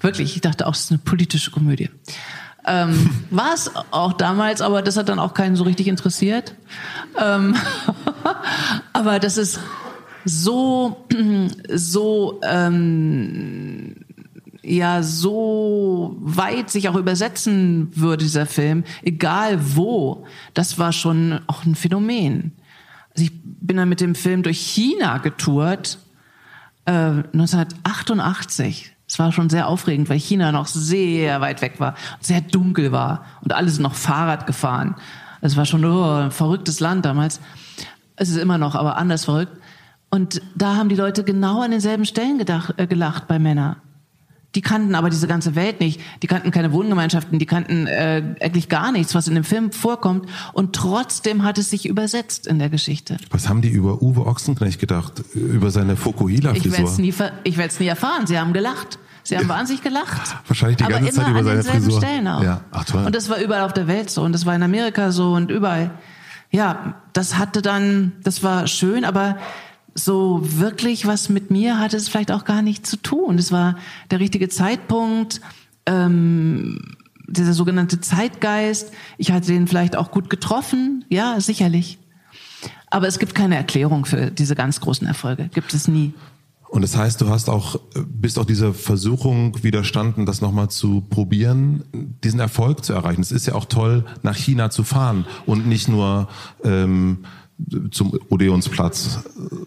[0.00, 1.90] Wirklich, ich dachte auch, es ist eine politische Komödie.
[2.66, 6.54] Ähm, war es auch damals, aber das hat dann auch keinen so richtig interessiert.
[7.20, 7.54] Ähm,
[8.92, 9.60] aber das ist
[10.24, 11.06] so,
[11.68, 13.94] so, ähm,
[14.64, 21.64] ja, so weit sich auch übersetzen würde, dieser Film, egal wo, das war schon auch
[21.64, 22.52] ein Phänomen.
[23.62, 25.98] Bin dann mit dem Film durch China getourt,
[26.84, 28.94] äh, 1988.
[29.06, 33.26] Es war schon sehr aufregend, weil China noch sehr weit weg war sehr dunkel war
[33.42, 34.96] und alle sind noch Fahrrad gefahren.
[35.42, 37.40] Es war schon oh, ein verrücktes Land damals.
[38.16, 39.52] Es ist immer noch, aber anders verrückt.
[40.10, 43.76] Und da haben die Leute genau an denselben Stellen gedacht, äh, gelacht bei Männern.
[44.54, 46.00] Die kannten aber diese ganze Welt nicht.
[46.22, 50.28] Die kannten keine Wohngemeinschaften, die kannten äh, eigentlich gar nichts, was in dem Film vorkommt.
[50.52, 53.16] Und trotzdem hat es sich übersetzt in der Geschichte.
[53.30, 55.22] Was haben die über Uwe Ochsenknecht gedacht?
[55.34, 56.66] Über seine Fokuhila-Frisur?
[56.66, 58.26] Ich werde es nie, nie erfahren.
[58.26, 58.98] Sie haben gelacht.
[59.24, 60.36] Sie haben wahnsinnig gelacht.
[60.46, 61.98] Wahrscheinlich die ganze Zeit über seine Frisur.
[61.98, 62.42] Stellen auch.
[62.42, 62.60] Ja.
[62.72, 63.06] Ach, toll.
[63.06, 65.50] Und das war überall auf der Welt so und das war in Amerika so und
[65.50, 65.92] überall.
[66.50, 69.38] Ja, das hatte dann, das war schön, aber
[69.94, 73.38] so wirklich was mit mir hatte es vielleicht auch gar nicht zu tun.
[73.38, 73.76] Es war
[74.10, 75.40] der richtige Zeitpunkt,
[75.86, 76.96] ähm,
[77.26, 78.92] dieser sogenannte Zeitgeist.
[79.18, 81.98] Ich hatte den vielleicht auch gut getroffen, ja, sicherlich.
[82.90, 85.48] Aber es gibt keine Erklärung für diese ganz großen Erfolge.
[85.54, 86.12] Gibt es nie.
[86.68, 91.84] Und das heißt, du hast auch, bist auch dieser Versuchung widerstanden, das nochmal zu probieren,
[92.24, 93.20] diesen Erfolg zu erreichen.
[93.20, 96.28] Es ist ja auch toll, nach China zu fahren und nicht nur
[96.64, 97.26] ähm,
[97.90, 99.20] zum Odeonsplatz.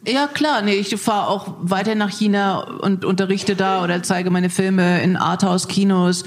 [0.07, 4.49] Ja klar, nee, ich fahre auch weiter nach China und unterrichte da oder zeige meine
[4.49, 6.24] Filme in Arthouse-Kinos.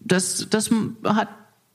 [0.00, 0.70] Das, das
[1.04, 1.28] hat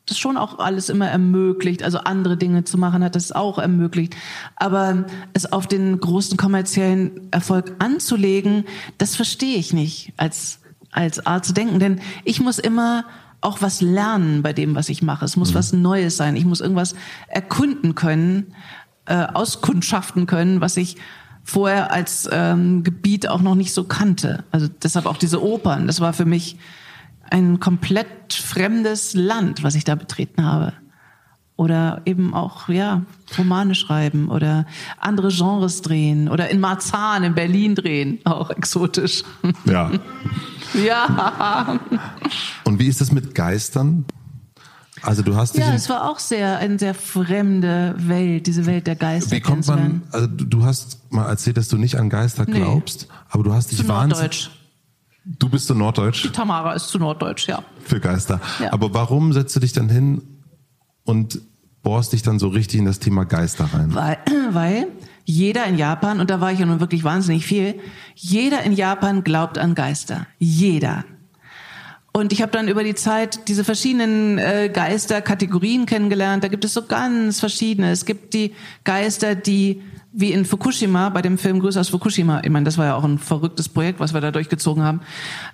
[0.05, 4.15] das schon auch alles immer ermöglicht, also andere Dinge zu machen, hat das auch ermöglicht.
[4.55, 8.65] Aber es auf den großen kommerziellen Erfolg anzulegen,
[8.97, 10.59] das verstehe ich nicht als,
[10.91, 11.79] als Art zu denken.
[11.79, 13.05] Denn ich muss immer
[13.41, 15.25] auch was lernen bei dem, was ich mache.
[15.25, 15.55] Es muss mhm.
[15.55, 16.35] was Neues sein.
[16.35, 16.95] Ich muss irgendwas
[17.27, 18.53] erkunden können
[19.05, 20.97] äh, auskundschaften können, was ich
[21.43, 24.43] vorher als ähm, Gebiet auch noch nicht so kannte.
[24.51, 25.87] Also deshalb auch diese Opern.
[25.87, 26.57] Das war für mich
[27.29, 30.73] ein komplett fremdes Land, was ich da betreten habe.
[31.57, 33.03] Oder eben auch, ja,
[33.37, 34.65] Romane schreiben oder
[34.99, 38.19] andere Genres drehen oder in Marzahn in Berlin drehen.
[38.25, 39.23] Auch exotisch.
[39.65, 39.91] Ja.
[40.85, 41.79] ja.
[42.65, 44.03] Und wie ist das mit Geistern?
[45.05, 48.95] Also du hast ja, es war auch sehr eine sehr fremde Welt, diese Welt der
[48.95, 49.35] Geister.
[49.35, 50.01] Wie kommt man?
[50.11, 52.59] Also du hast mal erzählt, dass du nicht an Geister nee.
[52.59, 54.49] glaubst, aber du hast dich wahnsinnig.
[55.25, 56.23] Du bist zu Norddeutsch.
[56.23, 57.63] Die Tamara ist zu Norddeutsch, ja.
[57.83, 58.39] Für Geister.
[58.59, 58.73] Ja.
[58.73, 60.21] Aber warum setzt du dich dann hin
[61.03, 61.41] und
[61.81, 63.93] bohrst dich dann so richtig in das Thema Geister rein?
[63.93, 64.17] Weil,
[64.51, 64.87] weil
[65.23, 67.79] jeder in Japan, und da war ich ja nun wirklich wahnsinnig viel,
[68.13, 70.27] jeder in Japan glaubt an Geister.
[70.37, 71.05] Jeder.
[72.15, 76.45] Und ich habe dann über die Zeit diese verschiedenen äh, Geisterkategorien kennengelernt.
[76.45, 77.91] Da gibt es so ganz verschiedene.
[77.91, 78.53] Es gibt die
[78.85, 79.81] Geister, die
[80.13, 83.03] wie in Fukushima, bei dem Film Grüße aus Fukushima, ich meine, das war ja auch
[83.03, 85.01] ein verrücktes Projekt, was wir da durchgezogen haben.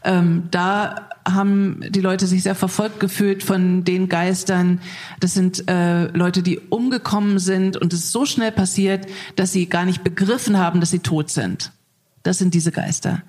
[0.04, 4.82] Ähm, da haben die Leute sich sehr verfolgt gefühlt von den Geistern.
[5.20, 9.66] Das sind äh, Leute, die umgekommen sind und es ist so schnell passiert, dass sie
[9.66, 11.72] gar nicht begriffen haben, dass sie tot sind.
[12.22, 13.24] Das sind diese Geister.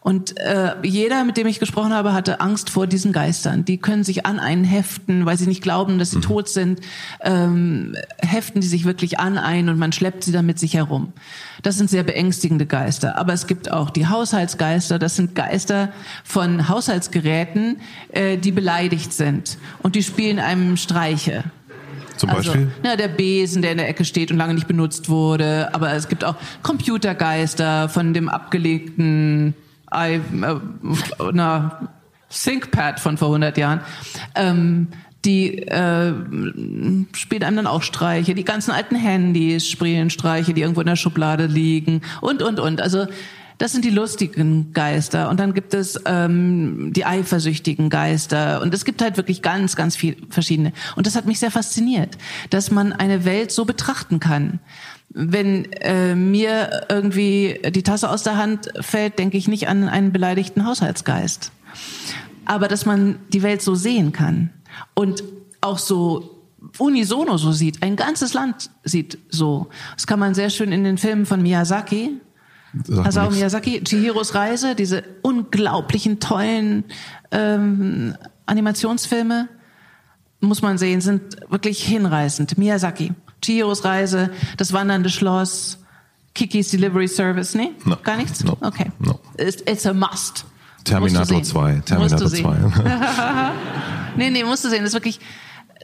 [0.00, 3.64] Und äh, jeder, mit dem ich gesprochen habe, hatte Angst vor diesen Geistern.
[3.64, 6.22] Die können sich an einen heften, weil sie nicht glauben, dass sie mhm.
[6.22, 6.80] tot sind,
[7.20, 11.12] ähm, heften die sich wirklich an einen und man schleppt sie dann mit sich herum.
[11.62, 13.18] Das sind sehr beängstigende Geister.
[13.18, 15.00] Aber es gibt auch die Haushaltsgeister.
[15.00, 15.90] Das sind Geister
[16.22, 17.80] von Haushaltsgeräten,
[18.12, 21.44] äh, die beleidigt sind und die spielen einem Streiche.
[22.16, 22.70] Zum also, Beispiel?
[22.84, 25.74] Ja, der Besen, der in der Ecke steht und lange nicht benutzt wurde.
[25.74, 29.54] Aber es gibt auch Computergeister von dem abgelegten
[29.94, 30.56] I, äh,
[31.32, 31.88] na,
[32.30, 33.80] ThinkPad von vor 100 Jahren.
[34.34, 34.88] Ähm,
[35.24, 36.12] die äh,
[37.12, 38.34] spielen einem dann auch Streiche.
[38.34, 42.80] Die ganzen alten Handys spielen Streiche, die irgendwo in der Schublade liegen und, und, und.
[42.80, 43.06] Also
[43.58, 45.28] das sind die lustigen Geister.
[45.28, 48.62] Und dann gibt es ähm, die eifersüchtigen Geister.
[48.62, 50.72] Und es gibt halt wirklich ganz, ganz viel verschiedene.
[50.94, 52.16] Und das hat mich sehr fasziniert,
[52.50, 54.60] dass man eine Welt so betrachten kann.
[55.10, 60.12] Wenn äh, mir irgendwie die Tasse aus der Hand fällt, denke ich nicht an einen
[60.12, 61.50] beleidigten Haushaltsgeist.
[62.44, 64.50] Aber dass man die Welt so sehen kann
[64.94, 65.22] und
[65.60, 66.38] auch so
[66.78, 69.68] unisono so sieht, ein ganzes Land sieht so.
[69.94, 72.20] Das kann man sehr schön in den Filmen von Miyazaki,
[73.04, 76.84] Hasao Miyazaki, Chihiros Reise, diese unglaublichen tollen
[77.30, 78.14] ähm,
[78.46, 79.48] Animationsfilme,
[80.40, 82.58] muss man sehen, sind wirklich hinreißend.
[82.58, 83.12] Miyazaki,
[83.42, 85.78] Chihiros Reise, das wandernde Schloss,
[86.34, 87.70] Kikis Delivery Service, nee?
[87.84, 87.96] No.
[88.02, 88.44] Gar nichts?
[88.44, 88.56] No.
[88.60, 88.90] Okay.
[88.98, 89.18] No.
[89.36, 90.44] It's, it's a must.
[90.84, 91.82] Terminator 2.
[91.84, 92.56] Terminator 2.
[94.16, 94.80] nee, nee, musst du sehen.
[94.80, 95.20] Das ist wirklich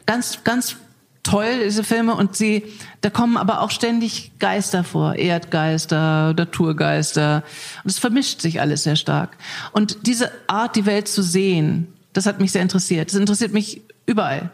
[0.06, 0.76] ganz, ganz
[1.24, 2.64] toll, diese Filme, und sie,
[3.00, 7.42] da kommen aber auch ständig Geister vor, Erdgeister, Naturgeister,
[7.82, 9.36] und es vermischt sich alles sehr stark.
[9.72, 13.08] Und diese Art, die Welt zu sehen, das hat mich sehr interessiert.
[13.08, 14.50] Das interessiert mich überall.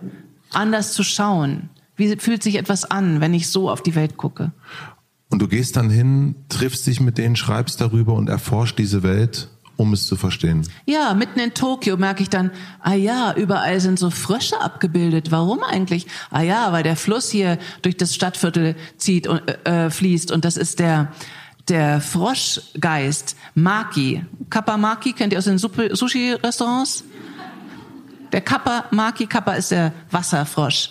[0.53, 1.69] Anders zu schauen.
[2.01, 4.51] Wie fühlt sich etwas an, wenn ich so auf die Welt gucke?
[5.29, 9.49] Und du gehst dann hin, triffst dich mit denen, schreibst darüber und erforscht diese Welt
[9.77, 10.69] um es zu verstehen.
[10.85, 12.51] Ja, mitten in Tokio merke ich dann,
[12.83, 15.31] ah ja, überall sind so Frösche abgebildet.
[15.31, 16.07] Warum eigentlich?
[16.31, 20.45] Ah ja, weil der Fluss hier durch das Stadtviertel zieht und äh, äh fließt und
[20.45, 21.13] das ist der
[21.71, 24.25] der Froschgeist Maki.
[24.51, 27.05] Kappa Maki kennt ihr aus den Sushi Restaurants?
[28.33, 30.91] Der Kappa Maki Kappa ist der Wasserfrosch.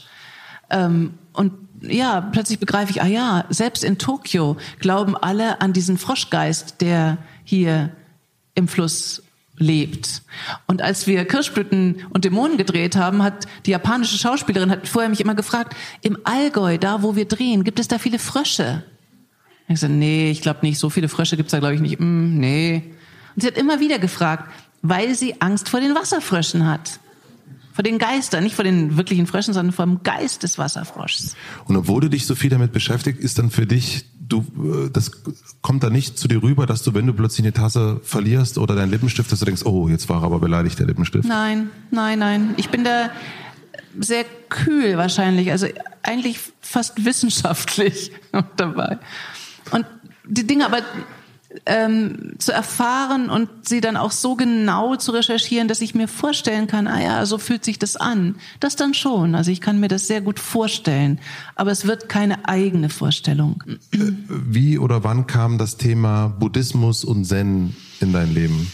[0.69, 5.97] Ähm, und ja, plötzlich begreife ich, ah ja, selbst in Tokio glauben alle an diesen
[5.97, 7.91] Froschgeist, der hier
[8.55, 9.23] im Fluss
[9.57, 10.21] lebt.
[10.67, 15.21] Und als wir Kirschblüten und Dämonen gedreht haben, hat die japanische Schauspielerin hat vorher mich
[15.21, 18.83] immer gefragt, im Allgäu, da wo wir drehen, gibt es da viele Frösche?
[19.67, 21.99] Ich gesagt, nee, ich glaube nicht, so viele Frösche gibt's da glaube ich nicht.
[21.99, 22.83] Mm, nee.
[23.35, 24.49] Und sie hat immer wieder gefragt,
[24.81, 26.99] weil sie Angst vor den Wasserfröschen hat.
[27.79, 31.37] Vor den Geistern, nicht vor den wirklichen Fröschen, sondern vor dem Geist des Wasserfroschs.
[31.63, 35.11] Und obwohl du dich so viel damit beschäftigt, ist dann für dich du, äh, das
[35.61, 38.75] kommt da nicht zu dir rüber, dass du, wenn du plötzlich eine Tasse verlierst oder
[38.75, 41.25] deinen Lippenstift, dass du denkst, oh, jetzt war aber beleidigt der Lippenstift.
[41.25, 42.53] Nein, nein, nein.
[42.57, 43.11] Ich bin da
[43.97, 45.67] sehr kühl wahrscheinlich, also
[46.03, 48.11] eigentlich fast wissenschaftlich
[48.57, 48.99] dabei.
[49.71, 49.85] Und
[50.27, 50.81] die Dinge aber
[51.65, 56.67] ähm, zu erfahren und sie dann auch so genau zu recherchieren, dass ich mir vorstellen
[56.67, 58.35] kann, ah ja, so fühlt sich das an.
[58.59, 59.33] Das dann schon.
[59.35, 61.19] Also ich kann mir das sehr gut vorstellen.
[61.55, 63.63] Aber es wird keine eigene Vorstellung.
[63.91, 63.97] Äh,
[64.27, 68.71] wie oder wann kam das Thema Buddhismus und Zen in dein Leben?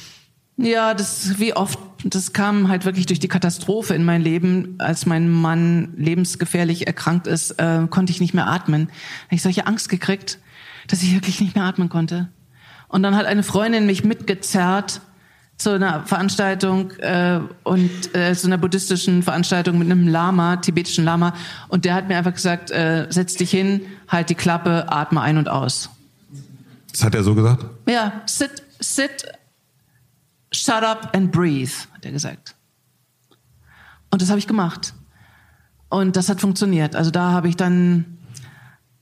[0.57, 4.75] Ja, das wie oft, das kam halt wirklich durch die Katastrophe in mein Leben.
[4.77, 8.87] Als mein Mann lebensgefährlich erkrankt ist, äh, konnte ich nicht mehr atmen.
[8.87, 10.39] Da habe ich solche Angst gekriegt,
[10.87, 12.29] dass ich wirklich nicht mehr atmen konnte.
[12.87, 15.01] Und dann hat eine Freundin mich mitgezerrt
[15.57, 21.33] zu einer Veranstaltung äh, und äh, zu einer buddhistischen Veranstaltung mit einem Lama, tibetischen Lama.
[21.69, 25.37] Und der hat mir einfach gesagt, äh, setz dich hin, halt die Klappe, atme ein
[25.37, 25.89] und aus.
[26.91, 27.65] Das hat er so gesagt?
[27.87, 29.25] Ja, sit, sit,
[30.51, 32.55] shut up and breathe, hat er gesagt.
[34.11, 34.93] Und das habe ich gemacht.
[35.89, 36.95] Und das hat funktioniert.
[36.95, 38.17] Also da habe ich dann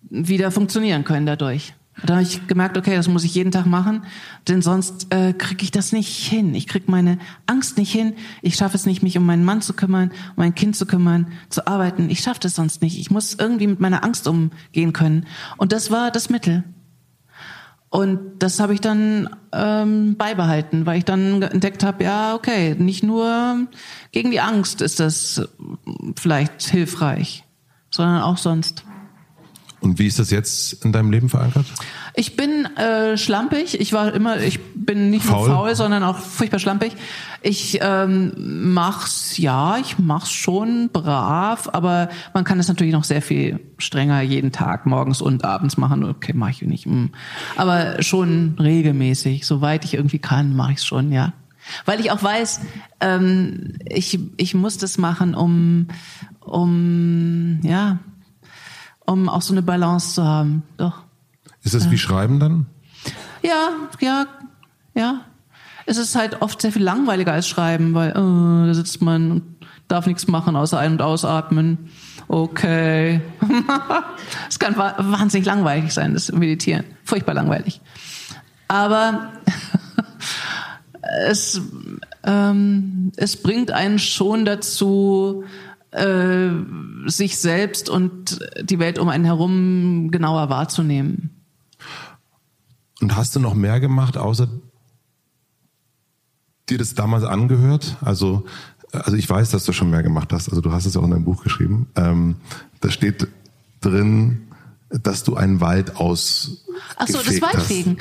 [0.01, 1.73] wieder funktionieren können dadurch.
[2.01, 4.03] Da habe ich gemerkt, okay, das muss ich jeden Tag machen,
[4.47, 6.55] denn sonst äh, kriege ich das nicht hin.
[6.55, 8.13] Ich kriege meine Angst nicht hin.
[8.41, 11.27] Ich schaffe es nicht, mich um meinen Mann zu kümmern, um mein Kind zu kümmern,
[11.49, 12.09] zu arbeiten.
[12.09, 12.97] Ich schaffe das sonst nicht.
[12.97, 15.27] Ich muss irgendwie mit meiner Angst umgehen können.
[15.57, 16.63] Und das war das Mittel.
[17.89, 23.03] Und das habe ich dann ähm, beibehalten, weil ich dann entdeckt habe, ja, okay, nicht
[23.03, 23.67] nur
[24.11, 25.47] gegen die Angst ist das
[26.15, 27.43] vielleicht hilfreich,
[27.91, 28.83] sondern auch sonst.
[29.83, 31.65] Und wie ist das jetzt in deinem Leben verankert?
[32.15, 33.79] Ich bin äh, schlampig.
[33.81, 35.49] Ich war immer, ich bin nicht Faul?
[35.49, 36.93] nur faul, sondern auch furchtbar schlampig.
[37.41, 38.31] Ich ähm,
[38.73, 44.21] mach's, ja, ich mach's schon brav, aber man kann es natürlich noch sehr viel strenger
[44.21, 46.05] jeden Tag, morgens und abends machen.
[46.05, 46.85] Okay, mache ich nicht.
[46.85, 47.07] mm.
[47.57, 51.33] Aber schon regelmäßig, soweit ich irgendwie kann, mache ich's schon, ja.
[51.85, 52.61] Weil ich auch weiß,
[53.01, 55.87] ähm, ich, ich muss das machen, um,
[56.39, 57.99] um, ja,
[59.05, 60.63] um auch so eine Balance zu haben.
[60.77, 61.03] Doch.
[61.63, 62.65] Ist das wie Schreiben dann?
[63.41, 63.69] Ja,
[63.99, 64.25] ja,
[64.95, 65.21] ja.
[65.85, 69.43] Es ist halt oft sehr viel langweiliger als Schreiben, weil äh, da sitzt man und
[69.89, 71.89] darf nichts machen außer ein- und ausatmen.
[72.27, 73.21] Okay.
[74.49, 76.85] Es kann wa- wahnsinnig langweilig sein, das Meditieren.
[77.03, 77.81] Furchtbar langweilig.
[78.69, 79.29] Aber
[81.27, 81.61] es,
[82.23, 85.43] ähm, es bringt einen schon dazu,
[85.93, 86.49] äh,
[87.05, 91.29] sich selbst und die Welt um einen herum genauer wahrzunehmen.
[93.01, 94.47] Und hast du noch mehr gemacht, außer
[96.69, 97.97] dir das damals angehört?
[98.01, 98.45] Also,
[98.91, 100.49] also ich weiß, dass du schon mehr gemacht hast.
[100.49, 101.87] Also du hast es auch in deinem Buch geschrieben.
[101.95, 102.35] Ähm,
[102.79, 103.27] da steht
[103.81, 104.47] drin,
[104.89, 106.65] dass du einen Wald aus
[106.97, 107.97] Ach so, das Waldfegen.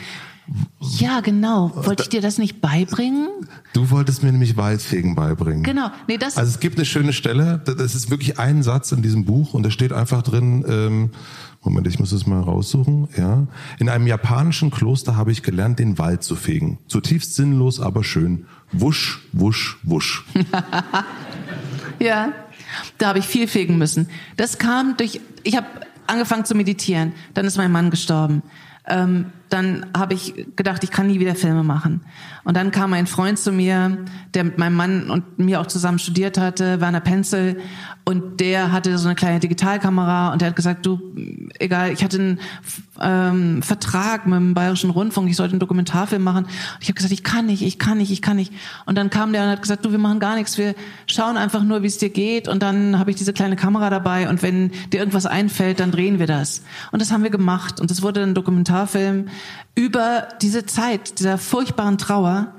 [0.80, 1.70] Ja, genau.
[1.74, 3.28] Wollte ich dir das nicht beibringen?
[3.72, 5.62] Du wolltest mir nämlich Waldfegen beibringen.
[5.62, 5.90] Genau.
[6.08, 9.24] Nee, das Also es gibt eine schöne Stelle, das ist wirklich ein Satz in diesem
[9.24, 11.10] Buch und da steht einfach drin, ähm,
[11.62, 13.46] Moment, ich muss es mal raussuchen, ja.
[13.78, 16.78] In einem japanischen Kloster habe ich gelernt, den Wald zu fegen.
[16.88, 18.46] Zutiefst sinnlos, aber schön.
[18.72, 20.24] Wusch, wusch, wusch.
[21.98, 22.32] Ja,
[22.98, 24.08] da habe ich viel fegen müssen.
[24.36, 25.66] Das kam durch, ich habe
[26.06, 28.42] angefangen zu meditieren, dann ist mein Mann gestorben.
[28.86, 32.00] Ähm, dann habe ich gedacht, ich kann nie wieder Filme machen.
[32.44, 33.98] Und dann kam ein Freund zu mir,
[34.34, 37.58] der mit meinem Mann und mir auch zusammen studiert hatte, Werner Penzel,
[38.04, 41.00] und der hatte so eine kleine Digitalkamera und der hat gesagt, du,
[41.60, 42.40] egal, ich hatte einen
[43.00, 46.44] ähm, Vertrag mit dem Bayerischen Rundfunk, ich sollte einen Dokumentarfilm machen.
[46.44, 48.52] Und ich habe gesagt, ich kann nicht, ich kann nicht, ich kann nicht.
[48.86, 50.74] Und dann kam der und hat gesagt, du, wir machen gar nichts, wir
[51.06, 52.48] schauen einfach nur, wie es dir geht.
[52.48, 56.18] Und dann habe ich diese kleine Kamera dabei und wenn dir irgendwas einfällt, dann drehen
[56.18, 56.62] wir das.
[56.90, 57.80] Und das haben wir gemacht.
[57.80, 59.28] Und das wurde ein Dokumentarfilm
[59.74, 62.54] über diese Zeit, dieser furchtbaren Trauer.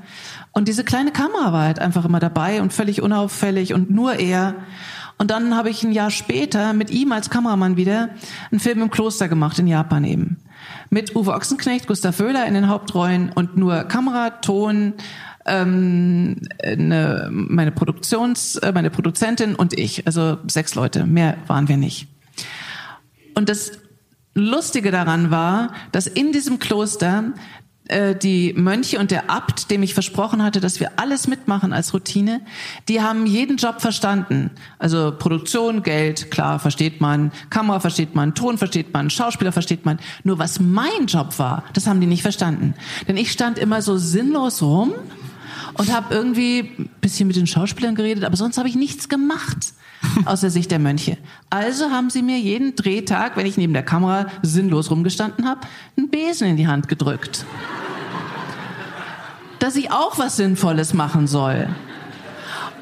[0.52, 4.56] Und diese kleine Kamera war halt einfach immer dabei und völlig unauffällig und nur er.
[5.18, 8.10] Und dann habe ich ein Jahr später mit ihm als Kameramann wieder
[8.52, 10.38] einen Film im Kloster gemacht, in Japan eben.
[10.90, 14.94] Mit Uwe Ochsenknecht, Gustav Wöhler in den Hauptrollen und nur Kamera, Ton,
[15.46, 20.06] ähm, eine, meine Produktions, äh, meine Produzentin und ich.
[20.08, 22.08] Also sechs Leute, mehr waren wir nicht.
[23.36, 23.72] Und das
[24.36, 27.34] Lustige daran war, dass in diesem Kloster
[27.90, 31.94] äh, die Mönche und der Abt, dem ich versprochen hatte, dass wir alles mitmachen als
[31.94, 32.42] Routine,
[32.88, 34.52] die haben jeden Job verstanden.
[34.80, 40.00] Also Produktion, Geld, klar, versteht man, Kamera versteht man, Ton versteht man, Schauspieler versteht man.
[40.24, 42.74] Nur was mein Job war, das haben die nicht verstanden.
[43.08, 44.94] Denn ich stand immer so sinnlos rum
[45.74, 49.74] und habe irgendwie bisschen mit den Schauspielern geredet, aber sonst habe ich nichts gemacht
[50.26, 51.18] aus der Sicht der Mönche.
[51.50, 55.62] Also haben sie mir jeden Drehtag, wenn ich neben der Kamera sinnlos rumgestanden habe,
[55.98, 57.46] einen Besen in die Hand gedrückt.
[59.60, 61.68] Dass ich auch was Sinnvolles machen soll.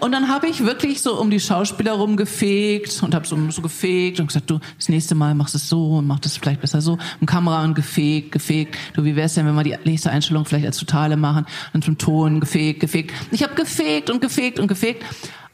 [0.01, 4.19] Und dann habe ich wirklich so um die Schauspieler rumgefegt und habe so, so gefegt
[4.19, 6.81] und gesagt, du, das nächste Mal machst du es so und mach das vielleicht besser
[6.81, 6.97] so.
[7.19, 8.77] Und Kamera und gefegt, gefegt.
[8.93, 11.99] Du, wie wär's denn, wenn wir die nächste Einstellung vielleicht als Totale machen und zum
[11.99, 13.13] Ton gefegt, gefegt.
[13.29, 15.05] Ich habe gefegt und gefegt und gefegt.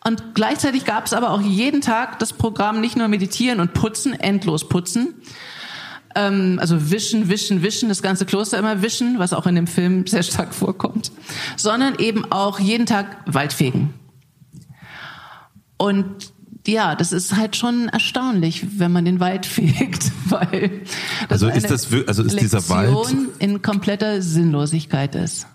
[0.03, 4.13] Und gleichzeitig gab es aber auch jeden Tag das Programm nicht nur meditieren und putzen,
[4.13, 5.15] endlos putzen.
[6.15, 10.07] Ähm, also wischen, wischen, wischen, das ganze Kloster immer wischen, was auch in dem Film
[10.07, 11.11] sehr stark vorkommt.
[11.57, 13.93] Sondern eben auch jeden Tag Waldfegen.
[15.77, 16.05] Und
[16.65, 20.81] ja, das ist halt schon erstaunlich, wenn man den Wald fegt, weil
[21.29, 25.47] das Also ist das also ist dieser Wald- Lektion in kompletter Sinnlosigkeit ist.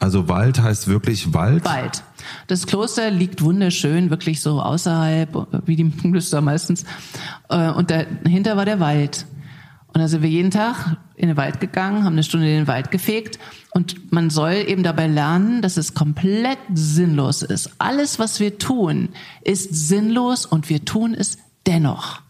[0.00, 1.64] Also Wald heißt wirklich Wald.
[1.64, 2.02] Wald.
[2.46, 6.84] Das Kloster liegt wunderschön, wirklich so außerhalb, wie die Klöster meistens.
[7.48, 9.26] Äh, Und dahinter war der Wald.
[9.94, 12.66] Und da sind wir jeden Tag in den Wald gegangen, haben eine Stunde in den
[12.66, 13.38] Wald gefegt.
[13.70, 17.70] Und man soll eben dabei lernen, dass es komplett sinnlos ist.
[17.78, 19.10] Alles, was wir tun,
[19.42, 22.23] ist sinnlos und wir tun es dennoch.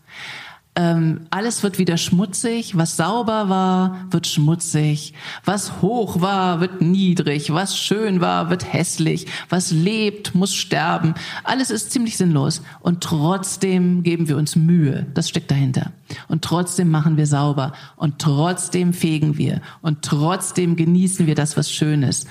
[0.76, 2.76] Ähm, alles wird wieder schmutzig.
[2.76, 5.14] Was sauber war, wird schmutzig.
[5.44, 7.52] Was hoch war, wird niedrig.
[7.52, 9.26] Was schön war, wird hässlich.
[9.48, 11.14] Was lebt, muss sterben.
[11.44, 12.60] Alles ist ziemlich sinnlos.
[12.80, 15.06] Und trotzdem geben wir uns Mühe.
[15.14, 15.92] Das steckt dahinter.
[16.26, 17.72] Und trotzdem machen wir sauber.
[17.94, 19.60] Und trotzdem fegen wir.
[19.80, 22.26] Und trotzdem genießen wir das, was schön ist.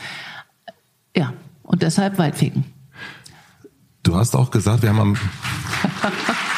[1.15, 1.31] Ja,
[1.63, 2.65] und deshalb Waldfegen.
[4.03, 5.17] Du hast auch gesagt, wir haben am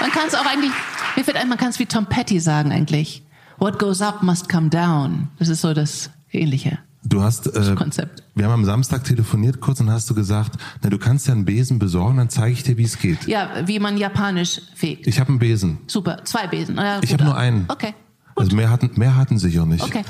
[0.00, 0.70] Man kann es auch eigentlich,
[1.16, 3.22] mir fällt ein, man kann es wie Tom Petty sagen eigentlich.
[3.58, 5.28] what goes up must come down.
[5.38, 6.78] Das ist so das Ähnliche.
[7.04, 8.22] Du hast, äh, Konzept.
[8.34, 11.44] wir haben am Samstag telefoniert kurz und hast du gesagt, na, du kannst ja einen
[11.44, 13.26] Besen besorgen, dann zeige ich dir, wie es geht.
[13.26, 15.06] Ja, wie man japanisch fegt.
[15.06, 15.78] Ich habe einen Besen.
[15.86, 16.76] Super, zwei Besen.
[16.76, 17.20] Ja, Ich gut.
[17.20, 17.64] habe nur einen.
[17.68, 17.94] Okay,
[18.36, 19.82] Also mehr hatten, mehr hatten sicher nicht.
[19.82, 20.04] okay.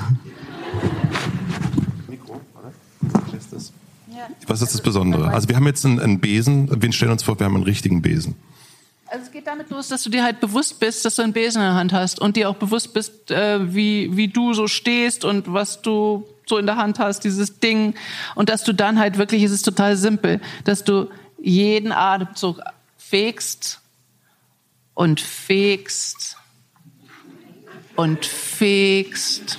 [4.47, 5.29] Was ist das Besondere?
[5.29, 8.01] Also wir haben jetzt einen, einen Besen, wir stellen uns vor, wir haben einen richtigen
[8.01, 8.35] Besen.
[9.11, 11.61] Also es geht damit los, dass du dir halt bewusst bist, dass du einen Besen
[11.61, 15.25] in der Hand hast und dir auch bewusst bist, äh, wie, wie du so stehst
[15.25, 17.95] und was du so in der Hand hast, dieses Ding.
[18.35, 21.09] Und dass du dann halt wirklich, es ist total simpel, dass du
[21.39, 22.59] jeden Atemzug
[22.97, 23.79] fegst
[24.93, 26.37] und fegst
[27.95, 29.57] und fegst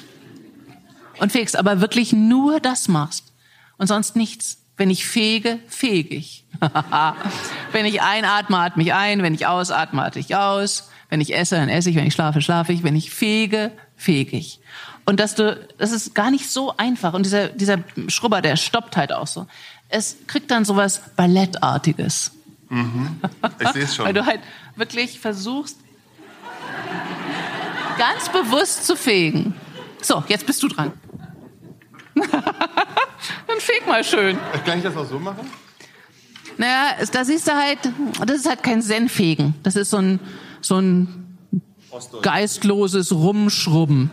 [1.19, 3.33] und fegst, aber wirklich nur das machst
[3.79, 4.59] und sonst nichts.
[4.77, 6.40] Wenn ich fege, fege ich.
[7.73, 9.23] wenn ich einatme, atme ich ein.
[9.23, 10.91] Wenn ich ausatme, atme ich aus.
[11.09, 11.97] Wenn ich esse, dann esse ich.
[11.97, 12.83] Wenn ich schlafe, schlafe ich.
[12.83, 14.61] Wenn ich fege, fege ich.
[15.05, 17.15] Und dass du, das ist gar nicht so einfach.
[17.15, 17.79] Und dieser, dieser
[18.09, 19.47] Schrubber, der stoppt halt auch so.
[19.89, 22.33] Es kriegt dann sowas Ballettartiges.
[23.59, 24.41] Ich sehe es Weil du halt
[24.77, 25.79] wirklich versuchst,
[27.99, 29.55] ganz bewusst zu fegen.
[30.01, 30.93] So, jetzt bist du dran.
[32.15, 34.39] Dann feg mal schön.
[34.65, 35.51] Kann ich das auch so machen?
[36.61, 37.79] Naja, da siehst du halt,
[38.27, 39.55] das ist halt kein Zen-Fegen.
[39.63, 40.21] Das ist so ein,
[40.61, 41.39] so ein
[42.21, 44.11] geistloses Rumschrubben.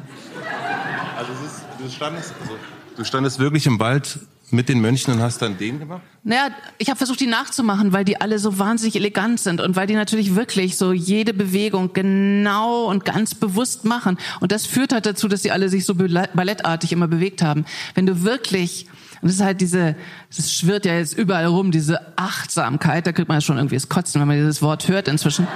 [1.17, 2.53] Also es ist, du, standest, also,
[2.95, 4.19] du standest wirklich im Wald
[4.49, 6.03] mit den Mönchen und hast dann den gemacht?
[6.23, 9.87] Naja, ich habe versucht, die nachzumachen, weil die alle so wahnsinnig elegant sind und weil
[9.87, 14.17] die natürlich wirklich so jede Bewegung genau und ganz bewusst machen.
[14.39, 17.65] Und das führt halt dazu, dass sie alle sich so ballettartig immer bewegt haben.
[17.93, 18.87] Wenn du wirklich,
[19.27, 19.95] und das ist halt diese,
[20.35, 23.89] das schwirrt ja jetzt überall rum, diese Achtsamkeit, da kriegt man ja schon irgendwie das
[23.89, 25.47] Kotzen, wenn man dieses Wort hört inzwischen.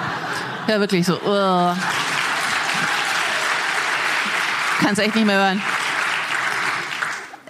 [0.67, 1.73] Ja, wirklich so, uh.
[4.81, 5.61] kannst echt nicht mehr hören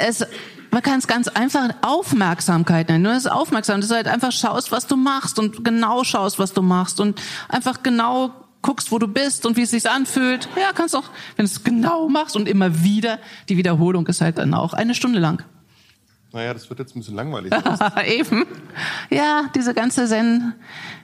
[0.01, 0.25] es,
[0.71, 3.03] man kann es ganz einfach Aufmerksamkeit nennen.
[3.03, 6.39] Nur das ist aufmerksam, dass du halt einfach schaust, was du machst und genau schaust,
[6.39, 8.31] was du machst und einfach genau
[8.61, 10.47] guckst, wo du bist und wie es sich anfühlt.
[10.55, 13.19] Ja, kannst auch, wenn du es genau machst und immer wieder,
[13.49, 15.43] die Wiederholung ist halt dann auch eine Stunde lang.
[16.33, 17.51] Naja, das wird jetzt ein bisschen langweilig.
[18.07, 18.45] Eben.
[19.09, 20.53] Ja, diese ganze Zen,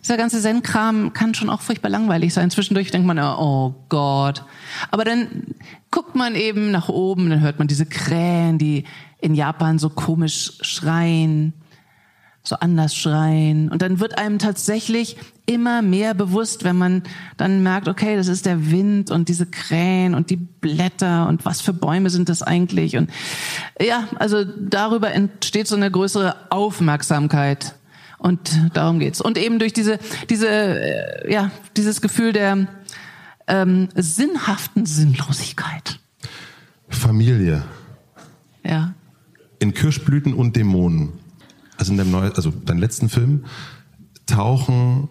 [0.02, 2.50] dieser ganze Zen-Kram kann schon auch furchtbar langweilig sein.
[2.50, 4.46] Zwischendurch denkt man, oh Gott.
[4.90, 5.56] Aber dann
[5.92, 8.86] guckt man eben nach oben, dann hört man diese Krähen, die
[9.20, 11.54] in Japan so komisch schreien,
[12.48, 13.70] so anders schreien.
[13.70, 17.04] Und dann wird einem tatsächlich immer mehr bewusst, wenn man
[17.38, 21.62] dann merkt, okay, das ist der Wind und diese Krähen und die Blätter und was
[21.62, 22.98] für Bäume sind das eigentlich?
[22.98, 23.10] Und
[23.82, 27.76] ja, also darüber entsteht so eine größere Aufmerksamkeit.
[28.18, 29.22] Und darum geht's.
[29.22, 30.00] Und eben durch diese,
[30.30, 32.68] diese, äh, ja, dieses Gefühl der
[33.48, 36.00] ähm, sinnhaften Sinnlosigkeit.
[36.90, 37.64] Familie.
[38.64, 38.94] Ja.
[39.60, 41.14] In Kirschblüten und Dämonen,
[41.78, 43.46] also in dem neuen, also deinem letzten Film,
[44.26, 45.10] tauchen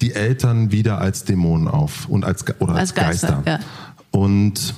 [0.00, 3.58] die Eltern wieder als Dämonen auf und als oder als, Als Geister, ja.
[4.10, 4.74] Und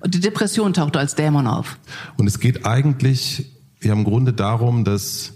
[0.00, 1.78] Und die Depression taucht als Dämon auf.
[2.16, 3.52] und es geht eigentlich
[3.82, 5.34] ja im Grunde darum, dass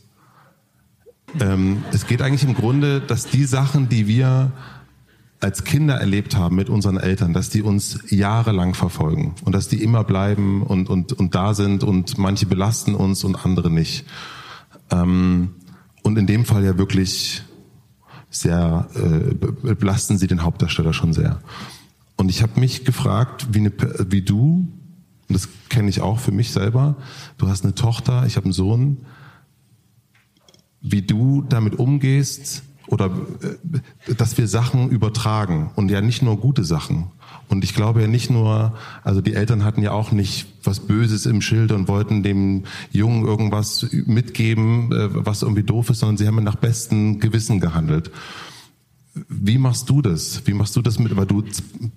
[1.40, 4.52] ähm, es geht eigentlich im Grunde, dass die Sachen, die wir
[5.40, 9.82] als Kinder erlebt haben mit unseren Eltern, dass die uns jahrelang verfolgen und dass die
[9.82, 14.06] immer bleiben und, und, und da sind und manche belasten uns und andere nicht.
[14.90, 15.54] Ähm,
[16.02, 17.42] und in dem Fall ja wirklich
[18.30, 21.40] sehr, äh, be- belasten sie den Hauptdarsteller schon sehr.
[22.16, 23.72] Und ich habe mich gefragt, wie, eine,
[24.10, 24.68] wie du,
[25.28, 26.96] und das kenne ich auch für mich selber,
[27.38, 28.98] du hast eine Tochter, ich habe einen Sohn,
[30.80, 33.06] wie du damit umgehst oder
[33.42, 37.08] äh, dass wir Sachen übertragen und ja nicht nur gute Sachen.
[37.48, 38.74] Und ich glaube ja nicht nur,
[39.04, 43.24] also die Eltern hatten ja auch nicht was Böses im Schild und wollten dem Jungen
[43.24, 48.10] irgendwas mitgeben, äh, was irgendwie doof ist, sondern sie haben nach bestem Gewissen gehandelt.
[49.28, 50.42] Wie machst du das?
[50.44, 51.42] Wie machst du das mit, weil du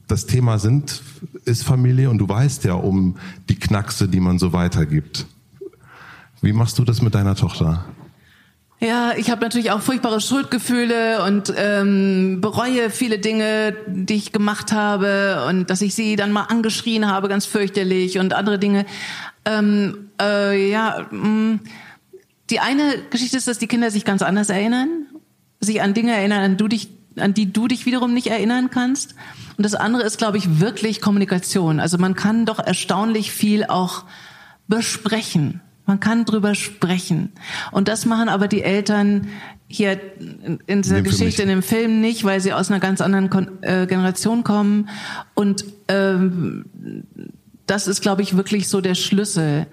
[0.08, 1.02] das Thema sind,
[1.46, 3.18] ist Familie und du weißt ja um
[3.50, 5.26] die Knackse, die man so weitergibt.
[6.42, 7.86] Wie machst du das mit deiner Tochter?
[8.82, 14.72] Ja, ich habe natürlich auch furchtbare Schuldgefühle und ähm, bereue viele Dinge, die ich gemacht
[14.72, 18.86] habe und dass ich sie dann mal angeschrien habe, ganz fürchterlich und andere Dinge.
[19.44, 21.60] Ähm, äh, ja, mh,
[22.50, 25.08] die eine Geschichte ist, dass die Kinder sich ganz anders erinnern,
[25.60, 26.88] sich an Dinge erinnern, an, du dich,
[27.18, 29.14] an die du dich wiederum nicht erinnern kannst.
[29.58, 31.82] Und das andere ist, glaube ich, wirklich Kommunikation.
[31.82, 34.06] Also man kann doch erstaunlich viel auch
[34.70, 35.60] besprechen.
[35.90, 37.32] Man kann drüber sprechen.
[37.72, 39.30] Und das machen aber die Eltern
[39.68, 40.00] hier
[40.68, 43.88] in, dieser Geschichte, in dem Film nicht, weil sie aus einer ganz anderen Kon äh,
[43.88, 44.88] Generation kommen.
[45.34, 46.66] Und ähm,
[47.66, 49.66] das ist, glaube ich, wirklich so der Schlüssel,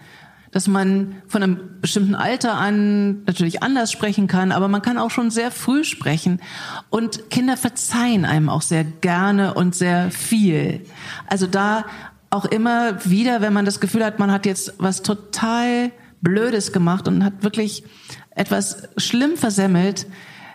[0.52, 5.10] dass man von einem bestimmten Alter an natürlich anders sprechen kann, aber man kann auch
[5.10, 6.40] schon sehr früh sprechen.
[6.88, 10.80] Und Kinder verzeihen einem auch sehr gerne und sehr viel.
[11.26, 11.84] Also da
[12.30, 15.90] auch immer wieder, wenn man das Gefühl hat, man hat jetzt was total
[16.26, 17.84] Blödes gemacht und hat wirklich
[18.30, 20.08] etwas schlimm versemmelt,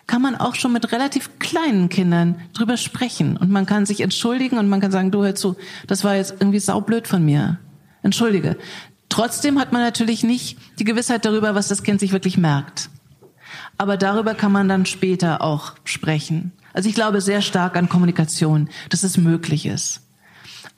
[0.05, 3.37] kann man auch schon mit relativ kleinen Kindern drüber sprechen.
[3.37, 5.55] Und man kann sich entschuldigen und man kann sagen, du hör zu,
[5.87, 7.57] das war jetzt irgendwie saublöd von mir.
[8.03, 8.57] Entschuldige.
[9.07, 12.89] Trotzdem hat man natürlich nicht die Gewissheit darüber, was das Kind sich wirklich merkt.
[13.77, 16.51] Aber darüber kann man dann später auch sprechen.
[16.73, 20.01] Also ich glaube sehr stark an Kommunikation, dass es möglich ist.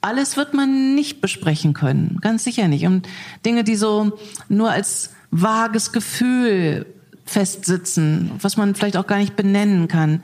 [0.04, 2.84] Alles wird man nicht besprechen können, ganz sicher nicht.
[2.84, 3.08] Und
[3.46, 4.18] Dinge, die so
[4.50, 6.84] nur als vages Gefühl
[7.24, 10.22] festsitzen, was man vielleicht auch gar nicht benennen kann.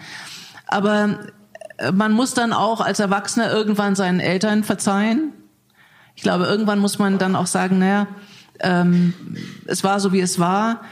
[0.67, 1.21] Aber
[1.79, 5.33] äh, man muss dann auch als Erwachsener irgendwann seinen Eltern verzeihen.
[6.15, 8.07] Ich glaube, irgendwann muss man dann auch sagen, naja,
[8.59, 9.15] ähm,
[9.65, 10.83] es war so, wie es war.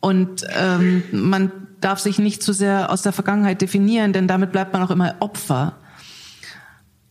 [0.00, 1.50] Und ähm, man
[1.80, 5.14] darf sich nicht zu sehr aus der Vergangenheit definieren, denn damit bleibt man auch immer
[5.20, 5.76] Opfer.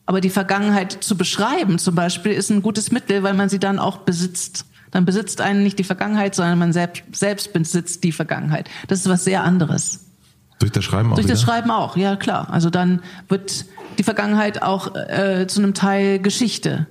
[0.05, 3.79] Aber die Vergangenheit zu beschreiben zum Beispiel ist ein gutes Mittel, weil man sie dann
[3.79, 4.65] auch besitzt.
[4.91, 8.69] Dann besitzt einen nicht die Vergangenheit, sondern man selbst, selbst besitzt die Vergangenheit.
[8.87, 10.05] Das ist was sehr anderes.
[10.59, 11.33] Durch das Schreiben auch Durch wieder?
[11.33, 12.49] das Schreiben auch, ja klar.
[12.51, 13.65] Also dann wird
[13.97, 16.87] die Vergangenheit auch äh, zu einem Teil Geschichte.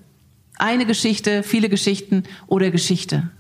[0.58, 3.30] Eine Geschichte, viele Geschichten oder Geschichte.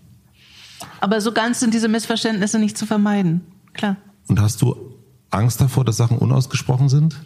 [1.00, 3.40] Aber so ganz sind diese Missverständnisse nicht zu vermeiden.
[3.72, 3.96] Klar.
[4.28, 4.76] Und hast du
[5.30, 7.16] Angst davor, dass Sachen unausgesprochen sind?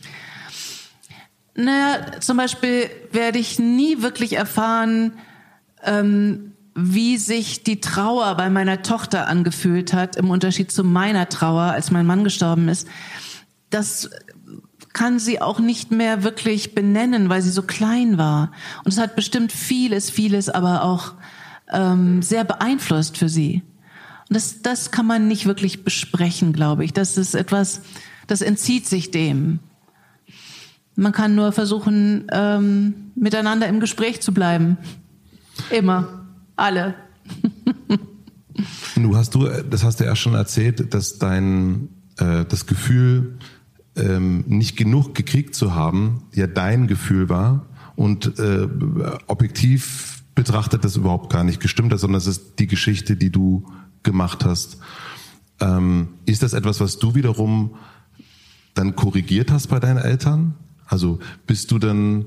[1.57, 5.13] Naja, zum Beispiel werde ich nie wirklich erfahren,
[5.83, 11.63] ähm, wie sich die Trauer bei meiner Tochter angefühlt hat, im Unterschied zu meiner Trauer,
[11.63, 12.87] als mein Mann gestorben ist.
[13.71, 14.11] Das
[14.93, 18.53] kann sie auch nicht mehr wirklich benennen, weil sie so klein war.
[18.85, 21.15] Und es hat bestimmt vieles, vieles aber auch
[21.73, 23.63] ähm, sehr beeinflusst für sie.
[24.29, 26.93] Und das, das kann man nicht wirklich besprechen, glaube ich.
[26.93, 27.81] Das ist etwas,
[28.27, 29.61] das entzieht sich dem.
[30.97, 34.79] Man kann nur versuchen, ähm, miteinander im Gespräch zu bleiben.
[35.71, 36.27] Immer.
[36.57, 36.95] Alle.
[38.95, 43.39] Du hast du, das hast du ja schon erzählt, dass dein äh, das Gefühl,
[43.97, 48.69] ähm, nicht genug gekriegt zu haben, ja dein Gefühl war und äh,
[49.27, 53.67] objektiv betrachtet das überhaupt gar nicht gestimmt hat, sondern es ist die Geschichte, die du
[54.03, 54.79] gemacht hast.
[55.61, 57.75] Ähm, ist das etwas, was du wiederum
[58.75, 60.55] dann korrigiert hast bei deinen Eltern?
[60.87, 62.27] Also bist du dann,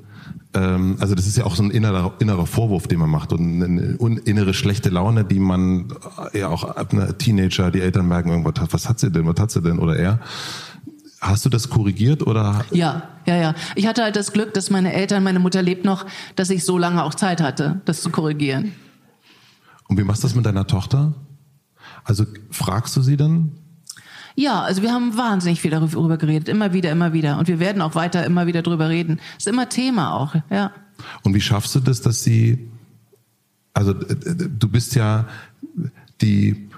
[0.53, 3.63] ähm, also das ist ja auch so ein innerer, innerer Vorwurf, den man macht und
[3.63, 5.93] eine innere schlechte Laune, die man
[6.33, 9.51] ja auch ab einer Teenager, die Eltern merken irgendwas, was hat sie denn, was hat
[9.51, 10.19] sie denn oder er.
[11.21, 12.63] Hast du das korrigiert oder?
[12.71, 13.55] Ja, ja, ja.
[13.75, 16.05] Ich hatte halt das Glück, dass meine Eltern, meine Mutter lebt noch,
[16.35, 18.73] dass ich so lange auch Zeit hatte, das zu korrigieren.
[19.87, 21.13] Und wie machst du das mit deiner Tochter?
[22.05, 23.51] Also fragst du sie dann?
[24.39, 27.37] Ja, also wir haben wahnsinnig viel darüber geredet, immer wieder, immer wieder.
[27.39, 29.19] Und wir werden auch weiter immer wieder drüber reden.
[29.37, 30.71] Ist immer Thema auch, ja.
[31.23, 32.69] Und wie schaffst du das, dass sie,
[33.73, 35.27] also äh, äh, du bist ja
[36.21, 36.69] die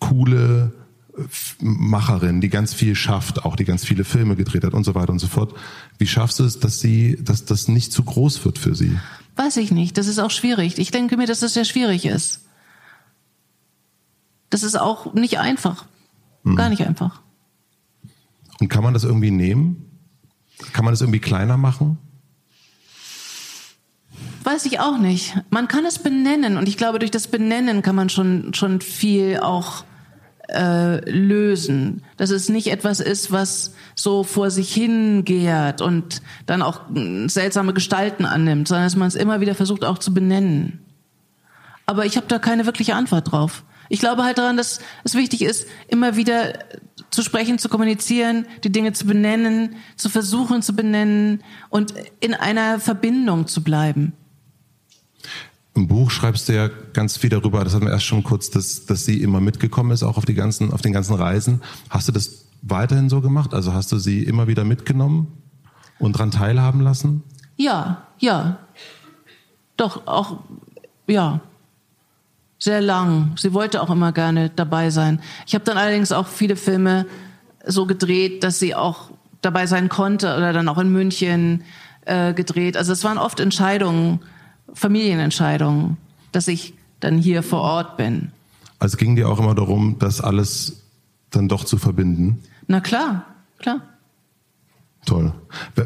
[0.00, 0.70] coole
[1.16, 4.94] F- Macherin, die ganz viel schafft, auch die ganz viele Filme gedreht hat und so
[4.94, 5.54] weiter und so fort.
[5.96, 8.98] Wie schaffst du es, dass sie, dass das nicht zu groß wird für sie?
[9.34, 9.96] Weiß ich nicht.
[9.96, 10.78] Das ist auch schwierig.
[10.78, 12.42] Ich denke mir, dass das sehr schwierig ist.
[14.50, 15.86] Das ist auch nicht einfach.
[16.54, 17.22] Gar nicht einfach.
[18.60, 19.86] Und kann man das irgendwie nehmen?
[20.72, 21.98] Kann man das irgendwie kleiner machen?
[24.44, 25.36] Weiß ich auch nicht.
[25.50, 29.40] Man kann es benennen und ich glaube, durch das Benennen kann man schon, schon viel
[29.40, 29.84] auch
[30.48, 32.02] äh, lösen.
[32.16, 37.74] Dass es nicht etwas ist, was so vor sich hingehrt und dann auch mm, seltsame
[37.74, 40.80] Gestalten annimmt, sondern dass man es immer wieder versucht auch zu benennen.
[41.86, 43.64] Aber ich habe da keine wirkliche Antwort drauf.
[43.88, 46.54] Ich glaube halt daran, dass es wichtig ist, immer wieder
[47.10, 52.80] zu sprechen, zu kommunizieren, die Dinge zu benennen, zu versuchen zu benennen und in einer
[52.80, 54.12] Verbindung zu bleiben.
[55.74, 58.86] Im Buch schreibst du ja ganz viel darüber, das hatten wir erst schon kurz, dass,
[58.86, 61.62] dass sie immer mitgekommen ist, auch auf, die ganzen, auf den ganzen Reisen.
[61.90, 63.52] Hast du das weiterhin so gemacht?
[63.52, 65.42] Also hast du sie immer wieder mitgenommen
[65.98, 67.22] und dran teilhaben lassen?
[67.56, 68.58] Ja, ja.
[69.76, 70.40] Doch, auch,
[71.06, 71.40] ja.
[72.58, 73.32] Sehr lang.
[73.36, 75.20] Sie wollte auch immer gerne dabei sein.
[75.46, 77.06] Ich habe dann allerdings auch viele Filme
[77.66, 79.10] so gedreht, dass sie auch
[79.42, 81.64] dabei sein konnte oder dann auch in München
[82.06, 82.76] äh, gedreht.
[82.76, 84.20] Also es waren oft Entscheidungen,
[84.72, 85.96] Familienentscheidungen,
[86.32, 88.32] dass ich dann hier vor Ort bin.
[88.78, 90.82] Also ging dir auch immer darum, dass alles
[91.30, 92.42] dann doch zu verbinden?
[92.66, 93.26] Na klar,
[93.58, 93.80] klar.
[95.04, 95.32] Toll.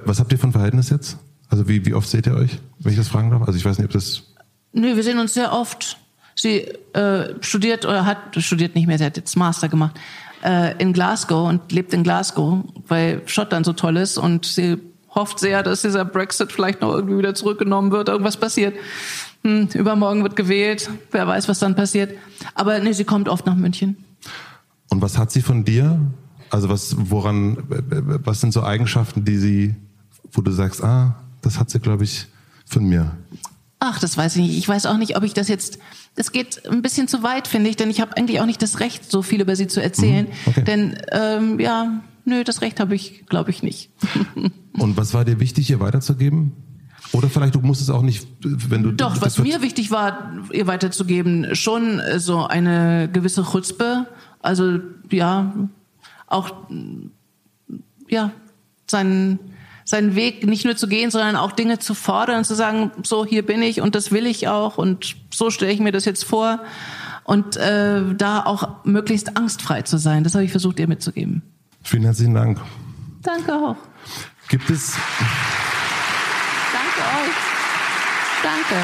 [0.07, 1.19] Was habt ihr von Verhältnis jetzt?
[1.49, 3.43] Also wie, wie oft seht ihr euch, wenn ich das fragen darf?
[3.43, 4.23] Also ich weiß nicht, ob das...
[4.73, 5.99] Nö, wir sehen uns sehr oft.
[6.41, 6.61] Sie
[6.95, 10.01] äh, studiert oder hat, studiert nicht mehr, sie hat jetzt Master gemacht,
[10.43, 14.79] äh, in Glasgow und lebt in Glasgow, weil Schottland so toll ist und sie
[15.15, 18.75] hofft sehr, dass dieser Brexit vielleicht noch irgendwie wieder zurückgenommen wird, irgendwas passiert.
[19.45, 22.15] Hm, übermorgen wird gewählt, wer weiß, was dann passiert.
[22.55, 24.03] Aber nee, sie kommt oft nach München.
[24.89, 26.01] Und was hat sie von dir?
[26.49, 27.59] Also was, woran,
[28.25, 29.75] was sind so Eigenschaften, die sie,
[30.33, 32.29] wo du sagst, ah, das hat sie, glaube ich,
[32.65, 33.13] von mir?
[33.79, 34.59] Ach, das weiß ich nicht.
[34.59, 35.79] Ich weiß auch nicht, ob ich das jetzt.
[36.15, 38.81] Das geht ein bisschen zu weit, finde ich, denn ich habe eigentlich auch nicht das
[38.81, 40.27] Recht, so viel über sie zu erzählen.
[40.27, 40.65] Mhm, okay.
[40.65, 43.91] Denn ähm, ja, nö, das Recht habe ich, glaube ich, nicht.
[44.73, 46.53] Und was war dir wichtig, ihr weiterzugeben?
[47.13, 48.93] Oder vielleicht du musst es auch nicht, wenn du.
[48.93, 54.07] Doch, was mir wichtig war, ihr weiterzugeben, schon so eine gewisse Chutzpe.
[54.41, 54.79] Also
[55.11, 55.53] ja,
[56.27, 56.55] auch
[58.09, 58.31] ja
[58.87, 59.39] seinen
[59.91, 63.27] seinen Weg nicht nur zu gehen, sondern auch Dinge zu fordern und zu sagen, so
[63.27, 66.25] hier bin ich und das will ich auch und so stelle ich mir das jetzt
[66.25, 66.61] vor
[67.25, 70.23] und äh, da auch möglichst angstfrei zu sein.
[70.23, 71.43] Das habe ich versucht, ihr mitzugeben.
[71.83, 72.61] Vielen herzlichen Dank.
[73.23, 73.75] Danke auch.
[74.49, 74.95] Gibt es.
[76.73, 77.35] Danke euch.
[78.45, 78.77] Danke.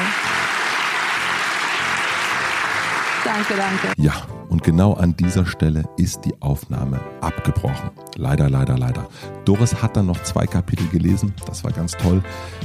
[3.23, 3.93] Danke, danke.
[3.97, 4.13] Ja,
[4.49, 7.91] und genau an dieser Stelle ist die Aufnahme abgebrochen.
[8.15, 9.07] Leider, leider, leider.
[9.45, 11.33] Doris hat dann noch zwei Kapitel gelesen.
[11.45, 12.23] Das war ganz toll.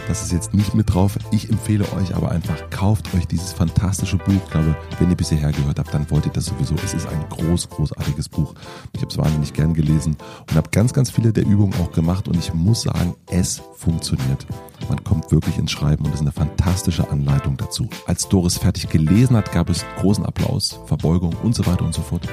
[0.09, 1.19] Das ist jetzt nicht mit drauf.
[1.31, 4.33] Ich empfehle euch aber einfach, kauft euch dieses fantastische Buch.
[4.45, 6.75] Ich glaube, wenn ihr bisher gehört habt, dann wollt ihr das sowieso.
[6.85, 8.55] Es ist ein groß, großartiges Buch.
[8.93, 10.17] Ich habe es wahnsinnig gern gelesen
[10.49, 12.29] und habe ganz, ganz viele der Übungen auch gemacht.
[12.29, 14.47] Und ich muss sagen, es funktioniert.
[14.89, 17.89] Man kommt wirklich ins Schreiben und es ist eine fantastische Anleitung dazu.
[18.07, 22.03] Als Doris fertig gelesen hat, gab es großen Applaus, Verbeugung und so weiter und so
[22.03, 22.28] fort.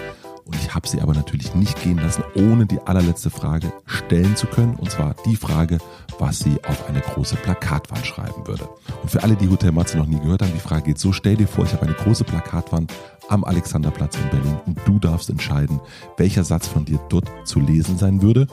[0.50, 4.48] Und ich habe sie aber natürlich nicht gehen lassen, ohne die allerletzte Frage stellen zu
[4.48, 4.74] können.
[4.76, 5.78] Und zwar die Frage,
[6.18, 8.68] was sie auf eine große Plakatwand schreiben würde.
[9.04, 11.36] Und für alle, die Hotel Matze noch nie gehört haben, die Frage geht so, stell
[11.36, 12.92] dir vor, ich habe eine große Plakatwand
[13.28, 15.80] am Alexanderplatz in Berlin und du darfst entscheiden,
[16.18, 18.48] welcher Satz von dir dort zu lesen sein würde.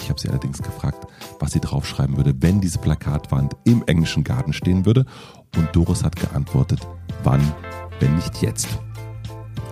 [0.00, 1.06] Ich habe sie allerdings gefragt,
[1.38, 5.06] was sie draufschreiben würde, wenn diese Plakatwand im englischen Garten stehen würde.
[5.56, 6.80] Und Doris hat geantwortet,
[7.22, 7.40] wann,
[8.00, 8.68] wenn nicht jetzt.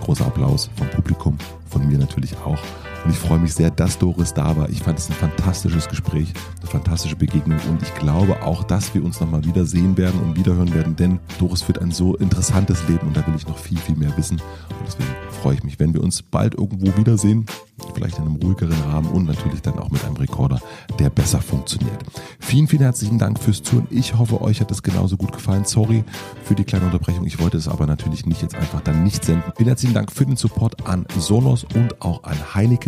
[0.07, 1.37] Großer Applaus vom Publikum,
[1.69, 2.57] von mir natürlich auch.
[3.03, 4.69] Und ich freue mich sehr, dass Doris da war.
[4.69, 9.03] Ich fand es ein fantastisches Gespräch, eine fantastische Begegnung und ich glaube auch, dass wir
[9.03, 13.17] uns nochmal wiedersehen werden und wiederhören werden, denn Doris führt ein so interessantes Leben und
[13.17, 14.41] da will ich noch viel, viel mehr wissen.
[14.69, 15.09] Und deswegen
[15.41, 17.45] freue ich mich, wenn wir uns bald irgendwo wiedersehen,
[17.93, 20.59] vielleicht in einem ruhigeren Rahmen und natürlich dann auch mit einem Rekorder,
[20.99, 22.03] der besser funktioniert.
[22.39, 23.87] Vielen, vielen herzlichen Dank fürs Zuhören.
[23.89, 25.65] Ich hoffe, euch hat es genauso gut gefallen.
[25.65, 26.03] Sorry
[26.43, 27.25] für die kleine Unterbrechung.
[27.25, 29.51] Ich wollte es aber natürlich nicht jetzt einfach dann nicht senden.
[29.55, 32.86] Vielen herzlichen Dank für den Support an Sonos und auch an Heineken.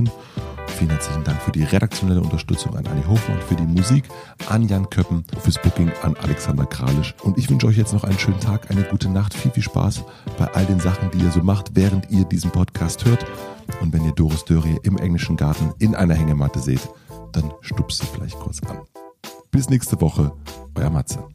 [0.68, 4.06] Vielen herzlichen Dank für die redaktionelle Unterstützung an Anni Hofmann, für die Musik
[4.48, 7.16] an Jan Köppen, fürs Booking an Alexander Kralisch.
[7.24, 10.04] Und ich wünsche euch jetzt noch einen schönen Tag, eine gute Nacht, viel, viel Spaß
[10.38, 13.26] bei all den Sachen, die ihr so macht, während ihr diesen Podcast hört.
[13.82, 16.88] Und wenn ihr Doris Dörrie im englischen Garten in einer Hängematte seht,
[17.32, 18.80] dann stupst sie vielleicht kurz an.
[19.52, 20.32] Bis nächste Woche,
[20.76, 21.28] euer Matze.